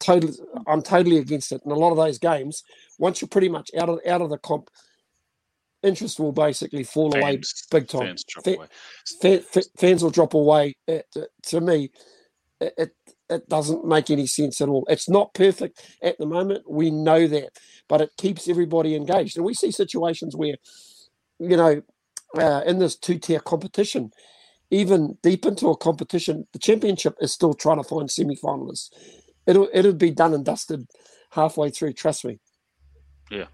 totally 0.00 0.34
I'm 0.66 0.82
totally 0.82 1.18
against 1.18 1.52
it. 1.52 1.60
And 1.64 1.72
a 1.72 1.76
lot 1.76 1.90
of 1.90 1.98
those 1.98 2.18
games, 2.18 2.64
once 2.98 3.20
you're 3.20 3.28
pretty 3.28 3.48
much 3.48 3.70
out 3.78 3.88
of 3.88 4.00
out 4.06 4.22
of 4.22 4.30
the 4.30 4.38
comp, 4.38 4.70
interest 5.82 6.18
will 6.18 6.32
basically 6.32 6.82
fall 6.82 7.12
fans, 7.12 7.22
away 7.22 7.40
big 7.70 7.88
time. 7.88 8.06
Fans, 8.06 8.24
drop 8.24 8.46
away. 8.46 9.42
fans 9.78 10.02
will 10.02 10.10
drop 10.10 10.34
away. 10.34 10.76
It, 10.88 11.06
to 11.44 11.60
me, 11.60 11.90
it, 12.60 12.95
it 13.28 13.48
doesn't 13.48 13.84
make 13.84 14.10
any 14.10 14.26
sense 14.26 14.60
at 14.60 14.68
all. 14.68 14.86
It's 14.88 15.08
not 15.08 15.34
perfect 15.34 15.82
at 16.02 16.18
the 16.18 16.26
moment. 16.26 16.70
We 16.70 16.90
know 16.90 17.26
that, 17.26 17.50
but 17.88 18.00
it 18.00 18.10
keeps 18.16 18.48
everybody 18.48 18.94
engaged. 18.94 19.36
And 19.36 19.44
we 19.44 19.54
see 19.54 19.70
situations 19.70 20.36
where, 20.36 20.56
you 21.38 21.56
know, 21.56 21.82
uh, 22.36 22.62
in 22.66 22.78
this 22.78 22.96
two 22.96 23.18
tier 23.18 23.40
competition, 23.40 24.12
even 24.70 25.18
deep 25.22 25.46
into 25.46 25.68
a 25.68 25.76
competition, 25.76 26.46
the 26.52 26.58
championship 26.58 27.14
is 27.20 27.32
still 27.32 27.54
trying 27.54 27.82
to 27.82 27.88
find 27.88 28.10
semi-finalists. 28.10 28.90
It'll 29.46 29.68
it'll 29.72 29.92
be 29.92 30.10
done 30.10 30.34
and 30.34 30.44
dusted 30.44 30.86
halfway 31.30 31.70
through. 31.70 31.92
Trust 31.92 32.24
me. 32.24 32.40
Yeah, 33.30 33.46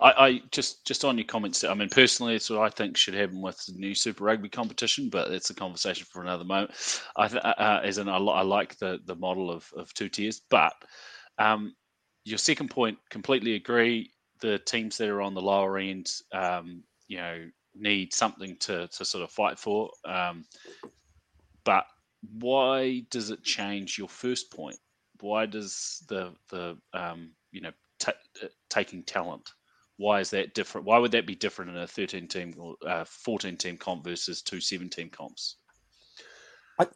I, 0.00 0.10
I 0.26 0.40
just 0.50 0.86
just 0.86 1.04
on 1.04 1.18
your 1.18 1.26
comments. 1.26 1.64
I 1.64 1.74
mean, 1.74 1.88
personally, 1.88 2.34
it's 2.34 2.50
what 2.50 2.60
I 2.60 2.70
think 2.70 2.96
should 2.96 3.14
happen 3.14 3.40
with 3.40 3.64
the 3.66 3.72
new 3.74 3.94
Super 3.94 4.24
Rugby 4.24 4.48
competition, 4.48 5.08
but 5.10 5.30
it's 5.30 5.50
a 5.50 5.54
conversation 5.54 6.06
for 6.10 6.22
another 6.22 6.44
moment. 6.44 6.72
I 7.16 7.28
th- 7.28 7.42
uh, 7.42 7.54
uh 7.58 7.80
as 7.84 7.98
in, 7.98 8.08
I, 8.08 8.16
I 8.16 8.42
like 8.42 8.78
the 8.78 9.00
the 9.04 9.16
model 9.16 9.50
of 9.50 9.70
of 9.76 9.92
two 9.94 10.08
tiers, 10.08 10.40
but 10.50 10.72
um, 11.38 11.74
your 12.24 12.38
second 12.38 12.70
point, 12.70 12.98
completely 13.10 13.54
agree. 13.54 14.10
The 14.40 14.58
teams 14.58 14.96
that 14.98 15.08
are 15.08 15.22
on 15.22 15.34
the 15.34 15.42
lower 15.42 15.78
end, 15.78 16.10
um, 16.32 16.82
you 17.08 17.18
know, 17.18 17.44
need 17.74 18.12
something 18.12 18.56
to, 18.60 18.88
to 18.88 19.04
sort 19.04 19.24
of 19.24 19.30
fight 19.30 19.58
for. 19.58 19.90
Um, 20.04 20.44
but 21.64 21.84
why 22.38 23.02
does 23.10 23.30
it 23.30 23.42
change 23.42 23.98
your 23.98 24.08
first 24.08 24.52
point? 24.52 24.78
Why 25.20 25.46
does 25.46 26.02
the 26.08 26.34
the 26.50 26.76
um, 26.92 27.32
you 27.52 27.60
know 27.60 27.72
t- 27.98 28.12
uh, 28.42 28.48
taking 28.68 29.02
talent? 29.02 29.50
Why 30.00 30.20
is 30.20 30.30
that 30.30 30.54
different? 30.54 30.86
Why 30.86 30.98
would 30.98 31.12
that 31.12 31.26
be 31.28 31.36
different 31.36 31.72
in 31.72 31.78
a 31.78 31.88
thirteen 31.88 32.28
team 32.28 32.54
or 32.58 32.76
uh, 32.86 33.04
fourteen 33.06 33.58
team 33.58 33.76
comp 33.78 34.04
versus 34.04 34.42
two 34.42 34.60
17 34.60 35.10
comps? 35.10 35.56
I, 36.80 36.86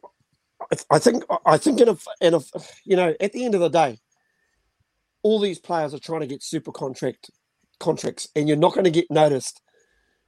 I 0.91 0.99
think 0.99 1.23
I 1.45 1.57
think 1.57 1.81
in 1.81 1.89
a 1.89 1.97
in 2.21 2.33
a 2.35 2.41
you 2.85 2.95
know 2.97 3.15
at 3.21 3.33
the 3.33 3.45
end 3.45 3.55
of 3.55 3.61
the 3.61 3.69
day, 3.69 3.99
all 5.23 5.39
these 5.39 5.59
players 5.59 5.93
are 5.93 5.99
trying 5.99 6.21
to 6.21 6.27
get 6.27 6.43
super 6.43 6.71
contract 6.71 7.31
contracts, 7.79 8.29
and 8.35 8.47
you're 8.47 8.57
not 8.57 8.73
going 8.73 8.85
to 8.85 8.91
get 8.91 9.11
noticed 9.11 9.61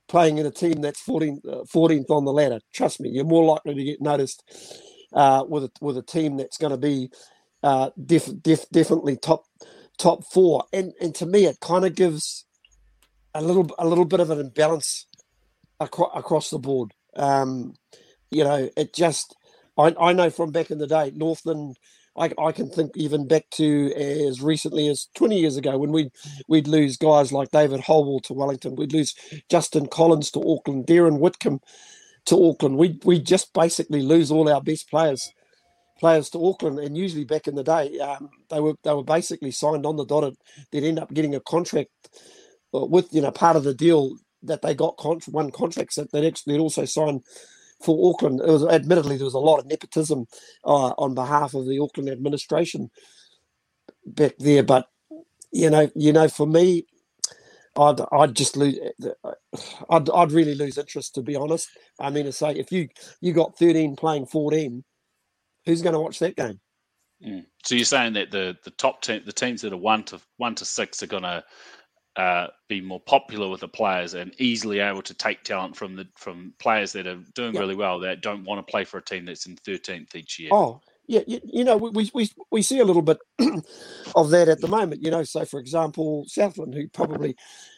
playing 0.10 0.40
in 0.40 0.48
a 0.48 0.52
team 0.52 0.82
that's 0.82 1.04
14th, 1.04 1.46
uh, 1.48 1.66
14th 1.66 2.10
on 2.12 2.26
the 2.26 2.34
ladder. 2.34 2.60
Trust 2.74 3.02
me, 3.02 3.10
you're 3.10 3.26
more 3.26 3.46
likely 3.46 3.76
to 3.76 3.84
get 3.86 4.02
noticed 4.02 4.44
uh, 5.14 5.46
with 5.50 5.66
a, 5.66 5.72
with 5.82 5.98
a 5.98 6.04
team 6.04 6.38
that's 6.38 6.58
going 6.60 6.72
to 6.72 6.78
be 6.78 7.12
uh, 7.64 7.92
def, 8.06 8.30
def, 8.44 8.70
definitely 8.72 9.18
top 9.18 9.46
top 10.00 10.26
four. 10.34 10.66
And 10.74 10.94
and 11.02 11.16
to 11.18 11.28
me, 11.28 11.46
it 11.48 11.60
kind 11.62 11.86
of 11.86 11.96
gives 11.96 12.46
a 13.34 13.42
little 13.42 13.70
a 13.78 13.88
little 13.88 14.06
bit 14.06 14.20
of 14.20 14.30
an 14.30 14.40
imbalance 14.40 15.06
acro- 15.82 16.12
across 16.16 16.50
the 16.50 16.60
board. 16.60 16.94
Um, 17.16 17.74
you 18.32 18.44
know, 18.44 18.70
it 18.76 18.94
just 18.94 19.36
I, 19.78 19.96
I 20.00 20.14
know 20.14 20.30
from 20.30 20.52
back 20.52 20.72
in 20.72 20.78
the 20.78 20.88
day, 20.88 21.12
Northland 21.16 21.78
I, 22.18 22.32
I 22.40 22.52
can 22.52 22.70
think 22.70 22.98
even 22.98 23.28
back 23.28 23.50
to 23.52 23.94
as 23.94 24.42
recently 24.42 24.88
as 24.88 25.08
20 25.16 25.40
years 25.40 25.56
ago 25.56 25.78
when 25.78 25.92
we'd, 25.92 26.12
we'd 26.48 26.68
lose 26.68 26.98
guys 26.98 27.32
like 27.32 27.52
David 27.52 27.82
Holwell 27.82 28.20
to 28.22 28.34
Wellington, 28.34 28.76
we'd 28.76 28.94
lose 28.94 29.14
Justin 29.50 29.88
Collins 29.88 30.32
to 30.32 30.40
Auckland, 30.40 30.88
Darren 30.88 31.20
Whitcomb 31.20 31.62
to 32.26 32.50
Auckland. 32.50 32.78
We 32.78 33.00
we 33.06 33.20
just 33.20 33.54
basically 33.54 34.02
lose 34.02 34.32
all 34.32 34.52
our 34.52 34.62
best 34.62 34.90
players 34.90 35.32
players 36.00 36.30
to 36.30 36.46
Auckland, 36.46 36.80
and 36.80 36.98
usually 36.98 37.24
back 37.24 37.48
in 37.48 37.56
the 37.56 37.64
day, 37.64 38.00
um, 38.00 38.30
they 38.50 38.60
were 38.60 38.74
they 38.84 38.94
were 38.94 39.04
basically 39.04 39.52
signed 39.52 39.86
on 39.86 39.96
the 39.96 40.06
dotted. 40.06 40.36
They'd 40.72 40.84
end 40.84 41.00
up 41.00 41.14
getting 41.14 41.36
a 41.36 41.40
contract 41.40 41.92
with 42.86 43.08
you 43.12 43.22
know 43.22 43.32
part 43.32 43.56
of 43.56 43.64
the 43.64 43.74
deal 43.74 44.18
that 44.44 44.62
they 44.62 44.74
got 44.74 44.98
con- 44.98 45.20
one 45.28 45.52
contracts 45.52 45.96
that 45.96 46.12
they'd 46.12 46.28
actually 46.28 46.58
also 46.58 46.86
signed 46.86 47.22
for 47.82 48.10
Auckland. 48.10 48.42
It 48.42 48.48
was 48.48 48.66
admittedly 48.66 49.18
there 49.18 49.26
was 49.26 49.34
a 49.34 49.40
lot 49.40 49.60
of 49.60 49.66
nepotism 49.66 50.26
uh, 50.64 50.94
on 50.98 51.14
behalf 51.14 51.54
of 51.54 51.68
the 51.68 51.80
Auckland 51.80 52.10
administration 52.10 52.90
back 54.06 54.36
there, 54.40 54.64
but 54.64 54.88
you 55.52 55.70
know, 55.70 55.90
you 55.96 56.14
know, 56.14 56.28
for 56.28 56.46
me, 56.48 56.86
I'd 57.78 58.02
I'd 58.12 58.36
just 58.36 58.58
lose. 58.58 58.78
I'd 59.90 60.10
I'd 60.10 60.32
really 60.32 60.56
lose 60.56 60.78
interest 60.78 61.16
to 61.16 61.22
be 61.22 61.36
honest. 61.36 61.70
I 62.00 62.10
mean, 62.10 62.26
to 62.26 62.32
say 62.32 62.52
if 62.54 62.72
you 62.72 62.90
you 63.22 63.34
got 63.34 63.58
thirteen 63.58 63.96
playing 63.96 64.26
fourteen, 64.26 64.84
who's 65.66 65.82
going 65.82 65.94
to 65.94 66.00
watch 66.00 66.20
that 66.20 66.36
game? 66.36 66.60
Mm. 67.26 67.46
So 67.64 67.76
you're 67.76 67.86
saying 67.86 68.14
that 68.14 68.32
the 68.32 68.58
the 68.64 68.72
top 68.72 69.02
team, 69.02 69.22
the 69.26 69.34
teams 69.34 69.62
that 69.62 69.74
are 69.74 69.78
one 69.78 70.04
to 70.06 70.20
one 70.38 70.56
to 70.56 70.66
six, 70.66 71.02
are 71.04 71.08
going 71.08 71.24
to 71.24 71.44
uh, 72.18 72.48
be 72.68 72.82
more 72.82 73.00
popular 73.00 73.48
with 73.48 73.62
the 73.62 73.68
players 73.68 74.16
and 74.16 74.34
easily 74.40 74.80
able 74.80 75.04
to 75.04 75.14
take 75.14 75.44
talent 75.44 75.76
from 75.76 75.96
the 75.96 76.08
from 76.16 76.52
players 76.58 76.92
that 76.94 77.06
are 77.06 77.20
doing 77.36 77.54
yep. 77.54 77.62
really 77.62 77.76
well 77.76 78.00
that 78.00 78.22
don't 78.22 78.44
want 78.44 78.58
to 78.58 78.70
play 78.70 78.84
for 78.84 78.98
a 78.98 79.02
team 79.02 79.24
that's 79.24 79.46
in 79.46 79.56
13th 79.56 80.16
each 80.16 80.40
year. 80.40 80.50
Oh, 80.52 80.82
yeah, 81.06 81.22
you, 81.28 81.40
you 81.46 81.64
know, 81.64 81.78
we, 81.78 82.10
we 82.14 82.30
we 82.52 82.62
see 82.64 82.80
a 82.80 82.86
little 82.86 83.04
bit 83.04 83.20
of 84.16 84.32
that 84.32 84.50
at 84.50 84.60
the 84.60 84.68
moment. 84.68 85.04
You 85.04 85.12
know, 85.12 85.24
so 85.24 85.46
for 85.46 85.60
example, 85.60 86.26
Southland, 86.28 86.74
who 86.74 86.88
probably 86.90 87.36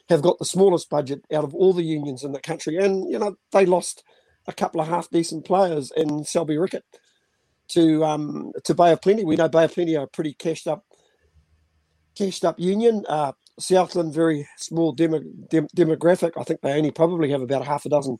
have 0.07 0.21
got 0.21 0.39
the 0.39 0.45
smallest 0.45 0.89
budget 0.89 1.23
out 1.31 1.43
of 1.43 1.53
all 1.53 1.73
the 1.73 1.83
unions 1.83 2.23
in 2.23 2.31
the 2.31 2.39
country, 2.39 2.77
and 2.77 3.11
you 3.11 3.19
know 3.19 3.35
they 3.51 3.65
lost 3.65 4.03
a 4.47 4.53
couple 4.53 4.81
of 4.81 4.87
half 4.87 5.09
decent 5.09 5.45
players 5.45 5.91
in 5.95 6.23
Selby 6.23 6.57
Rickett 6.57 6.85
to 7.69 8.03
um 8.03 8.51
to 8.63 8.73
Bay 8.73 8.93
of 8.93 9.01
Plenty. 9.01 9.25
We 9.25 9.35
know 9.35 9.49
Bay 9.49 9.65
of 9.65 9.73
Plenty 9.73 9.95
are 9.97 10.05
a 10.05 10.07
pretty 10.07 10.33
cashed 10.33 10.67
up 10.67 10.85
cashed 12.17 12.43
up 12.43 12.59
union. 12.59 13.05
Uh, 13.07 13.33
Southland 13.59 14.13
very 14.13 14.47
small 14.57 14.91
demo, 14.91 15.19
dem, 15.49 15.67
demographic. 15.75 16.31
I 16.37 16.43
think 16.43 16.61
they 16.61 16.73
only 16.73 16.91
probably 16.91 17.31
have 17.31 17.41
about 17.41 17.65
half 17.65 17.85
a 17.85 17.89
dozen 17.89 18.17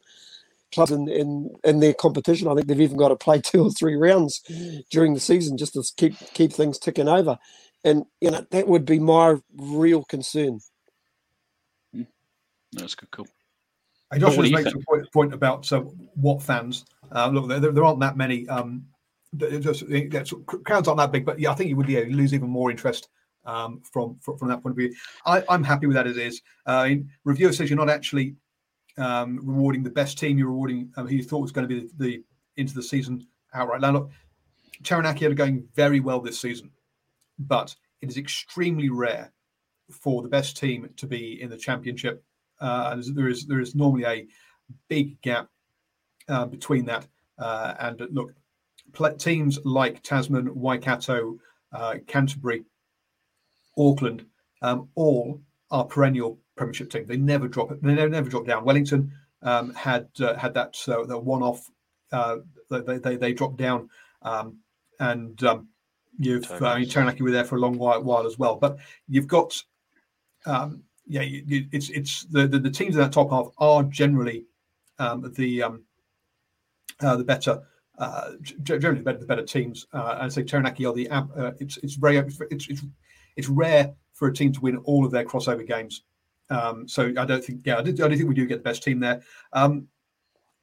clubs 0.72 0.92
in, 0.92 1.08
in 1.08 1.56
in 1.64 1.80
their 1.80 1.94
competition. 1.94 2.48
I 2.48 2.56
think 2.56 2.68
they've 2.68 2.82
even 2.82 2.98
got 2.98 3.10
to 3.10 3.16
play 3.16 3.42
two 3.44 3.66
or 3.66 3.72
three 3.72 3.96
rounds 3.96 4.42
during 4.90 5.14
the 5.14 5.20
season 5.20 5.58
just 5.58 5.74
to 5.74 5.84
keep 5.98 6.16
keep 6.34 6.54
things 6.54 6.80
ticking 6.80 7.08
over. 7.08 7.38
And 7.84 8.06
you 8.22 8.32
know 8.32 8.46
that 8.52 8.68
would 8.68 8.86
be 8.86 9.00
my 9.00 9.36
real 9.56 10.04
concern. 10.04 10.60
Hmm. 11.94 12.04
That's 12.74 12.96
good. 12.96 13.12
Cool. 13.12 13.28
Hey, 14.12 14.20
Josh 14.20 14.36
just 14.36 14.52
makes 14.52 14.74
a 14.74 14.80
point, 14.80 15.12
point 15.14 15.34
about 15.34 15.72
uh, 15.72 15.82
what 16.16 16.42
fans. 16.42 16.86
Uh, 17.12 17.30
look, 17.30 17.48
there, 17.48 17.60
there, 17.60 17.84
aren't 17.84 18.00
that 18.00 18.18
many. 18.18 18.48
Um, 18.50 18.88
just, 19.38 19.84
crowds 20.66 20.88
aren't 20.88 20.98
that 20.98 21.12
big, 21.12 21.26
but 21.26 21.38
yeah, 21.38 21.52
I 21.52 21.54
think 21.54 21.70
you 21.70 21.76
would 21.76 21.88
yeah, 21.88 22.06
lose 22.10 22.34
even 22.34 22.50
more 22.50 22.72
interest 22.72 23.10
um, 23.46 23.82
from, 23.92 24.18
from, 24.22 24.38
from 24.38 24.48
that 24.50 24.62
point 24.62 24.74
of 24.74 24.78
view. 24.78 24.94
I, 25.26 25.44
am 25.50 25.64
happy 25.64 25.88
with 25.88 25.96
that 25.96 26.08
as 26.08 26.18
is. 26.18 26.42
Uh, 26.66 26.90
reviewer 27.24 27.54
says 27.54 27.70
you're 27.70 27.78
not 27.78 27.90
actually 27.90 28.36
um, 28.98 29.40
rewarding 29.44 29.84
the 29.84 29.90
best 29.90 30.18
team. 30.18 30.38
You're 30.38 30.50
rewarding 30.50 30.92
um, 30.98 31.08
who 31.08 31.16
you 31.16 31.24
thought 31.24 31.42
was 31.42 31.52
going 31.52 31.68
to 31.68 31.74
be 31.74 31.82
the, 31.82 31.92
the 31.98 32.24
into 32.58 32.74
the 32.74 32.84
season 32.84 33.26
outright. 33.54 33.82
Now 33.82 33.92
look, 33.92 34.12
Taranaki 34.84 35.26
are 35.26 35.34
going 35.34 35.68
very 35.76 36.00
well 36.00 36.20
this 36.20 36.40
season, 36.40 36.72
but 37.38 37.76
it 38.02 38.10
is 38.10 38.18
extremely 38.18 38.90
rare 38.90 39.32
for 39.92 40.22
the 40.22 40.30
best 40.30 40.58
team 40.58 40.90
to 40.98 41.08
be 41.08 41.42
in 41.42 41.50
the 41.50 41.58
championship. 41.58 42.24
Uh, 42.60 42.90
and 42.94 43.16
there 43.16 43.30
is 43.30 43.46
there 43.48 43.62
is 43.62 43.76
normally 43.76 44.06
a 44.06 44.28
big 44.88 45.20
gap 45.22 45.50
uh, 46.28 46.46
between 46.46 46.86
that. 46.86 47.08
Uh, 47.38 47.74
and 47.80 48.02
look, 48.12 48.34
teams 49.18 49.60
like 49.64 50.04
Tasman, 50.04 50.54
Waikato, 50.54 51.38
uh, 51.72 51.96
Canterbury, 52.08 52.66
Auckland, 53.80 54.26
um, 54.62 54.90
all 54.96 55.42
are 55.72 55.86
perennial 55.86 56.40
Premiership 56.56 56.90
team. 56.90 57.06
They 57.06 57.18
never 57.18 57.48
drop 57.48 57.72
it. 57.72 57.82
They 57.82 57.94
never, 57.94 58.10
never 58.10 58.30
drop 58.30 58.46
down. 58.46 58.66
Wellington 58.66 59.12
um, 59.42 59.74
had 59.74 60.10
uh, 60.20 60.36
had 60.36 60.54
that 60.56 60.76
uh, 60.88 61.06
the 61.06 61.18
one 61.18 61.42
off. 61.42 61.70
Uh, 62.12 62.38
they, 62.70 62.98
they 62.98 63.16
they 63.16 63.34
dropped 63.34 63.58
down, 63.58 63.90
um, 64.24 64.58
and 65.00 65.42
um, 65.44 65.70
you've 66.18 66.52
uh, 66.52 66.66
I 66.66 66.80
mean, 66.80 66.90
Taranaki 66.90 67.24
were 67.24 67.32
there 67.32 67.46
for 67.46 67.56
a 67.56 67.60
long 67.60 67.78
while, 67.78 68.04
while 68.04 68.26
as 68.28 68.38
well. 68.38 68.58
But 68.58 68.78
you've 69.08 69.28
got 69.28 69.64
um, 70.46 70.84
yeah, 71.08 71.22
you, 71.22 71.44
you, 71.46 71.66
it's 71.72 71.90
it's 71.90 72.26
the, 72.26 72.48
the, 72.48 72.60
the 72.60 72.70
teams 72.70 72.96
in 72.96 73.02
that 73.02 73.12
top 73.12 73.32
half 73.32 73.48
are 73.58 73.84
generally 73.84 74.46
um, 75.00 75.34
the 75.36 75.64
um, 75.64 75.84
uh, 77.02 77.16
the 77.16 77.24
better. 77.24 77.64
Uh, 77.98 78.32
generally, 78.64 79.00
the 79.00 79.04
better, 79.04 79.18
the 79.18 79.26
better 79.26 79.44
teams, 79.44 79.86
uh, 79.92 80.20
and 80.22 80.32
so 80.32 80.42
Taranaki 80.42 80.86
are 80.86 80.94
the. 80.94 81.10
Uh, 81.10 81.52
it's 81.60 81.78
it's 81.78 81.96
very 81.96 82.18
it's, 82.18 82.40
it's 82.70 82.82
it's 83.36 83.50
rare 83.50 83.94
for 84.14 84.28
a 84.28 84.34
team 84.34 84.52
to 84.54 84.62
win 84.62 84.78
all 84.78 85.06
of 85.06 85.12
their 85.12 85.26
crossover 85.26 85.66
games. 85.66 86.04
Um, 86.50 86.88
so 86.88 87.14
I 87.18 87.26
don't 87.26 87.44
think, 87.44 87.62
yeah, 87.66 87.78
I, 87.78 87.82
did, 87.82 88.02
I 88.02 88.08
don't 88.08 88.18
think 88.18 88.30
we 88.30 88.36
do 88.36 88.46
get 88.46 88.58
the 88.58 88.70
best 88.70 88.84
team 88.84 89.00
there. 89.00 89.22
Um, 89.54 89.88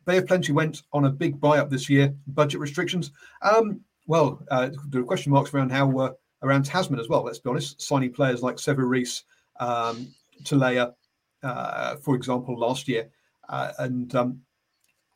Bay 0.05 0.19
of 0.19 0.27
Plenty 0.27 0.53
went 0.53 0.83
on 0.93 1.05
a 1.05 1.11
big 1.11 1.41
buy 1.41 1.59
up 1.59 1.71
this 1.71 1.91
year. 1.91 2.14
Budget 2.29 2.61
restrictions. 2.61 3.11
Um, 3.43 3.81
well, 4.07 4.41
uh, 4.51 4.71
there 4.89 5.01
are 5.01 5.05
question 5.05 5.33
marks 5.33 5.53
around 5.53 5.71
how 5.71 5.99
uh, 5.99 6.12
around 6.43 6.64
Tasman 6.64 7.01
as 7.01 7.09
well. 7.09 7.25
Let's 7.25 7.41
be 7.41 7.51
honest. 7.51 7.83
Signing 7.83 8.12
players 8.12 8.43
like 8.43 8.57
Sevu 8.57 8.89
Reece, 8.89 9.25
um, 9.59 10.09
Talea, 10.45 10.95
uh, 11.43 11.97
for 11.97 12.14
example, 12.14 12.57
last 12.57 12.87
year, 12.87 13.09
uh, 13.49 13.73
and 13.81 14.14
um, 14.14 14.41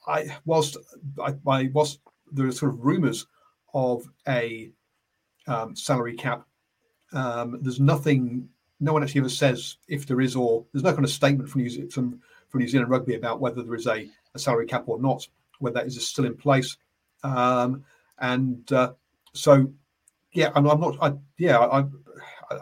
I 0.07 0.37
whilst 0.45 0.77
I, 1.23 1.35
I 1.47 1.71
whilst 1.73 2.01
there 2.33 2.47
are 2.47 2.53
sort 2.53 2.73
of 2.73 2.85
rumours 2.85 3.27
of 3.73 4.05
a 4.27 4.73
um, 5.47 5.77
salary 5.77 6.17
cap, 6.17 6.45
um, 7.13 7.59
there's 7.61 7.81
nothing 7.81 8.49
no 8.81 8.93
one 8.95 9.03
actually 9.03 9.21
ever 9.21 9.29
says 9.29 9.77
if 9.89 10.07
there 10.07 10.21
is 10.21 10.35
or 10.35 10.65
there's 10.73 10.83
no 10.83 10.93
kind 10.93 11.05
of 11.05 11.11
statement 11.11 11.49
from 11.49 11.63
New, 11.63 11.91
from, 11.91 12.21
from 12.49 12.61
New 12.61 12.69
Zealand 12.69 12.91
Rugby 12.91 13.15
about 13.15 13.41
whether 13.41 13.63
there 13.63 13.75
is 13.75 13.87
a, 13.87 14.09
a 14.35 14.39
salary 14.39 14.67
cap 14.67 14.85
or 14.87 14.99
not, 14.99 15.27
whether 15.59 15.75
that 15.75 15.87
is 15.87 16.07
still 16.07 16.25
in 16.25 16.37
place. 16.37 16.77
Um, 17.23 17.85
and 18.19 18.71
uh, 18.73 18.93
so, 19.35 19.71
yeah, 20.33 20.51
I'm, 20.55 20.67
I'm 20.67 20.81
not. 20.81 20.97
I, 21.03 21.13
yeah, 21.39 21.59
I, 21.59 21.85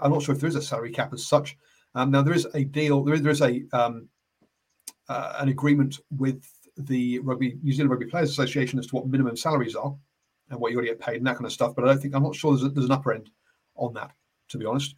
I'm 0.02 0.12
not 0.12 0.22
sure 0.22 0.34
if 0.34 0.40
there 0.40 0.48
is 0.48 0.56
a 0.56 0.62
salary 0.62 0.90
cap 0.90 1.12
as 1.12 1.26
such. 1.26 1.56
Um, 1.94 2.10
now 2.10 2.22
there 2.22 2.34
is 2.34 2.46
a 2.54 2.64
deal. 2.64 3.04
There 3.04 3.14
is, 3.14 3.22
there 3.22 3.32
is 3.32 3.42
a 3.42 3.62
um, 3.72 4.08
uh, 5.08 5.36
an 5.38 5.48
agreement 5.48 6.00
with 6.16 6.44
the 6.76 7.18
Rugby 7.20 7.58
New 7.62 7.72
Zealand 7.72 7.90
Rugby 7.90 8.06
Players 8.06 8.30
Association 8.30 8.78
as 8.78 8.86
to 8.88 8.96
what 8.96 9.06
minimum 9.06 9.36
salaries 9.36 9.74
are 9.74 9.94
and 10.50 10.60
what 10.60 10.72
you're 10.72 10.80
going 10.80 10.92
to 10.92 10.98
get 10.98 11.06
paid 11.06 11.16
and 11.16 11.26
that 11.26 11.36
kind 11.36 11.46
of 11.46 11.52
stuff. 11.52 11.74
But 11.74 11.84
I 11.84 11.88
don't 11.88 12.00
think 12.00 12.14
I'm 12.14 12.22
not 12.22 12.34
sure 12.34 12.52
there's, 12.52 12.64
a, 12.64 12.68
there's 12.68 12.86
an 12.86 12.92
upper 12.92 13.12
end 13.12 13.30
on 13.76 13.94
that, 13.94 14.12
to 14.48 14.58
be 14.58 14.66
honest. 14.66 14.94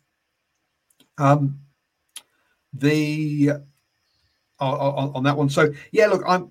Um, 1.19 1.61
the 2.73 3.53
uh, 4.61 4.65
on, 4.65 5.13
on, 5.15 5.23
that 5.25 5.37
one. 5.37 5.49
So 5.49 5.73
yeah, 5.93 6.07
look, 6.07 6.23
I'm 6.27 6.51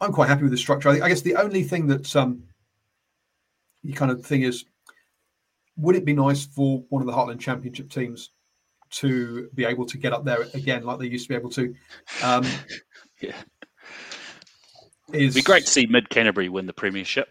I'm 0.00 0.12
quite 0.12 0.28
happy 0.28 0.42
with 0.42 0.52
the 0.52 0.58
structure. 0.58 0.88
I, 0.88 1.00
I 1.00 1.08
guess 1.08 1.22
the 1.22 1.36
only 1.36 1.62
thing 1.62 1.86
that 1.88 2.14
um, 2.16 2.44
you 3.82 3.94
kind 3.94 4.10
of 4.10 4.24
thing 4.24 4.42
is, 4.42 4.64
would 5.76 5.96
it 5.96 6.04
be 6.04 6.12
nice 6.12 6.44
for 6.44 6.84
one 6.88 7.02
of 7.02 7.06
the 7.06 7.12
Heartland 7.12 7.40
Championship 7.40 7.90
teams 7.90 8.30
to 8.90 9.50
be 9.54 9.64
able 9.64 9.84
to 9.86 9.98
get 9.98 10.12
up 10.12 10.24
there 10.24 10.46
again 10.54 10.82
like 10.82 10.98
they 10.98 11.06
used 11.06 11.24
to 11.26 11.28
be 11.28 11.34
able 11.34 11.50
to? 11.50 11.74
Um, 12.22 12.44
yeah, 13.20 13.36
is 15.12 15.34
It'd 15.34 15.34
be 15.34 15.42
great 15.42 15.64
to 15.64 15.70
see 15.70 15.86
Mid 15.86 16.10
Canterbury 16.10 16.48
win 16.48 16.66
the 16.66 16.72
premiership. 16.72 17.28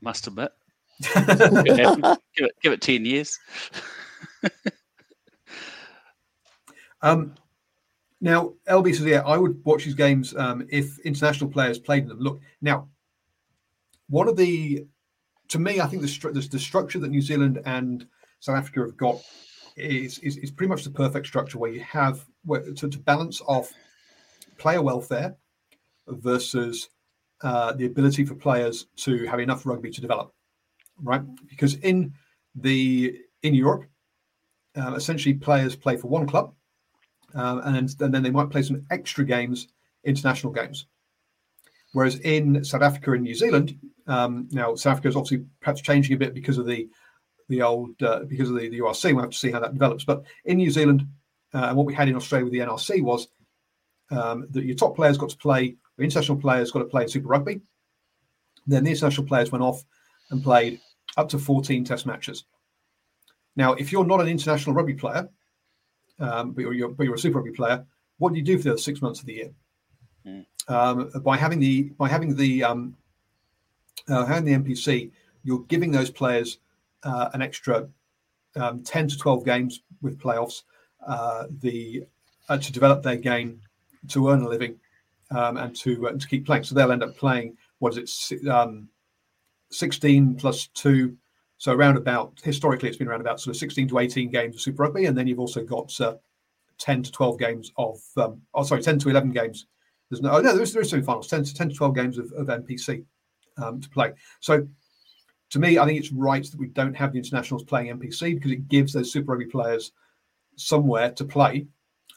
Must 0.00 0.26
admit, 0.26 0.52
give, 1.14 1.14
it, 1.26 2.52
give 2.62 2.72
it 2.72 2.80
ten 2.80 3.04
years. 3.04 3.38
Um, 7.02 7.34
now, 8.22 8.54
LB 8.66 8.94
says, 8.94 9.04
yeah, 9.04 9.20
I 9.26 9.36
would 9.36 9.62
watch 9.66 9.84
these 9.84 9.94
games 9.94 10.34
um, 10.34 10.66
if 10.70 10.98
international 11.00 11.50
players 11.50 11.78
played 11.78 12.08
them. 12.08 12.18
Look, 12.18 12.40
now, 12.62 12.88
one 14.08 14.26
of 14.26 14.36
the, 14.38 14.86
to 15.48 15.58
me, 15.58 15.80
I 15.80 15.86
think 15.86 16.00
the, 16.00 16.08
stru- 16.08 16.32
the, 16.32 16.40
the 16.40 16.58
structure 16.58 16.98
that 16.98 17.10
New 17.10 17.20
Zealand 17.20 17.60
and 17.66 18.06
South 18.40 18.56
Africa 18.56 18.80
have 18.80 18.96
got 18.96 19.22
is, 19.76 20.18
is, 20.20 20.38
is 20.38 20.50
pretty 20.50 20.70
much 20.70 20.84
the 20.84 20.90
perfect 20.90 21.26
structure 21.26 21.58
where 21.58 21.70
you 21.70 21.80
have 21.80 22.24
where, 22.46 22.72
to, 22.72 22.88
to 22.88 22.98
balance 23.00 23.42
off 23.46 23.70
player 24.56 24.80
welfare 24.80 25.36
versus 26.08 26.88
uh, 27.42 27.72
the 27.74 27.84
ability 27.84 28.24
for 28.24 28.34
players 28.34 28.86
to 28.96 29.26
have 29.26 29.40
enough 29.40 29.66
rugby 29.66 29.90
to 29.90 30.00
develop, 30.00 30.32
right? 31.02 31.22
Because 31.50 31.74
in 31.76 32.14
the 32.54 33.18
in 33.42 33.54
Europe, 33.54 33.84
uh, 34.76 34.94
essentially 34.94 35.34
players 35.34 35.76
play 35.76 35.96
for 35.96 36.08
one 36.08 36.26
club 36.26 36.54
um, 37.34 37.60
and, 37.64 37.74
then, 37.74 37.88
and 38.00 38.14
then 38.14 38.22
they 38.22 38.30
might 38.30 38.50
play 38.50 38.62
some 38.62 38.84
extra 38.90 39.24
games, 39.24 39.68
international 40.04 40.52
games. 40.52 40.86
Whereas 41.92 42.18
in 42.20 42.64
South 42.64 42.82
Africa 42.82 43.12
and 43.12 43.22
New 43.22 43.34
Zealand, 43.34 43.78
um, 44.06 44.48
now 44.50 44.74
South 44.74 44.92
Africa 44.92 45.08
is 45.08 45.16
obviously 45.16 45.44
perhaps 45.60 45.80
changing 45.80 46.14
a 46.14 46.18
bit 46.18 46.34
because 46.34 46.58
of 46.58 46.66
the 46.66 46.88
the 47.48 47.62
old 47.62 48.02
uh, 48.02 48.20
because 48.24 48.50
of 48.50 48.56
the, 48.56 48.68
the 48.68 48.80
URC. 48.80 49.12
We'll 49.12 49.22
have 49.22 49.30
to 49.30 49.38
see 49.38 49.50
how 49.50 49.60
that 49.60 49.74
develops. 49.74 50.04
But 50.04 50.24
in 50.44 50.56
New 50.56 50.70
Zealand, 50.70 51.06
uh, 51.52 51.66
and 51.68 51.76
what 51.76 51.86
we 51.86 51.94
had 51.94 52.08
in 52.08 52.16
Australia 52.16 52.44
with 52.44 52.52
the 52.52 52.60
NRC 52.60 53.02
was 53.02 53.28
um, 54.10 54.46
that 54.50 54.64
your 54.64 54.74
top 54.74 54.96
players 54.96 55.18
got 55.18 55.30
to 55.30 55.36
play, 55.36 55.76
the 55.96 56.04
international 56.04 56.38
players 56.38 56.72
got 56.72 56.80
to 56.80 56.86
play 56.86 57.02
in 57.02 57.08
Super 57.08 57.28
Rugby. 57.28 57.60
Then 58.66 58.84
the 58.84 58.90
international 58.90 59.26
players 59.26 59.52
went 59.52 59.62
off 59.62 59.84
and 60.30 60.42
played 60.42 60.80
up 61.16 61.28
to 61.28 61.38
14 61.38 61.84
test 61.84 62.06
matches. 62.06 62.44
Now, 63.56 63.74
if 63.74 63.92
you're 63.92 64.04
not 64.04 64.20
an 64.20 64.28
international 64.28 64.74
rugby 64.74 64.94
player, 64.94 65.28
um, 66.18 66.52
but, 66.52 66.62
you're, 66.62 66.88
but 66.88 67.04
you're 67.04 67.14
a 67.14 67.18
Super 67.18 67.38
Rugby 67.38 67.52
player, 67.52 67.84
what 68.18 68.32
do 68.32 68.38
you 68.38 68.44
do 68.44 68.56
for 68.56 68.64
the 68.64 68.70
other 68.70 68.78
six 68.78 69.02
months 69.02 69.20
of 69.20 69.26
the 69.26 69.34
year? 69.34 69.50
Mm. 70.26 70.46
Um, 70.68 71.10
by 71.22 71.36
having 71.36 71.60
the 71.60 71.82
by 71.98 72.08
having 72.08 72.34
the 72.36 72.64
um, 72.64 72.96
uh, 74.08 74.24
having 74.24 74.44
the 74.44 74.52
NPC, 74.52 75.10
you're 75.42 75.64
giving 75.64 75.90
those 75.90 76.10
players 76.10 76.58
uh, 77.02 77.28
an 77.34 77.42
extra 77.42 77.86
um, 78.56 78.82
ten 78.82 79.06
to 79.08 79.18
twelve 79.18 79.44
games 79.44 79.82
with 80.00 80.18
playoffs. 80.18 80.62
Uh, 81.06 81.44
the 81.60 82.04
uh, 82.48 82.56
to 82.56 82.72
develop 82.72 83.02
their 83.02 83.16
game, 83.16 83.60
to 84.08 84.30
earn 84.30 84.42
a 84.42 84.48
living, 84.48 84.76
um, 85.30 85.58
and 85.58 85.76
to 85.76 86.08
uh, 86.08 86.12
to 86.12 86.26
keep 86.26 86.46
playing. 86.46 86.64
So 86.64 86.74
they'll 86.74 86.92
end 86.92 87.02
up 87.02 87.16
playing 87.16 87.58
what 87.80 87.96
is 87.98 88.30
it, 88.30 88.48
um, 88.48 88.88
sixteen 89.70 90.34
plus 90.34 90.68
two. 90.68 91.16
So 91.58 91.72
around 91.72 91.96
about 91.96 92.40
historically, 92.42 92.88
it's 92.88 92.98
been 92.98 93.08
around 93.08 93.20
about 93.20 93.40
sort 93.40 93.54
of 93.54 93.58
sixteen 93.60 93.88
to 93.88 93.98
eighteen 93.98 94.30
games 94.30 94.54
of 94.56 94.60
Super 94.60 94.82
Rugby, 94.82 95.06
and 95.06 95.16
then 95.16 95.26
you've 95.26 95.38
also 95.40 95.62
got 95.64 95.98
uh, 96.00 96.16
ten 96.78 97.02
to 97.02 97.12
twelve 97.12 97.38
games 97.38 97.72
of 97.76 98.00
um, 98.16 98.42
oh 98.54 98.62
sorry, 98.64 98.82
ten 98.82 98.98
to 98.98 99.08
eleven 99.08 99.30
games. 99.30 99.66
There's 100.10 100.20
no 100.22 100.32
oh 100.32 100.40
no, 100.40 100.52
there 100.52 100.62
is 100.62 100.72
there 100.72 100.82
is 100.82 100.90
finals, 100.90 101.28
10 101.28 101.44
to 101.44 101.54
10 101.54 101.68
to 101.70 101.74
twelve 101.74 101.94
games 101.94 102.18
of, 102.18 102.30
of 102.32 102.48
NPC 102.48 103.04
um, 103.56 103.80
to 103.80 103.88
play. 103.88 104.12
So 104.40 104.66
to 105.50 105.58
me, 105.58 105.78
I 105.78 105.86
think 105.86 105.98
it's 105.98 106.12
right 106.12 106.44
that 106.44 106.58
we 106.60 106.66
don't 106.68 106.94
have 106.94 107.12
the 107.12 107.18
internationals 107.18 107.62
playing 107.64 107.96
NPC 107.98 108.34
because 108.34 108.50
it 108.50 108.68
gives 108.68 108.92
those 108.92 109.12
Super 109.12 109.32
Rugby 109.32 109.46
players 109.46 109.92
somewhere 110.56 111.10
to 111.12 111.24
play. 111.24 111.66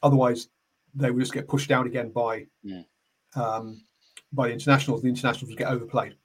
Otherwise, 0.03 0.49
they 0.95 1.11
would 1.11 1.19
just 1.21 1.33
get 1.33 1.47
pushed 1.47 1.69
down 1.69 1.85
again 1.87 2.09
by 2.09 2.47
Yeah. 2.63 2.81
um, 3.35 3.83
by 4.33 4.47
the 4.47 4.53
internationals. 4.53 5.01
The 5.01 5.09
internationals 5.09 5.49
would 5.49 5.57
get 5.57 5.69
overplayed. 5.71 6.15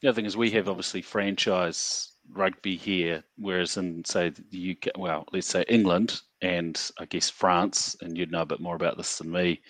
The 0.00 0.08
other 0.08 0.16
thing 0.16 0.26
is 0.26 0.36
we 0.36 0.50
have 0.52 0.68
obviously 0.68 1.02
franchise 1.02 2.12
rugby 2.32 2.76
here, 2.76 3.24
whereas 3.36 3.76
in 3.76 4.04
say 4.04 4.30
the 4.50 4.76
UK, 4.76 4.98
well, 4.98 5.24
let's 5.32 5.46
say 5.46 5.64
England 5.68 6.20
and 6.42 6.78
I 6.98 7.06
guess 7.06 7.30
France, 7.30 7.96
and 8.02 8.16
you'd 8.16 8.30
know 8.30 8.42
a 8.42 8.46
bit 8.46 8.60
more 8.60 8.76
about 8.76 8.96
this 8.96 9.18
than 9.18 9.30
me, 9.30 9.62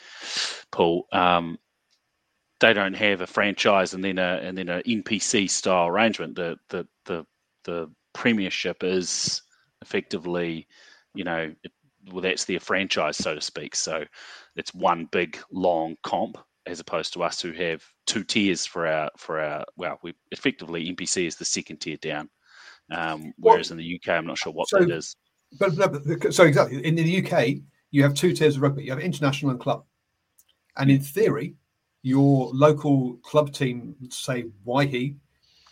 Paul. 0.72 1.06
Um, 1.12 1.58
they 2.60 2.72
don't 2.72 2.94
have 2.94 3.20
a 3.20 3.26
franchise 3.26 3.94
and 3.94 4.02
then 4.02 4.18
a 4.18 4.40
and 4.42 4.56
then 4.56 4.68
an 4.68 4.82
NPC 4.82 5.48
style 5.50 5.86
arrangement. 5.86 6.34
The 6.36 6.56
the 6.70 6.86
the 7.04 7.26
the 7.64 7.90
Premiership 8.14 8.82
is 8.82 9.42
effectively, 9.82 10.66
you 11.14 11.24
know, 11.24 11.54
it, 11.62 11.72
well, 12.10 12.22
that's 12.22 12.46
their 12.46 12.60
franchise, 12.60 13.18
so 13.18 13.34
to 13.34 13.40
speak. 13.40 13.76
So 13.76 14.04
it's 14.56 14.72
one 14.74 15.06
big 15.12 15.38
long 15.52 15.96
comp 16.02 16.38
as 16.66 16.80
opposed 16.80 17.12
to 17.12 17.22
us 17.22 17.40
who 17.40 17.52
have 17.52 17.82
two 18.06 18.24
tiers 18.24 18.66
for 18.66 18.86
our 18.86 19.10
for 19.16 19.40
our 19.40 19.64
well 19.76 19.98
we 20.02 20.14
effectively 20.32 20.92
NPC 20.94 21.26
is 21.26 21.36
the 21.36 21.44
second 21.44 21.78
tier 21.78 21.96
down 21.98 22.28
um, 22.90 23.32
whereas 23.38 23.70
in 23.70 23.76
the 23.76 23.94
UK 23.96 24.10
I'm 24.10 24.26
not 24.26 24.38
sure 24.38 24.52
what 24.52 24.68
so- 24.68 24.78
that 24.80 24.90
is 24.90 25.16
But, 25.58 25.76
no, 25.76 25.88
but 25.88 26.04
the- 26.04 26.32
so 26.32 26.44
exactly 26.44 26.84
in 26.84 26.94
the 26.96 27.24
UK, 27.24 27.62
you 27.92 28.02
have 28.02 28.14
two 28.14 28.32
tiers 28.32 28.56
of 28.56 28.62
rugby. 28.62 28.84
You 28.84 28.90
have 28.90 29.00
international 29.00 29.52
and 29.52 29.60
club, 29.60 29.84
and 30.76 30.90
in 30.90 31.00
theory, 31.00 31.54
your 32.02 32.50
local 32.52 33.14
club 33.22 33.52
team, 33.52 33.94
say 34.10 34.44
Waihi, 34.66 35.14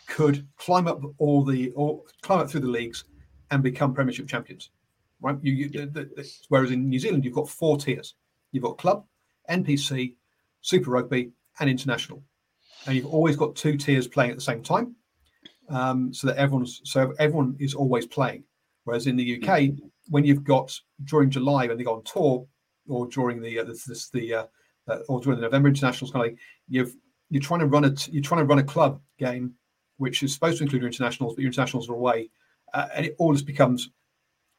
could 0.07 0.47
climb 0.57 0.87
up 0.87 1.01
all 1.17 1.43
the 1.43 1.71
or 1.71 2.03
climb 2.21 2.39
up 2.39 2.49
through 2.49 2.61
the 2.61 2.67
leagues 2.67 3.03
and 3.51 3.61
become 3.61 3.93
Premiership 3.93 4.27
champions. 4.27 4.71
Right? 5.21 5.37
You, 5.41 5.51
you 5.53 5.69
the, 5.69 5.85
the, 6.15 6.31
whereas 6.49 6.71
in 6.71 6.89
New 6.89 6.99
Zealand, 6.99 7.25
you've 7.25 7.33
got 7.35 7.49
four 7.49 7.77
tiers. 7.77 8.15
You've 8.53 8.63
got 8.63 8.77
club, 8.77 9.05
NPC, 9.49 10.15
Super 10.65 10.89
Rugby, 10.89 11.31
and 11.59 11.69
international, 11.69 12.23
and 12.87 12.95
you've 12.95 13.05
always 13.05 13.35
got 13.35 13.55
two 13.55 13.77
tiers 13.77 14.07
playing 14.07 14.31
at 14.31 14.37
the 14.37 14.41
same 14.41 14.63
time, 14.63 14.95
um, 15.69 16.11
so 16.11 16.25
that 16.25 16.37
everyone's 16.37 16.81
so 16.83 17.13
everyone 17.19 17.55
is 17.59 17.75
always 17.75 18.07
playing. 18.07 18.43
Whereas 18.83 19.05
in 19.05 19.15
the 19.15 19.43
UK, 19.43 19.75
when 20.09 20.25
you've 20.25 20.43
got 20.43 20.75
during 21.03 21.29
July 21.29 21.67
when 21.67 21.77
they 21.77 21.83
go 21.83 21.93
on 21.93 22.03
tour, 22.03 22.47
or 22.87 23.07
during 23.07 23.43
the 23.43 23.59
uh, 23.59 23.63
this, 23.63 23.83
this 23.83 24.09
the 24.09 24.33
uh, 24.33 24.45
uh, 24.87 24.97
or 25.07 25.21
during 25.21 25.39
the 25.39 25.45
November 25.45 25.69
internationals, 25.69 26.11
kind 26.11 26.31
of 26.31 26.37
you've 26.67 26.95
you're 27.29 27.43
trying 27.43 27.59
to 27.59 27.67
run 27.67 27.85
a 27.85 27.91
t- 27.91 28.11
you're 28.11 28.23
trying 28.23 28.41
to 28.41 28.45
run 28.45 28.57
a 28.57 28.63
club 28.63 28.99
game, 29.19 29.53
which 29.97 30.23
is 30.23 30.33
supposed 30.33 30.57
to 30.57 30.63
include 30.63 30.81
your 30.81 30.89
internationals, 30.89 31.35
but 31.35 31.41
your 31.41 31.49
internationals 31.49 31.89
are 31.89 31.93
away, 31.93 32.31
uh, 32.73 32.87
and 32.95 33.05
it 33.05 33.15
all 33.19 33.33
just 33.33 33.45
becomes 33.45 33.91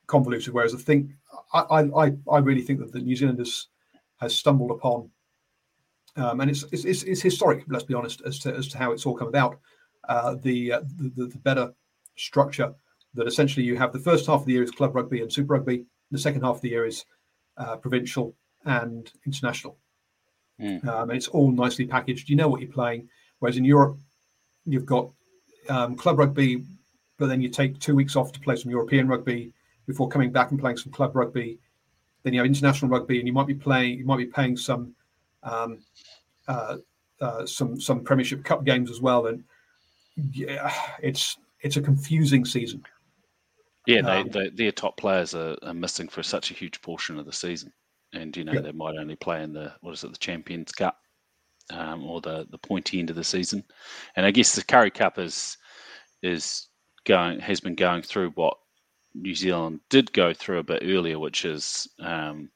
convoluted. 0.07 0.55
Whereas 0.55 0.73
I 0.73 0.79
think 0.79 1.11
I, 1.53 1.83
I, 1.83 2.13
I 2.31 2.39
really 2.39 2.63
think 2.63 2.79
that 2.79 2.93
the 2.93 3.01
New 3.01 3.17
Zealanders 3.17 3.69
has 4.19 4.37
stumbled 4.37 4.71
upon, 4.71 5.11
um, 6.17 6.41
and 6.41 6.51
it's, 6.51 6.65
it's 6.73 6.85
it's 6.85 7.03
it's 7.03 7.23
historic. 7.23 7.65
Let's 7.69 7.85
be 7.85 7.95
honest 7.95 8.23
as 8.25 8.39
to 8.41 8.55
as 8.55 8.69
to 8.69 8.79
how 8.79 8.93
it's 8.93 9.07
all 9.07 9.17
come 9.17 9.29
about. 9.29 9.59
Uh, 10.09 10.37
the, 10.43 10.73
uh, 10.73 10.81
the 10.97 11.27
the 11.27 11.39
better 11.39 11.73
structure 12.17 12.73
that 13.15 13.27
essentially 13.27 13.67
you 13.67 13.77
have 13.77 13.93
the 13.93 13.99
first 13.99 14.27
half 14.27 14.41
of 14.41 14.47
the 14.47 14.53
year 14.53 14.63
is 14.63 14.71
club 14.71 14.95
rugby 14.95 15.21
and 15.21 15.33
super 15.33 15.55
rugby. 15.55 15.85
The 16.11 16.19
second 16.19 16.43
half 16.43 16.57
of 16.57 16.61
the 16.63 16.71
year 16.71 16.87
is 16.87 17.05
uh, 17.57 17.77
provincial 17.77 18.37
and 18.65 19.11
international. 19.25 19.79
Mm. 20.61 20.87
Um, 20.87 21.11
and 21.11 21.17
it's 21.17 21.29
all 21.29 21.51
nicely 21.51 21.87
packaged. 21.87 22.29
You 22.29 22.37
know 22.37 22.49
what 22.49 22.61
you're 22.61 22.71
playing. 22.71 23.09
Whereas 23.39 23.57
in 23.57 23.65
Europe, 23.65 23.99
you've 24.65 24.87
got 24.87 25.11
um, 25.69 25.97
club 25.97 26.19
rugby, 26.19 26.63
but 27.19 27.27
then 27.27 27.41
you 27.41 27.49
take 27.49 27.79
two 27.79 27.95
weeks 27.95 28.17
off 28.17 28.33
to 28.33 28.41
play 28.41 28.57
some 28.57 28.71
European 28.71 29.09
rugby 29.09 29.53
before 29.87 30.09
coming 30.09 30.33
back 30.33 30.51
and 30.51 30.61
playing 30.61 30.79
some 30.79 30.93
club 30.93 31.15
rugby. 31.15 31.59
Then 32.23 32.33
you 32.33 32.41
have 32.41 32.47
international 32.47 32.91
rugby, 32.91 33.19
and 33.19 33.27
you 33.27 33.33
might 33.33 33.47
be 33.47 33.55
playing. 33.55 33.99
You 33.99 34.07
might 34.07 34.17
be 34.17 34.27
playing 34.27 34.57
some 34.57 34.95
um, 35.47 35.79
uh, 36.49 36.77
uh, 37.21 37.47
some 37.47 37.81
some 37.81 38.05
Premiership 38.05 38.45
Cup 38.45 38.65
games 38.65 38.91
as 38.91 39.01
well. 39.01 39.27
And 39.27 39.45
yeah, 40.33 40.73
it's 41.03 41.39
it's 41.61 41.77
a 41.77 41.83
confusing 41.83 42.45
season. 42.45 42.83
yeah 43.87 44.03
they, 44.03 44.21
Um, 44.21 44.29
they, 44.29 44.51
their 44.51 44.73
top 44.73 44.97
players 44.97 45.35
are, 45.35 45.57
are 45.63 45.75
missing 45.75 46.09
for 46.09 46.23
such 46.23 46.51
a 46.51 46.55
huge 46.55 46.81
portion 46.83 47.19
of 47.19 47.27
the 47.27 47.33
season 47.33 47.73
and 48.13 48.37
you 48.37 48.45
know 48.45 48.53
Yeah. 48.53 48.61
they 48.61 48.73
might 48.73 48.97
only 48.99 49.17
play 49.17 49.43
in 49.43 49.53
the 49.53 49.73
what 49.81 49.93
is 49.93 50.05
it 50.05 50.13
the 50.13 50.19
Champions 50.19 50.73
Cup 50.73 50.99
um, 51.71 52.05
or 52.05 52.21
the 52.21 52.47
the 52.51 52.59
pointy 52.59 52.99
end 52.99 53.11
of 53.11 53.17
the 53.17 53.25
season 53.25 53.65
and 54.17 54.27
I 54.27 54.31
guess 54.31 54.55
the 54.55 54.65
Currie 54.65 54.91
Cup 54.91 55.19
is 55.19 55.57
is 56.23 56.69
going 57.05 57.41
has 57.41 57.61
been 57.61 57.75
going 57.75 58.03
through 58.03 58.31
what 58.31 58.57
New 59.15 59.35
Zealand 59.35 59.81
did 59.89 60.13
go 60.13 60.35
through 60.35 60.59
a 60.59 60.63
bit 60.65 60.83
earlier, 60.85 61.19
which 61.19 61.45
is 61.47 61.89
um, 62.01 62.51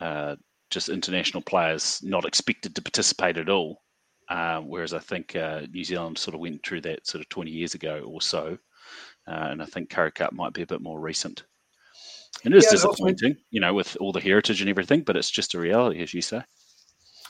uh, 0.00 0.36
just 0.70 0.88
international 0.88 1.42
players 1.42 2.00
not 2.02 2.24
expected 2.24 2.74
to 2.74 2.82
participate 2.82 3.36
at 3.36 3.48
all. 3.48 3.82
Uh, 4.28 4.60
whereas 4.60 4.94
I 4.94 5.00
think 5.00 5.34
uh, 5.34 5.62
New 5.72 5.82
Zealand 5.82 6.16
sort 6.16 6.34
of 6.36 6.40
went 6.40 6.64
through 6.64 6.82
that 6.82 7.04
sort 7.06 7.20
of 7.20 7.28
20 7.28 7.50
years 7.50 7.74
ago 7.74 8.04
or 8.06 8.22
so. 8.22 8.56
Uh, 9.26 9.48
and 9.50 9.60
I 9.62 9.66
think 9.66 9.90
Currie 9.90 10.12
Cup 10.12 10.32
might 10.32 10.52
be 10.52 10.62
a 10.62 10.66
bit 10.66 10.80
more 10.80 11.00
recent. 11.00 11.42
And 12.44 12.54
it 12.54 12.58
is 12.58 12.64
Yeah, 12.64 12.70
and 12.70 12.76
also- 12.78 12.90
disappointing, 12.92 13.36
you 13.50 13.60
know, 13.60 13.74
with 13.74 13.96
all 14.00 14.12
the 14.12 14.20
heritage 14.20 14.60
and 14.60 14.70
everything, 14.70 15.02
but 15.02 15.16
it's 15.16 15.30
just 15.30 15.54
a 15.54 15.58
reality, 15.58 16.00
as 16.00 16.14
you 16.14 16.22
say. 16.22 16.42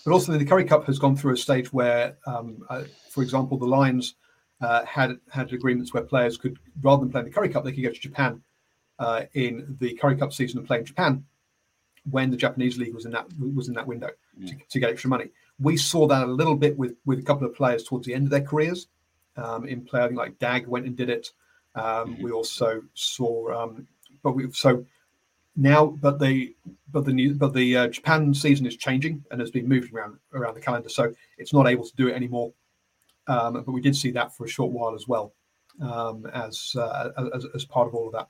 But 0.04 0.12
also, 0.12 0.36
the 0.36 0.44
Currie 0.44 0.64
Cup 0.64 0.84
has 0.86 0.98
gone 0.98 1.16
through 1.16 1.34
a 1.34 1.36
stage 1.36 1.72
where, 1.72 2.16
um, 2.26 2.62
uh, 2.68 2.84
for 3.10 3.22
example, 3.22 3.58
the 3.58 3.66
Lions 3.66 4.14
uh, 4.62 4.84
had 4.84 5.18
had 5.30 5.52
agreements 5.54 5.94
where 5.94 6.02
players 6.02 6.36
could, 6.36 6.58
rather 6.82 7.00
than 7.00 7.10
playing 7.10 7.26
the 7.26 7.32
Currie 7.32 7.48
Cup, 7.48 7.64
they 7.64 7.72
could 7.72 7.82
go 7.82 7.90
to 7.90 7.98
Japan 7.98 8.42
uh, 8.98 9.24
in 9.32 9.76
the 9.80 9.94
Currie 9.94 10.16
Cup 10.16 10.34
season 10.34 10.58
and 10.58 10.66
play 10.66 10.78
in 10.78 10.84
Japan 10.84 11.24
when 12.08 12.30
the 12.30 12.36
Japanese 12.36 12.78
league 12.78 12.94
was 12.94 13.04
in 13.04 13.12
that 13.12 13.26
was 13.38 13.68
in 13.68 13.74
that 13.74 13.86
window 13.86 14.10
to, 14.46 14.54
to 14.68 14.80
get 14.80 14.90
extra 14.90 15.10
money. 15.10 15.26
We 15.58 15.76
saw 15.76 16.06
that 16.06 16.22
a 16.22 16.26
little 16.26 16.56
bit 16.56 16.76
with 16.78 16.96
with 17.04 17.18
a 17.18 17.22
couple 17.22 17.46
of 17.46 17.54
players 17.54 17.84
towards 17.84 18.06
the 18.06 18.14
end 18.14 18.24
of 18.24 18.30
their 18.30 18.42
careers. 18.42 18.88
Um, 19.36 19.66
in 19.66 19.82
play, 19.82 20.02
I 20.02 20.06
think 20.06 20.18
like 20.18 20.38
Dag 20.38 20.66
went 20.66 20.86
and 20.86 20.96
did 20.96 21.08
it. 21.08 21.32
Um, 21.74 22.20
We 22.20 22.32
also 22.32 22.82
saw, 22.94 23.62
um, 23.62 23.86
but 24.22 24.32
we 24.32 24.50
so 24.52 24.84
now, 25.56 25.86
but 25.86 26.18
the 26.18 26.54
but 26.90 27.04
the 27.04 27.12
new 27.12 27.34
but 27.34 27.52
the 27.52 27.76
uh, 27.76 27.88
Japan 27.88 28.32
season 28.34 28.66
is 28.66 28.76
changing 28.76 29.24
and 29.30 29.40
has 29.40 29.50
been 29.50 29.68
moved 29.68 29.92
around 29.92 30.18
around 30.32 30.54
the 30.54 30.60
calendar, 30.60 30.88
so 30.88 31.12
it's 31.38 31.52
not 31.52 31.68
able 31.68 31.84
to 31.84 31.96
do 31.96 32.08
it 32.08 32.14
anymore. 32.14 32.52
Um, 33.26 33.52
but 33.54 33.70
we 33.72 33.80
did 33.80 33.94
see 33.94 34.10
that 34.12 34.34
for 34.34 34.44
a 34.46 34.48
short 34.48 34.72
while 34.72 34.94
as 34.94 35.06
well, 35.06 35.32
um, 35.80 36.26
as, 36.34 36.74
uh, 36.76 37.10
as 37.34 37.46
as 37.54 37.64
part 37.64 37.86
of 37.86 37.94
all 37.94 38.06
of 38.06 38.12
that. 38.14 38.28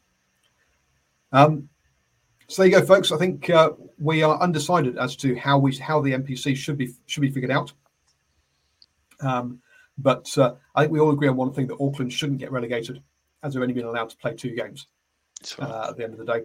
So 2.50 2.62
there 2.62 2.68
you 2.68 2.80
go, 2.80 2.84
folks. 2.84 3.12
I 3.12 3.16
think 3.16 3.48
uh, 3.48 3.70
we 3.96 4.24
are 4.24 4.36
undecided 4.40 4.98
as 4.98 5.14
to 5.18 5.36
how 5.36 5.56
we 5.56 5.76
how 5.76 6.00
the 6.00 6.10
NPC 6.10 6.56
should 6.56 6.76
be 6.76 6.92
should 7.06 7.20
be 7.20 7.30
figured 7.30 7.52
out. 7.52 7.72
Um, 9.20 9.60
but 9.98 10.36
uh, 10.36 10.54
I 10.74 10.82
think 10.82 10.92
we 10.92 10.98
all 10.98 11.12
agree 11.12 11.28
on 11.28 11.36
one 11.36 11.52
thing 11.52 11.68
that 11.68 11.78
Auckland 11.80 12.12
shouldn't 12.12 12.40
get 12.40 12.50
relegated, 12.50 13.00
as 13.44 13.54
they've 13.54 13.62
only 13.62 13.72
been 13.72 13.84
allowed 13.84 14.10
to 14.10 14.16
play 14.16 14.34
two 14.34 14.56
games 14.56 14.88
right. 15.60 15.70
uh, 15.70 15.90
at 15.90 15.96
the 15.96 16.02
end 16.02 16.14
of 16.14 16.18
the 16.18 16.24
day. 16.24 16.42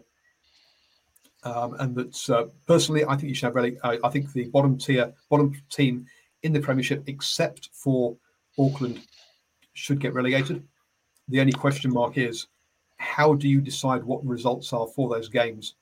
Um, 1.43 1.73
and 1.79 1.95
that 1.95 2.29
uh, 2.29 2.45
personally, 2.67 3.03
I 3.03 3.15
think 3.15 3.29
you 3.29 3.33
should 3.33 3.47
have 3.47 3.55
really. 3.55 3.79
I 3.83 3.97
I 4.03 4.09
think 4.09 4.31
the 4.31 4.45
bottom 4.49 4.77
tier, 4.77 5.11
bottom 5.31 5.59
team 5.71 6.05
in 6.43 6.53
the 6.53 6.59
Premiership, 6.59 7.01
except 7.07 7.71
for 7.73 8.15
Auckland, 8.59 9.01
should 9.73 9.99
get 9.99 10.13
relegated. 10.13 10.67
The 11.29 11.39
only 11.39 11.53
question 11.53 11.91
mark 11.91 12.19
is, 12.19 12.45
how 12.97 13.33
do 13.33 13.49
you 13.49 13.59
decide 13.59 14.03
what 14.03 14.23
results 14.23 14.71
are 14.71 14.85
for 14.85 15.09
those 15.09 15.29
games 15.29 15.73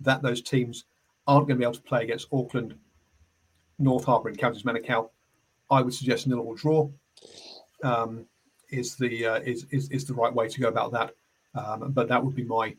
that 0.00 0.22
those 0.22 0.42
teams 0.42 0.84
aren't 1.26 1.46
going 1.46 1.56
to 1.56 1.60
be 1.60 1.64
able 1.64 1.74
to 1.74 1.82
play 1.82 2.02
against 2.04 2.28
Auckland, 2.32 2.74
North 3.78 4.04
Harbour, 4.04 4.28
and 4.28 4.38
Counties 4.38 4.62
Manukau? 4.62 5.10
I 5.70 5.82
would 5.82 5.94
suggest 5.94 6.26
nil 6.26 6.40
or 6.40 6.54
draw 6.54 6.88
um, 7.82 8.26
is 8.70 8.96
the 8.96 9.26
uh, 9.26 9.40
is, 9.40 9.66
is 9.70 9.90
is 9.90 10.04
the 10.04 10.14
right 10.14 10.32
way 10.32 10.48
to 10.48 10.60
go 10.60 10.68
about 10.68 10.92
that. 10.92 11.14
Um, 11.54 11.92
but 11.92 12.08
that 12.08 12.24
would 12.24 12.34
be 12.34 12.44
my 12.44 12.74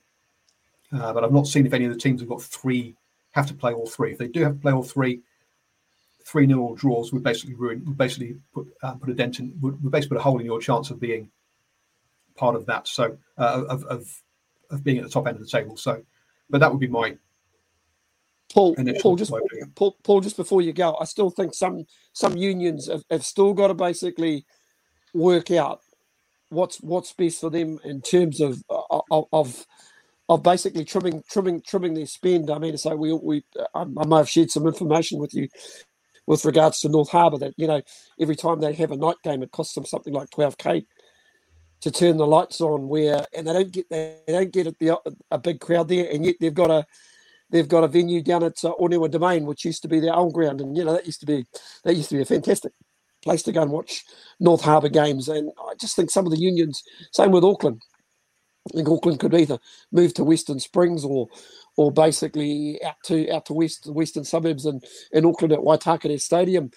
uh, 0.91 1.13
but 1.13 1.23
I've 1.23 1.31
not 1.31 1.47
seen 1.47 1.65
if 1.65 1.73
any 1.73 1.85
of 1.85 1.93
the 1.93 1.99
teams 1.99 2.21
have 2.21 2.29
got 2.29 2.41
three 2.41 2.95
have 3.31 3.47
to 3.47 3.53
play 3.53 3.73
all 3.73 3.87
three. 3.87 4.11
If 4.11 4.17
they 4.17 4.27
do 4.27 4.43
have 4.43 4.53
to 4.53 4.59
play 4.59 4.71
all 4.71 4.83
three, 4.83 5.21
three 6.23 6.47
nil 6.47 6.73
draws 6.75 7.13
would 7.13 7.23
basically 7.23 7.55
ruin, 7.55 7.83
would 7.85 7.97
basically 7.97 8.37
put 8.53 8.67
uh, 8.81 8.95
put 8.95 9.09
a 9.09 9.13
dent 9.13 9.39
in, 9.39 9.53
would, 9.61 9.81
would 9.83 9.91
basically 9.91 10.15
put 10.15 10.21
a 10.21 10.23
hole 10.23 10.39
in 10.39 10.45
your 10.45 10.59
chance 10.59 10.89
of 10.89 10.99
being 10.99 11.29
part 12.35 12.55
of 12.55 12.65
that. 12.65 12.87
So 12.87 13.17
uh, 13.37 13.63
of, 13.67 13.83
of 13.85 14.21
of 14.71 14.83
being 14.83 14.97
at 14.97 15.03
the 15.03 15.09
top 15.09 15.27
end 15.27 15.37
of 15.37 15.43
the 15.43 15.49
table. 15.49 15.77
So, 15.77 16.03
but 16.49 16.59
that 16.59 16.71
would 16.71 16.79
be 16.79 16.87
my 16.87 17.17
Paul, 18.51 18.75
Paul, 18.99 19.15
just 19.15 19.31
Paul, 19.75 19.95
Paul, 20.03 20.21
just 20.21 20.35
before 20.35 20.63
you 20.63 20.73
go, 20.73 20.97
I 20.99 21.05
still 21.05 21.29
think 21.29 21.53
some 21.53 21.85
some 22.13 22.35
unions 22.35 22.87
have, 22.87 23.03
have 23.11 23.23
still 23.23 23.53
got 23.53 23.67
to 23.67 23.75
basically 23.75 24.45
work 25.13 25.51
out 25.51 25.81
what's 26.49 26.77
what's 26.81 27.13
best 27.13 27.41
for 27.41 27.51
them 27.51 27.79
in 27.83 28.01
terms 28.01 28.41
of 28.41 28.63
uh, 28.69 29.01
of, 29.11 29.25
of 29.31 29.65
of 30.29 30.43
basically 30.43 30.83
trimming 30.83 31.23
trimming 31.29 31.61
trimming 31.61 31.93
their 31.93 32.07
spend. 32.07 32.49
I 32.49 32.57
mean, 32.57 32.75
so 32.77 32.95
we 32.95 33.13
we 33.13 33.43
I, 33.75 33.81
I 33.81 34.05
may 34.05 34.17
have 34.17 34.29
shared 34.29 34.49
some 34.49 34.65
information 34.65 35.19
with 35.19 35.33
you 35.35 35.47
with 36.25 36.43
regards 36.45 36.79
to 36.81 36.89
North 36.89 37.09
Harbour 37.09 37.37
that 37.37 37.53
you 37.57 37.67
know 37.67 37.81
every 38.19 38.35
time 38.35 38.59
they 38.61 38.73
have 38.73 38.91
a 38.91 38.97
night 38.97 39.17
game, 39.23 39.43
it 39.43 39.51
costs 39.51 39.75
them 39.75 39.85
something 39.85 40.13
like 40.13 40.31
twelve 40.31 40.57
k 40.57 40.85
to 41.81 41.91
turn 41.91 42.17
the 42.17 42.27
lights 42.27 42.61
on. 42.61 42.87
Where 42.87 43.25
and 43.35 43.47
they 43.47 43.53
don't 43.53 43.71
get 43.71 43.89
they 43.89 44.17
don't 44.27 44.51
get 44.51 44.79
the, 44.79 45.15
a 45.31 45.37
big 45.37 45.59
crowd 45.59 45.87
there, 45.87 46.09
and 46.11 46.25
yet 46.25 46.35
they've 46.39 46.53
got 46.53 46.71
a 46.71 46.85
they've 47.49 47.67
got 47.67 47.83
a 47.83 47.87
venue 47.87 48.21
down 48.21 48.43
at 48.43 48.63
uh, 48.63 48.73
Onewa 48.79 49.09
Domain, 49.09 49.45
which 49.45 49.65
used 49.65 49.81
to 49.81 49.87
be 49.87 49.99
their 49.99 50.15
old 50.15 50.33
ground, 50.33 50.61
and 50.61 50.75
you 50.75 50.83
know 50.83 50.93
that 50.93 51.05
used 51.05 51.19
to 51.21 51.25
be 51.25 51.45
that 51.83 51.95
used 51.95 52.09
to 52.09 52.15
be 52.15 52.21
a 52.21 52.25
fantastic 52.25 52.73
place 53.21 53.43
to 53.43 53.51
go 53.51 53.61
and 53.61 53.71
watch 53.71 54.03
North 54.39 54.61
Harbour 54.61 54.89
games. 54.89 55.27
And 55.27 55.51
I 55.59 55.73
just 55.79 55.95
think 55.95 56.09
some 56.09 56.25
of 56.25 56.31
the 56.31 56.39
unions, 56.39 56.83
same 57.11 57.31
with 57.31 57.43
Auckland. 57.43 57.81
I 58.67 58.77
think 58.77 58.89
Auckland 58.89 59.19
could 59.19 59.33
either 59.33 59.57
move 59.91 60.13
to 60.15 60.23
Western 60.23 60.59
Springs 60.59 61.03
or 61.03 61.27
or 61.75 61.91
basically 61.91 62.79
out 62.83 62.95
to 63.05 63.29
out 63.31 63.45
to 63.45 63.53
west 63.53 63.85
the 63.85 63.93
western 63.93 64.23
suburbs 64.23 64.65
and 64.65 64.83
in 65.11 65.25
Auckland 65.25 65.53
at 65.53 65.59
Waitakere 65.59 66.19
Stadium. 66.19 66.71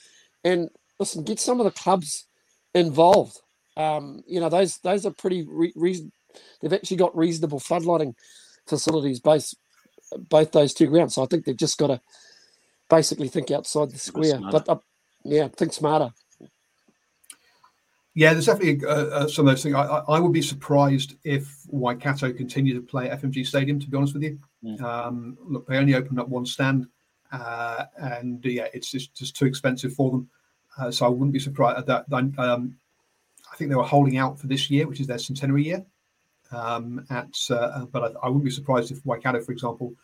And 0.45 0.71
listen, 0.99 1.25
get 1.25 1.41
some 1.41 1.61
of 1.61 1.65
the 1.65 1.73
clubs 1.73 2.27
involved. 2.75 3.39
Um, 3.77 4.23
you 4.27 4.41
know, 4.41 4.49
those 4.49 4.79
those 4.79 5.07
are 5.07 5.12
pretty 5.12 5.47
re- 5.49 5.73
reason. 5.77 6.12
They've 6.61 6.73
actually 6.73 6.97
got 6.99 7.16
reasonable 7.16 7.61
floodlighting 7.61 8.14
facilities 8.66 9.20
based 9.20 9.57
both 10.29 10.53
those 10.53 10.75
two 10.75 10.87
grounds. 10.87 11.14
So 11.14 11.23
I 11.23 11.27
think 11.27 11.45
they've 11.45 11.57
just 11.57 11.79
got 11.79 11.89
to 11.89 12.01
basically 12.89 13.29
think 13.29 13.51
outside 13.51 13.91
the 13.91 13.99
square. 13.99 14.39
But 14.51 14.68
uh, 14.68 14.79
yeah, 15.25 15.49
think 15.49 15.73
smarter. 15.73 16.12
Yeah, 18.14 18.35
there's 18.35 18.47
definitely 18.47 18.87
uh, 18.87 18.91
uh, 18.91 19.29
some 19.29 19.49
of 19.49 19.55
those 19.55 19.62
things. 19.62 19.75
I, 19.75 20.03
I, 20.07 20.20
would 20.20 20.33
be 20.33 20.43
surprised 20.43 21.14
if 21.25 21.51
Waikato 21.68 22.31
continue 22.31 22.75
to 22.75 22.83
play 22.83 23.09
at 23.09 23.23
FMG 23.23 23.47
Stadium. 23.47 23.81
To 23.81 23.89
be 23.89 23.97
honest 23.97 24.12
with 24.12 24.23
you, 24.23 24.39
mm. 24.62 24.79
um, 24.83 25.39
look, 25.43 25.66
they 25.66 25.79
only 25.79 25.95
opened 25.95 26.20
up 26.20 26.29
one 26.29 26.45
stand, 26.45 26.89
uh, 27.33 27.87
and 27.97 28.45
yeah, 28.45 28.66
it's 28.75 28.91
just, 28.91 29.14
just 29.14 29.35
too 29.35 29.47
expensive 29.47 29.95
for 29.95 30.11
them. 30.11 30.29
Uh, 30.79 30.91
so 30.91 31.07
I 31.07 31.09
wouldn't 31.09 31.33
be 31.33 31.39
surprised 31.39 31.79
at 31.79 32.07
that. 32.11 32.39
Um, 32.39 32.77
I 33.53 33.57
think 33.57 33.71
they 33.71 33.77
were 33.77 33.83
holding 33.83 34.17
out 34.17 34.39
for 34.39 34.47
this 34.47 34.71
year, 34.71 34.89
which 34.89 35.01
is 35.01 35.07
their 35.07 35.19
centenary 35.19 35.65
year. 35.65 35.85
Um, 36.51 37.05
at 37.11 37.35
uh, 37.51 37.87
but 37.87 38.03
I, 38.03 38.27
I, 38.27 38.29
wouldn't 38.29 38.45
be 38.45 38.51
surprised 38.51 38.91
if 38.91 39.05
Waikato, 39.07 39.41
for 39.41 39.53
example, 39.53 39.95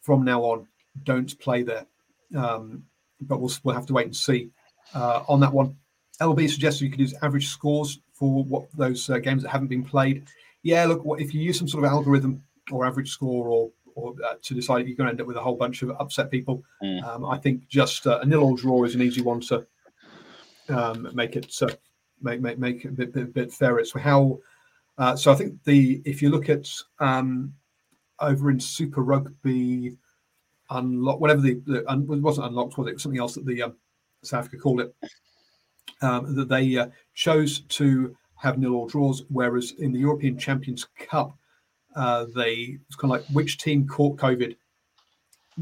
from 0.00 0.24
now 0.24 0.42
on, 0.42 0.66
don't 1.04 1.36
play 1.40 1.62
there. 1.62 1.86
Um, 2.36 2.84
but 3.20 3.40
we'll 3.40 3.52
we'll 3.64 3.74
have 3.74 3.86
to 3.86 3.92
wait 3.92 4.06
and 4.06 4.16
see 4.16 4.50
uh, 4.94 5.24
on 5.28 5.40
that 5.40 5.52
one. 5.52 5.76
LB 6.20 6.48
suggested 6.50 6.84
you 6.84 6.90
could 6.90 7.00
use 7.00 7.14
average 7.22 7.48
scores 7.48 8.00
for 8.12 8.44
what 8.44 8.68
those 8.76 9.08
uh, 9.10 9.18
games 9.18 9.42
that 9.42 9.50
haven't 9.50 9.68
been 9.68 9.84
played. 9.84 10.26
Yeah, 10.62 10.84
look, 10.86 11.04
what, 11.04 11.20
if 11.20 11.34
you 11.34 11.40
use 11.40 11.58
some 11.58 11.68
sort 11.68 11.84
of 11.84 11.90
algorithm 11.90 12.42
or 12.70 12.86
average 12.86 13.10
score 13.10 13.48
or 13.48 13.70
or 13.94 14.14
uh, 14.24 14.34
to 14.42 14.54
decide 14.54 14.86
you're 14.86 14.96
going 14.96 15.06
to 15.06 15.12
end 15.12 15.20
up 15.20 15.26
with 15.26 15.36
a 15.36 15.42
whole 15.42 15.56
bunch 15.56 15.82
of 15.82 15.90
upset 15.98 16.30
people, 16.30 16.62
mm. 16.82 17.02
um, 17.02 17.24
I 17.24 17.38
think 17.38 17.66
just 17.68 18.06
uh, 18.06 18.20
a 18.20 18.26
nil 18.26 18.44
or 18.44 18.56
draw 18.56 18.84
is 18.84 18.94
an 18.94 19.02
easy 19.02 19.22
one 19.22 19.40
to 19.42 19.66
um, 20.68 21.10
make 21.14 21.34
it 21.34 21.52
uh, 21.60 21.68
make 22.22 22.40
make 22.40 22.58
make 22.58 22.84
it 22.84 22.88
a 22.88 22.92
bit, 22.92 23.12
bit, 23.12 23.32
bit 23.32 23.52
fairer. 23.52 23.84
So 23.84 23.98
how? 23.98 24.38
Uh, 24.96 25.14
so 25.14 25.32
I 25.32 25.36
think 25.36 25.62
the 25.64 26.02
if 26.04 26.20
you 26.22 26.30
look 26.30 26.48
at 26.48 26.68
um, 26.98 27.54
over 28.20 28.50
in 28.50 28.58
Super 28.58 29.02
Rugby, 29.02 29.96
unlock 30.70 31.20
whatever 31.20 31.40
the, 31.40 31.60
the 31.66 31.88
un, 31.90 32.02
it 32.10 32.22
wasn't 32.22 32.46
unlocked 32.46 32.78
was 32.78 32.86
it? 32.86 32.90
it 32.90 32.94
was 32.94 33.02
something 33.02 33.20
else 33.20 33.34
that 33.34 33.46
the 33.46 33.62
um, 33.62 33.76
South 34.22 34.40
Africa 34.40 34.58
called 34.58 34.80
it 34.80 34.94
um, 36.02 36.34
that 36.34 36.48
they 36.48 36.76
uh, 36.76 36.88
chose 37.14 37.60
to 37.60 38.16
have 38.36 38.58
nil 38.58 38.74
or 38.74 38.88
draws, 38.88 39.24
whereas 39.28 39.72
in 39.78 39.92
the 39.92 39.98
European 39.98 40.38
Champions 40.38 40.86
Cup, 40.98 41.36
uh, 41.96 42.26
they 42.34 42.78
it's 42.86 42.96
kind 42.96 43.12
of 43.12 43.20
like 43.20 43.28
which 43.30 43.58
team 43.58 43.86
caught 43.86 44.16
COVID 44.18 44.56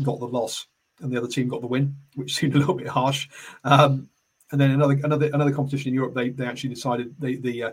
got 0.02 0.18
the 0.18 0.26
loss, 0.26 0.66
and 1.00 1.10
the 1.10 1.16
other 1.16 1.28
team 1.28 1.48
got 1.48 1.60
the 1.60 1.66
win, 1.66 1.96
which 2.14 2.34
seemed 2.34 2.54
a 2.54 2.58
little 2.58 2.74
bit 2.74 2.88
harsh. 2.88 3.28
Um, 3.64 4.08
and 4.52 4.60
then 4.60 4.70
another 4.70 4.98
another 5.04 5.30
another 5.32 5.52
competition 5.52 5.88
in 5.88 5.94
Europe, 5.94 6.14
they 6.14 6.30
they 6.30 6.46
actually 6.46 6.70
decided 6.70 7.14
they 7.18 7.36
the 7.36 7.62
uh, 7.62 7.72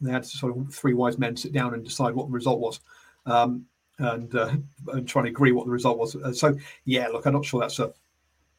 they 0.00 0.10
had 0.10 0.24
sort 0.24 0.56
of 0.56 0.74
three 0.74 0.94
wise 0.94 1.18
men 1.18 1.36
sit 1.36 1.52
down 1.52 1.74
and 1.74 1.84
decide 1.84 2.14
what 2.14 2.26
the 2.26 2.32
result 2.32 2.60
was. 2.60 2.80
Um, 3.26 3.66
and, 3.98 4.34
uh, 4.34 4.50
and 4.94 5.06
trying 5.06 5.26
to 5.26 5.30
agree 5.30 5.52
what 5.52 5.66
the 5.66 5.70
result 5.70 5.96
was. 5.96 6.16
Uh, 6.16 6.32
so 6.32 6.56
yeah, 6.86 7.06
look, 7.08 7.24
I'm 7.24 7.34
not 7.34 7.44
sure 7.44 7.60
that's 7.60 7.78
a 7.78 7.92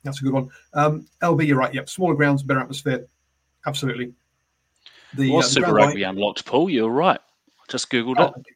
that's 0.03 0.21
a 0.21 0.23
good 0.23 0.33
one. 0.33 0.49
Um, 0.73 1.05
LB, 1.21 1.47
you're 1.47 1.57
right. 1.57 1.73
Yep, 1.73 1.89
smaller 1.89 2.15
grounds, 2.15 2.43
better 2.43 2.61
atmosphere 2.61 3.07
absolutely. 3.65 4.13
The 5.15 5.37
uh, 5.37 5.41
Super 5.41 5.73
Rugby 5.73 6.03
unlocked, 6.03 6.45
Paul? 6.45 6.69
You're 6.69 6.89
right. 6.89 7.19
Just 7.67 7.89
googled 7.89 8.15
oh, 8.17 8.33
it. 8.35 8.52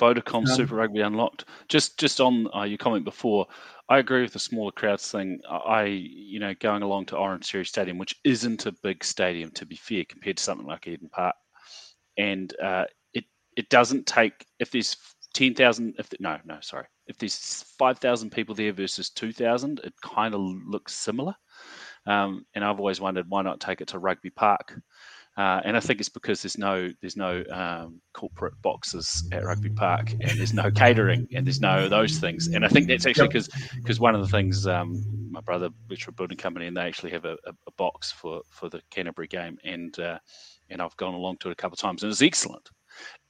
Vodacom 0.00 0.40
um, 0.40 0.46
Super 0.46 0.76
Rugby 0.76 1.00
unlocked. 1.00 1.44
Just 1.68 1.98
just 1.98 2.20
on 2.20 2.48
uh, 2.56 2.62
your 2.62 2.78
comment 2.78 3.04
before, 3.04 3.46
I 3.88 3.98
agree 3.98 4.22
with 4.22 4.32
the 4.32 4.38
smaller 4.38 4.72
crowds 4.72 5.10
thing. 5.10 5.40
I 5.48 5.84
you 5.84 6.40
know 6.40 6.54
going 6.58 6.82
along 6.82 7.06
to 7.06 7.16
Orangetheory 7.16 7.66
Stadium, 7.66 7.98
which 7.98 8.16
isn't 8.24 8.66
a 8.66 8.72
big 8.82 9.04
stadium 9.04 9.50
to 9.52 9.66
be 9.66 9.76
fair 9.76 10.04
compared 10.08 10.38
to 10.38 10.42
something 10.42 10.66
like 10.66 10.86
Eden 10.86 11.10
Park, 11.12 11.36
and 12.16 12.54
uh, 12.62 12.84
it 13.12 13.24
it 13.56 13.68
doesn't 13.68 14.06
take 14.06 14.46
if 14.58 14.70
there's 14.70 14.96
ten 15.34 15.54
thousand 15.54 15.94
if 15.98 16.08
the, 16.08 16.16
no 16.18 16.38
no 16.44 16.58
sorry 16.60 16.86
if 17.10 17.18
there's 17.18 17.64
five 17.76 17.98
thousand 17.98 18.30
people 18.30 18.54
there 18.54 18.72
versus 18.72 19.10
two 19.10 19.32
thousand, 19.32 19.80
it 19.84 19.92
kind 20.02 20.34
of 20.34 20.40
looks 20.40 20.94
similar. 20.94 21.34
Um, 22.06 22.46
and 22.54 22.64
I've 22.64 22.78
always 22.78 23.00
wondered 23.00 23.26
why 23.28 23.42
not 23.42 23.60
take 23.60 23.80
it 23.80 23.88
to 23.88 23.98
Rugby 23.98 24.30
Park. 24.30 24.80
Uh, 25.36 25.60
and 25.64 25.76
I 25.76 25.80
think 25.80 26.00
it's 26.00 26.08
because 26.08 26.42
there's 26.42 26.58
no 26.58 26.90
there's 27.00 27.16
no 27.16 27.42
um, 27.50 28.00
corporate 28.12 28.60
boxes 28.62 29.26
at 29.32 29.44
Rugby 29.44 29.70
Park, 29.70 30.10
and 30.10 30.38
there's 30.38 30.52
no 30.52 30.70
catering, 30.70 31.28
and 31.34 31.46
there's 31.46 31.60
no 31.60 31.88
those 31.88 32.18
things. 32.18 32.48
And 32.48 32.64
I 32.64 32.68
think 32.68 32.88
that's 32.88 33.06
actually 33.06 33.28
because 33.28 33.48
because 33.76 34.00
one 34.00 34.14
of 34.14 34.20
the 34.20 34.28
things 34.28 34.66
um, 34.66 35.02
my 35.30 35.40
brother 35.40 35.70
for 35.98 36.10
a 36.10 36.12
building 36.12 36.36
company, 36.36 36.66
and 36.66 36.76
they 36.76 36.82
actually 36.82 37.12
have 37.12 37.24
a, 37.24 37.36
a, 37.46 37.52
a 37.68 37.72
box 37.76 38.10
for 38.10 38.42
for 38.50 38.68
the 38.68 38.82
Canterbury 38.90 39.28
game, 39.28 39.56
and 39.64 39.98
uh, 40.00 40.18
and 40.68 40.82
I've 40.82 40.96
gone 40.96 41.14
along 41.14 41.38
to 41.38 41.48
it 41.48 41.52
a 41.52 41.56
couple 41.56 41.74
of 41.74 41.80
times, 41.80 42.02
and 42.02 42.10
it's 42.10 42.22
excellent. 42.22 42.68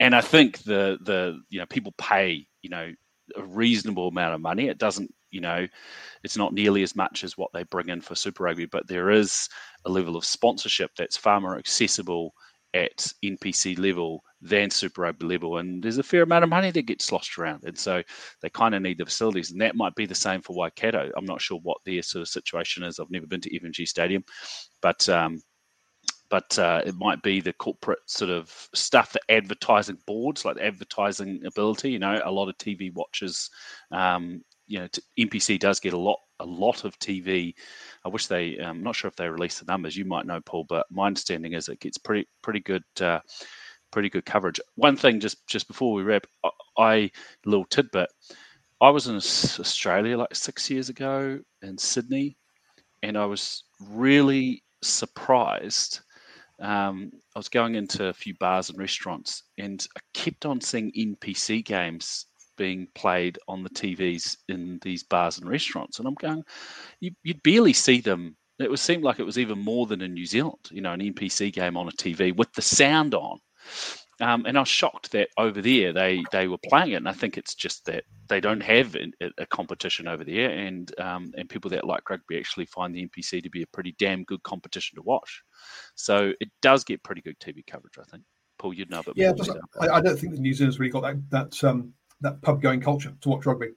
And 0.00 0.14
I 0.14 0.22
think 0.22 0.58
the 0.60 0.98
the 1.02 1.40
you 1.50 1.60
know 1.60 1.66
people 1.66 1.92
pay 1.98 2.46
you 2.62 2.70
know 2.70 2.92
a 3.36 3.44
reasonable 3.44 4.08
amount 4.08 4.34
of 4.34 4.40
money. 4.40 4.68
It 4.68 4.78
doesn't 4.78 5.14
you 5.30 5.40
know, 5.40 5.66
it's 6.24 6.36
not 6.36 6.52
nearly 6.52 6.82
as 6.82 6.96
much 6.96 7.24
as 7.24 7.36
what 7.36 7.50
they 7.52 7.62
bring 7.64 7.88
in 7.88 8.00
for 8.00 8.14
Super 8.14 8.44
Rugby, 8.44 8.66
but 8.66 8.86
there 8.86 9.10
is 9.10 9.48
a 9.84 9.90
level 9.90 10.16
of 10.16 10.24
sponsorship 10.24 10.90
that's 10.96 11.16
far 11.16 11.40
more 11.40 11.58
accessible 11.58 12.34
at 12.74 13.12
NPC 13.24 13.78
level 13.78 14.22
than 14.40 14.70
Super 14.70 15.02
Rugby 15.02 15.26
level, 15.26 15.58
and 15.58 15.82
there's 15.82 15.98
a 15.98 16.02
fair 16.02 16.22
amount 16.22 16.44
of 16.44 16.50
money 16.50 16.70
that 16.70 16.86
gets 16.86 17.04
sloshed 17.04 17.38
around, 17.38 17.64
and 17.64 17.76
so 17.76 18.02
they 18.42 18.50
kind 18.50 18.74
of 18.74 18.82
need 18.82 18.98
the 18.98 19.04
facilities, 19.04 19.50
and 19.50 19.60
that 19.60 19.76
might 19.76 19.94
be 19.94 20.06
the 20.06 20.14
same 20.14 20.40
for 20.40 20.56
Waikato. 20.56 21.10
I'm 21.16 21.24
not 21.24 21.40
sure 21.40 21.58
what 21.62 21.78
their 21.84 22.02
sort 22.02 22.22
of 22.22 22.28
situation 22.28 22.82
is. 22.82 22.98
I've 22.98 23.10
never 23.10 23.26
been 23.26 23.40
to 23.42 23.50
FMG 23.50 23.86
Stadium, 23.86 24.24
but 24.80 25.08
um, 25.08 25.40
but 26.30 26.58
uh, 26.60 26.80
it 26.86 26.94
might 26.94 27.22
be 27.22 27.40
the 27.40 27.52
corporate 27.54 27.98
sort 28.06 28.30
of 28.30 28.50
stuff, 28.72 29.12
the 29.12 29.20
advertising 29.28 29.98
boards, 30.06 30.44
like 30.44 30.56
advertising 30.58 31.40
ability. 31.44 31.90
You 31.90 31.98
know, 31.98 32.22
a 32.24 32.30
lot 32.30 32.48
of 32.48 32.56
TV 32.56 32.94
watchers 32.94 33.50
um, 33.90 34.42
you 34.70 34.78
know, 34.78 34.88
NPC 35.18 35.58
does 35.58 35.80
get 35.80 35.94
a 35.94 35.98
lot 35.98 36.20
a 36.38 36.44
lot 36.46 36.84
of 36.84 36.96
TV. 37.00 37.54
I 38.04 38.08
wish 38.08 38.28
they. 38.28 38.56
I'm 38.58 38.70
um, 38.70 38.82
not 38.84 38.94
sure 38.94 39.08
if 39.08 39.16
they 39.16 39.28
release 39.28 39.58
the 39.58 39.64
numbers. 39.66 39.96
You 39.96 40.04
might 40.04 40.26
know, 40.26 40.40
Paul, 40.40 40.64
but 40.68 40.86
my 40.90 41.08
understanding 41.08 41.54
is 41.54 41.68
it 41.68 41.80
gets 41.80 41.98
pretty 41.98 42.28
pretty 42.40 42.60
good. 42.60 42.84
Uh, 43.00 43.18
pretty 43.90 44.08
good 44.08 44.24
coverage. 44.24 44.60
One 44.76 44.96
thing, 44.96 45.18
just 45.18 45.44
just 45.48 45.66
before 45.66 45.92
we 45.92 46.04
wrap, 46.04 46.24
I 46.78 47.10
little 47.44 47.64
tidbit. 47.64 48.08
I 48.80 48.90
was 48.90 49.08
in 49.08 49.16
Australia 49.16 50.16
like 50.16 50.34
six 50.34 50.70
years 50.70 50.88
ago 50.88 51.40
in 51.62 51.76
Sydney, 51.76 52.36
and 53.02 53.18
I 53.18 53.26
was 53.26 53.64
really 53.90 54.62
surprised. 54.82 56.00
Um, 56.60 57.10
I 57.34 57.38
was 57.40 57.48
going 57.48 57.74
into 57.74 58.06
a 58.06 58.12
few 58.12 58.34
bars 58.38 58.70
and 58.70 58.78
restaurants, 58.78 59.42
and 59.58 59.84
I 59.96 60.00
kept 60.14 60.46
on 60.46 60.60
seeing 60.60 60.92
NPC 60.92 61.64
games 61.64 62.26
being 62.60 62.86
played 62.94 63.38
on 63.48 63.62
the 63.62 63.70
TVs 63.70 64.36
in 64.50 64.78
these 64.82 65.02
bars 65.02 65.38
and 65.38 65.48
restaurants. 65.48 65.98
And 65.98 66.06
I'm 66.06 66.14
going, 66.16 66.42
you, 67.00 67.10
would 67.24 67.42
barely 67.42 67.72
see 67.72 68.02
them. 68.02 68.36
It 68.58 68.68
would 68.68 68.78
seem 68.78 69.00
like 69.00 69.18
it 69.18 69.24
was 69.24 69.38
even 69.38 69.58
more 69.58 69.86
than 69.86 70.02
in 70.02 70.12
New 70.12 70.26
Zealand, 70.26 70.68
you 70.70 70.82
know, 70.82 70.92
an 70.92 71.00
NPC 71.00 71.54
game 71.54 71.78
on 71.78 71.88
a 71.88 71.92
TV 71.92 72.36
with 72.36 72.52
the 72.52 72.60
sound 72.60 73.14
on. 73.14 73.38
Um, 74.20 74.44
and 74.44 74.58
I 74.58 74.60
was 74.60 74.68
shocked 74.68 75.12
that 75.12 75.30
over 75.38 75.62
there 75.62 75.94
they 75.94 76.22
they 76.30 76.46
were 76.46 76.58
playing 76.68 76.92
it, 76.92 76.96
and 76.96 77.08
I 77.08 77.14
think 77.14 77.38
it's 77.38 77.54
just 77.54 77.86
that 77.86 78.04
they 78.28 78.38
don't 78.38 78.60
have 78.60 78.94
a, 78.94 79.30
a 79.38 79.46
competition 79.46 80.06
over 80.06 80.24
there, 80.24 80.50
and 80.50 80.92
um, 81.00 81.32
and 81.38 81.48
people 81.48 81.70
that 81.70 81.86
like 81.86 82.10
rugby 82.10 82.36
actually 82.36 82.66
find 82.66 82.94
the 82.94 83.08
NPC 83.08 83.42
to 83.42 83.48
be 83.48 83.62
a 83.62 83.66
pretty 83.68 83.94
damn 83.98 84.24
good 84.24 84.42
competition 84.42 84.96
to 84.96 85.02
watch. 85.02 85.42
So 85.94 86.34
it 86.38 86.50
does 86.60 86.84
get 86.84 87.02
pretty 87.02 87.22
good 87.22 87.40
TV 87.40 87.66
coverage, 87.66 87.94
I 87.98 88.04
think. 88.10 88.24
Paul, 88.58 88.74
you'd 88.74 88.90
know 88.90 89.00
a 89.00 89.02
bit 89.02 89.16
yeah, 89.16 89.32
I, 89.80 90.02
don't 90.02 90.18
think 90.18 90.34
the 90.34 90.38
New 90.38 90.52
Zealand's 90.52 90.78
really 90.78 90.92
got 90.92 91.00
that 91.00 91.30
that 91.30 91.64
um, 91.64 91.94
that 92.20 92.40
pub 92.42 92.60
going 92.60 92.80
culture 92.80 93.12
to 93.20 93.28
watch 93.28 93.46
rugby. 93.46 93.70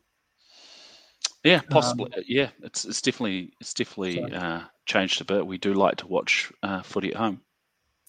Yeah, 1.44 1.62
possibly. 1.70 2.14
Um, 2.14 2.24
yeah, 2.28 2.50
it's 2.62 2.86
it's 2.86 3.02
definitely 3.02 3.52
it's 3.60 3.74
definitely 3.74 4.22
uh, 4.34 4.62
changed 4.86 5.20
a 5.22 5.26
bit. 5.26 5.46
We 5.46 5.58
do 5.58 5.74
like 5.74 5.98
to 5.98 6.08
watch 6.08 6.52
uh, 6.64 6.82
footy 6.82 7.12
at 7.12 7.18
home. 7.18 7.41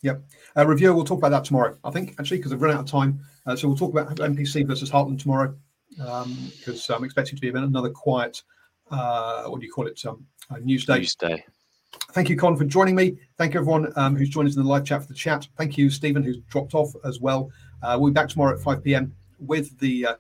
Yep. 0.03 0.22
Uh, 0.57 0.66
review. 0.66 0.95
We'll 0.95 1.05
talk 1.05 1.18
about 1.18 1.30
that 1.30 1.45
tomorrow. 1.45 1.76
I 1.82 1.91
think 1.91 2.14
actually 2.18 2.37
because 2.37 2.53
I've 2.53 2.62
run 2.62 2.74
out 2.74 2.80
of 2.80 2.91
time. 2.91 3.20
Uh, 3.47 3.57
so 3.57 3.66
we'll 3.66 3.76
talk 3.76 3.93
about 3.93 4.14
NPC 4.16 4.66
versus 4.66 4.91
Heartland 4.91 5.20
tomorrow 5.20 5.55
because 5.97 6.91
um, 6.91 6.97
I'm 6.97 7.05
expecting 7.05 7.37
to 7.37 7.41
be 7.41 7.49
another 7.49 7.91
quiet. 7.91 8.43
Uh, 8.91 9.45
what 9.45 9.61
do 9.61 9.66
you 9.66 9.72
call 9.72 9.87
it? 9.87 10.01
Um, 10.07 10.24
news 10.62 10.85
day. 10.85 10.99
News 10.99 11.14
day. 11.14 11.45
Thank 12.12 12.28
you, 12.28 12.37
Con, 12.37 12.57
for 12.57 12.64
joining 12.64 12.95
me. 12.95 13.16
Thank 13.39 13.55
you, 13.55 13.61
everyone 13.61 13.93
um, 13.97 14.16
who's 14.16 14.28
joined 14.28 14.49
us 14.49 14.57
in 14.57 14.62
the 14.62 14.68
live 14.68 14.85
chat 14.85 15.03
for 15.03 15.09
the 15.09 15.14
chat. 15.14 15.49
Thank 15.57 15.78
you, 15.78 15.91
Stephen, 15.91 16.22
who's 16.22 16.39
dropped 16.49 16.74
off 16.74 16.93
as 17.05 17.20
well. 17.20 17.51
Uh, 17.82 17.97
we'll 17.99 18.11
be 18.11 18.14
back 18.14 18.28
tomorrow 18.28 18.55
at 18.55 18.61
5 18.61 18.82
p.m. 18.82 19.14
with 19.39 19.78
the 19.78 20.07
uh, 20.07 20.14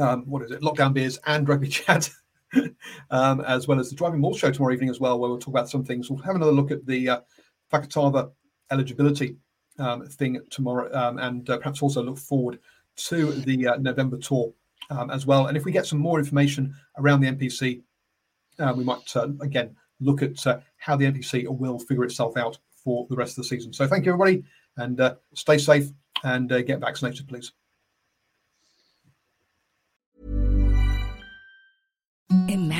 um, 0.00 0.22
what 0.26 0.42
is 0.42 0.50
it, 0.50 0.60
lockdown 0.60 0.92
beers 0.92 1.18
and 1.26 1.48
rugby 1.48 1.68
chat, 1.68 2.10
um, 3.10 3.40
as 3.42 3.68
well 3.68 3.78
as 3.78 3.90
the 3.90 3.96
driving 3.96 4.20
mall 4.20 4.34
show 4.34 4.50
tomorrow 4.50 4.72
evening 4.72 4.90
as 4.90 5.00
well, 5.00 5.18
where 5.18 5.30
we'll 5.30 5.38
talk 5.38 5.54
about 5.54 5.68
some 5.68 5.84
things. 5.84 6.10
We'll 6.10 6.22
have 6.22 6.36
another 6.36 6.52
look 6.52 6.70
at 6.70 6.86
the 6.86 7.08
uh, 7.08 7.20
Fakatava 7.72 8.30
eligibility 8.70 9.36
um, 9.78 10.06
thing 10.06 10.40
tomorrow, 10.50 10.92
um, 10.94 11.18
and 11.18 11.48
uh, 11.48 11.58
perhaps 11.58 11.82
also 11.82 12.02
look 12.02 12.18
forward 12.18 12.58
to 12.96 13.32
the 13.32 13.68
uh, 13.68 13.76
November 13.76 14.18
tour 14.18 14.52
um, 14.90 15.10
as 15.10 15.26
well. 15.26 15.46
And 15.46 15.56
if 15.56 15.64
we 15.64 15.72
get 15.72 15.86
some 15.86 15.98
more 15.98 16.18
information 16.18 16.74
around 16.98 17.20
the 17.20 17.30
NPC, 17.30 17.82
uh, 18.58 18.74
we 18.76 18.84
might 18.84 19.16
uh, 19.16 19.28
again 19.40 19.74
look 20.00 20.22
at 20.22 20.46
uh, 20.46 20.60
how 20.76 20.96
the 20.96 21.04
NPC 21.04 21.46
will 21.48 21.78
figure 21.78 22.04
itself 22.04 22.36
out 22.36 22.58
for 22.72 23.06
the 23.10 23.16
rest 23.16 23.32
of 23.32 23.36
the 23.36 23.48
season. 23.48 23.72
So 23.72 23.86
thank 23.86 24.06
you, 24.06 24.12
everybody, 24.12 24.44
and 24.76 25.00
uh, 25.00 25.16
stay 25.34 25.58
safe 25.58 25.90
and 26.24 26.48
get 26.48 26.80
vaccinated, 26.80 27.28
please. 27.28 27.52
Imagine 32.30 32.79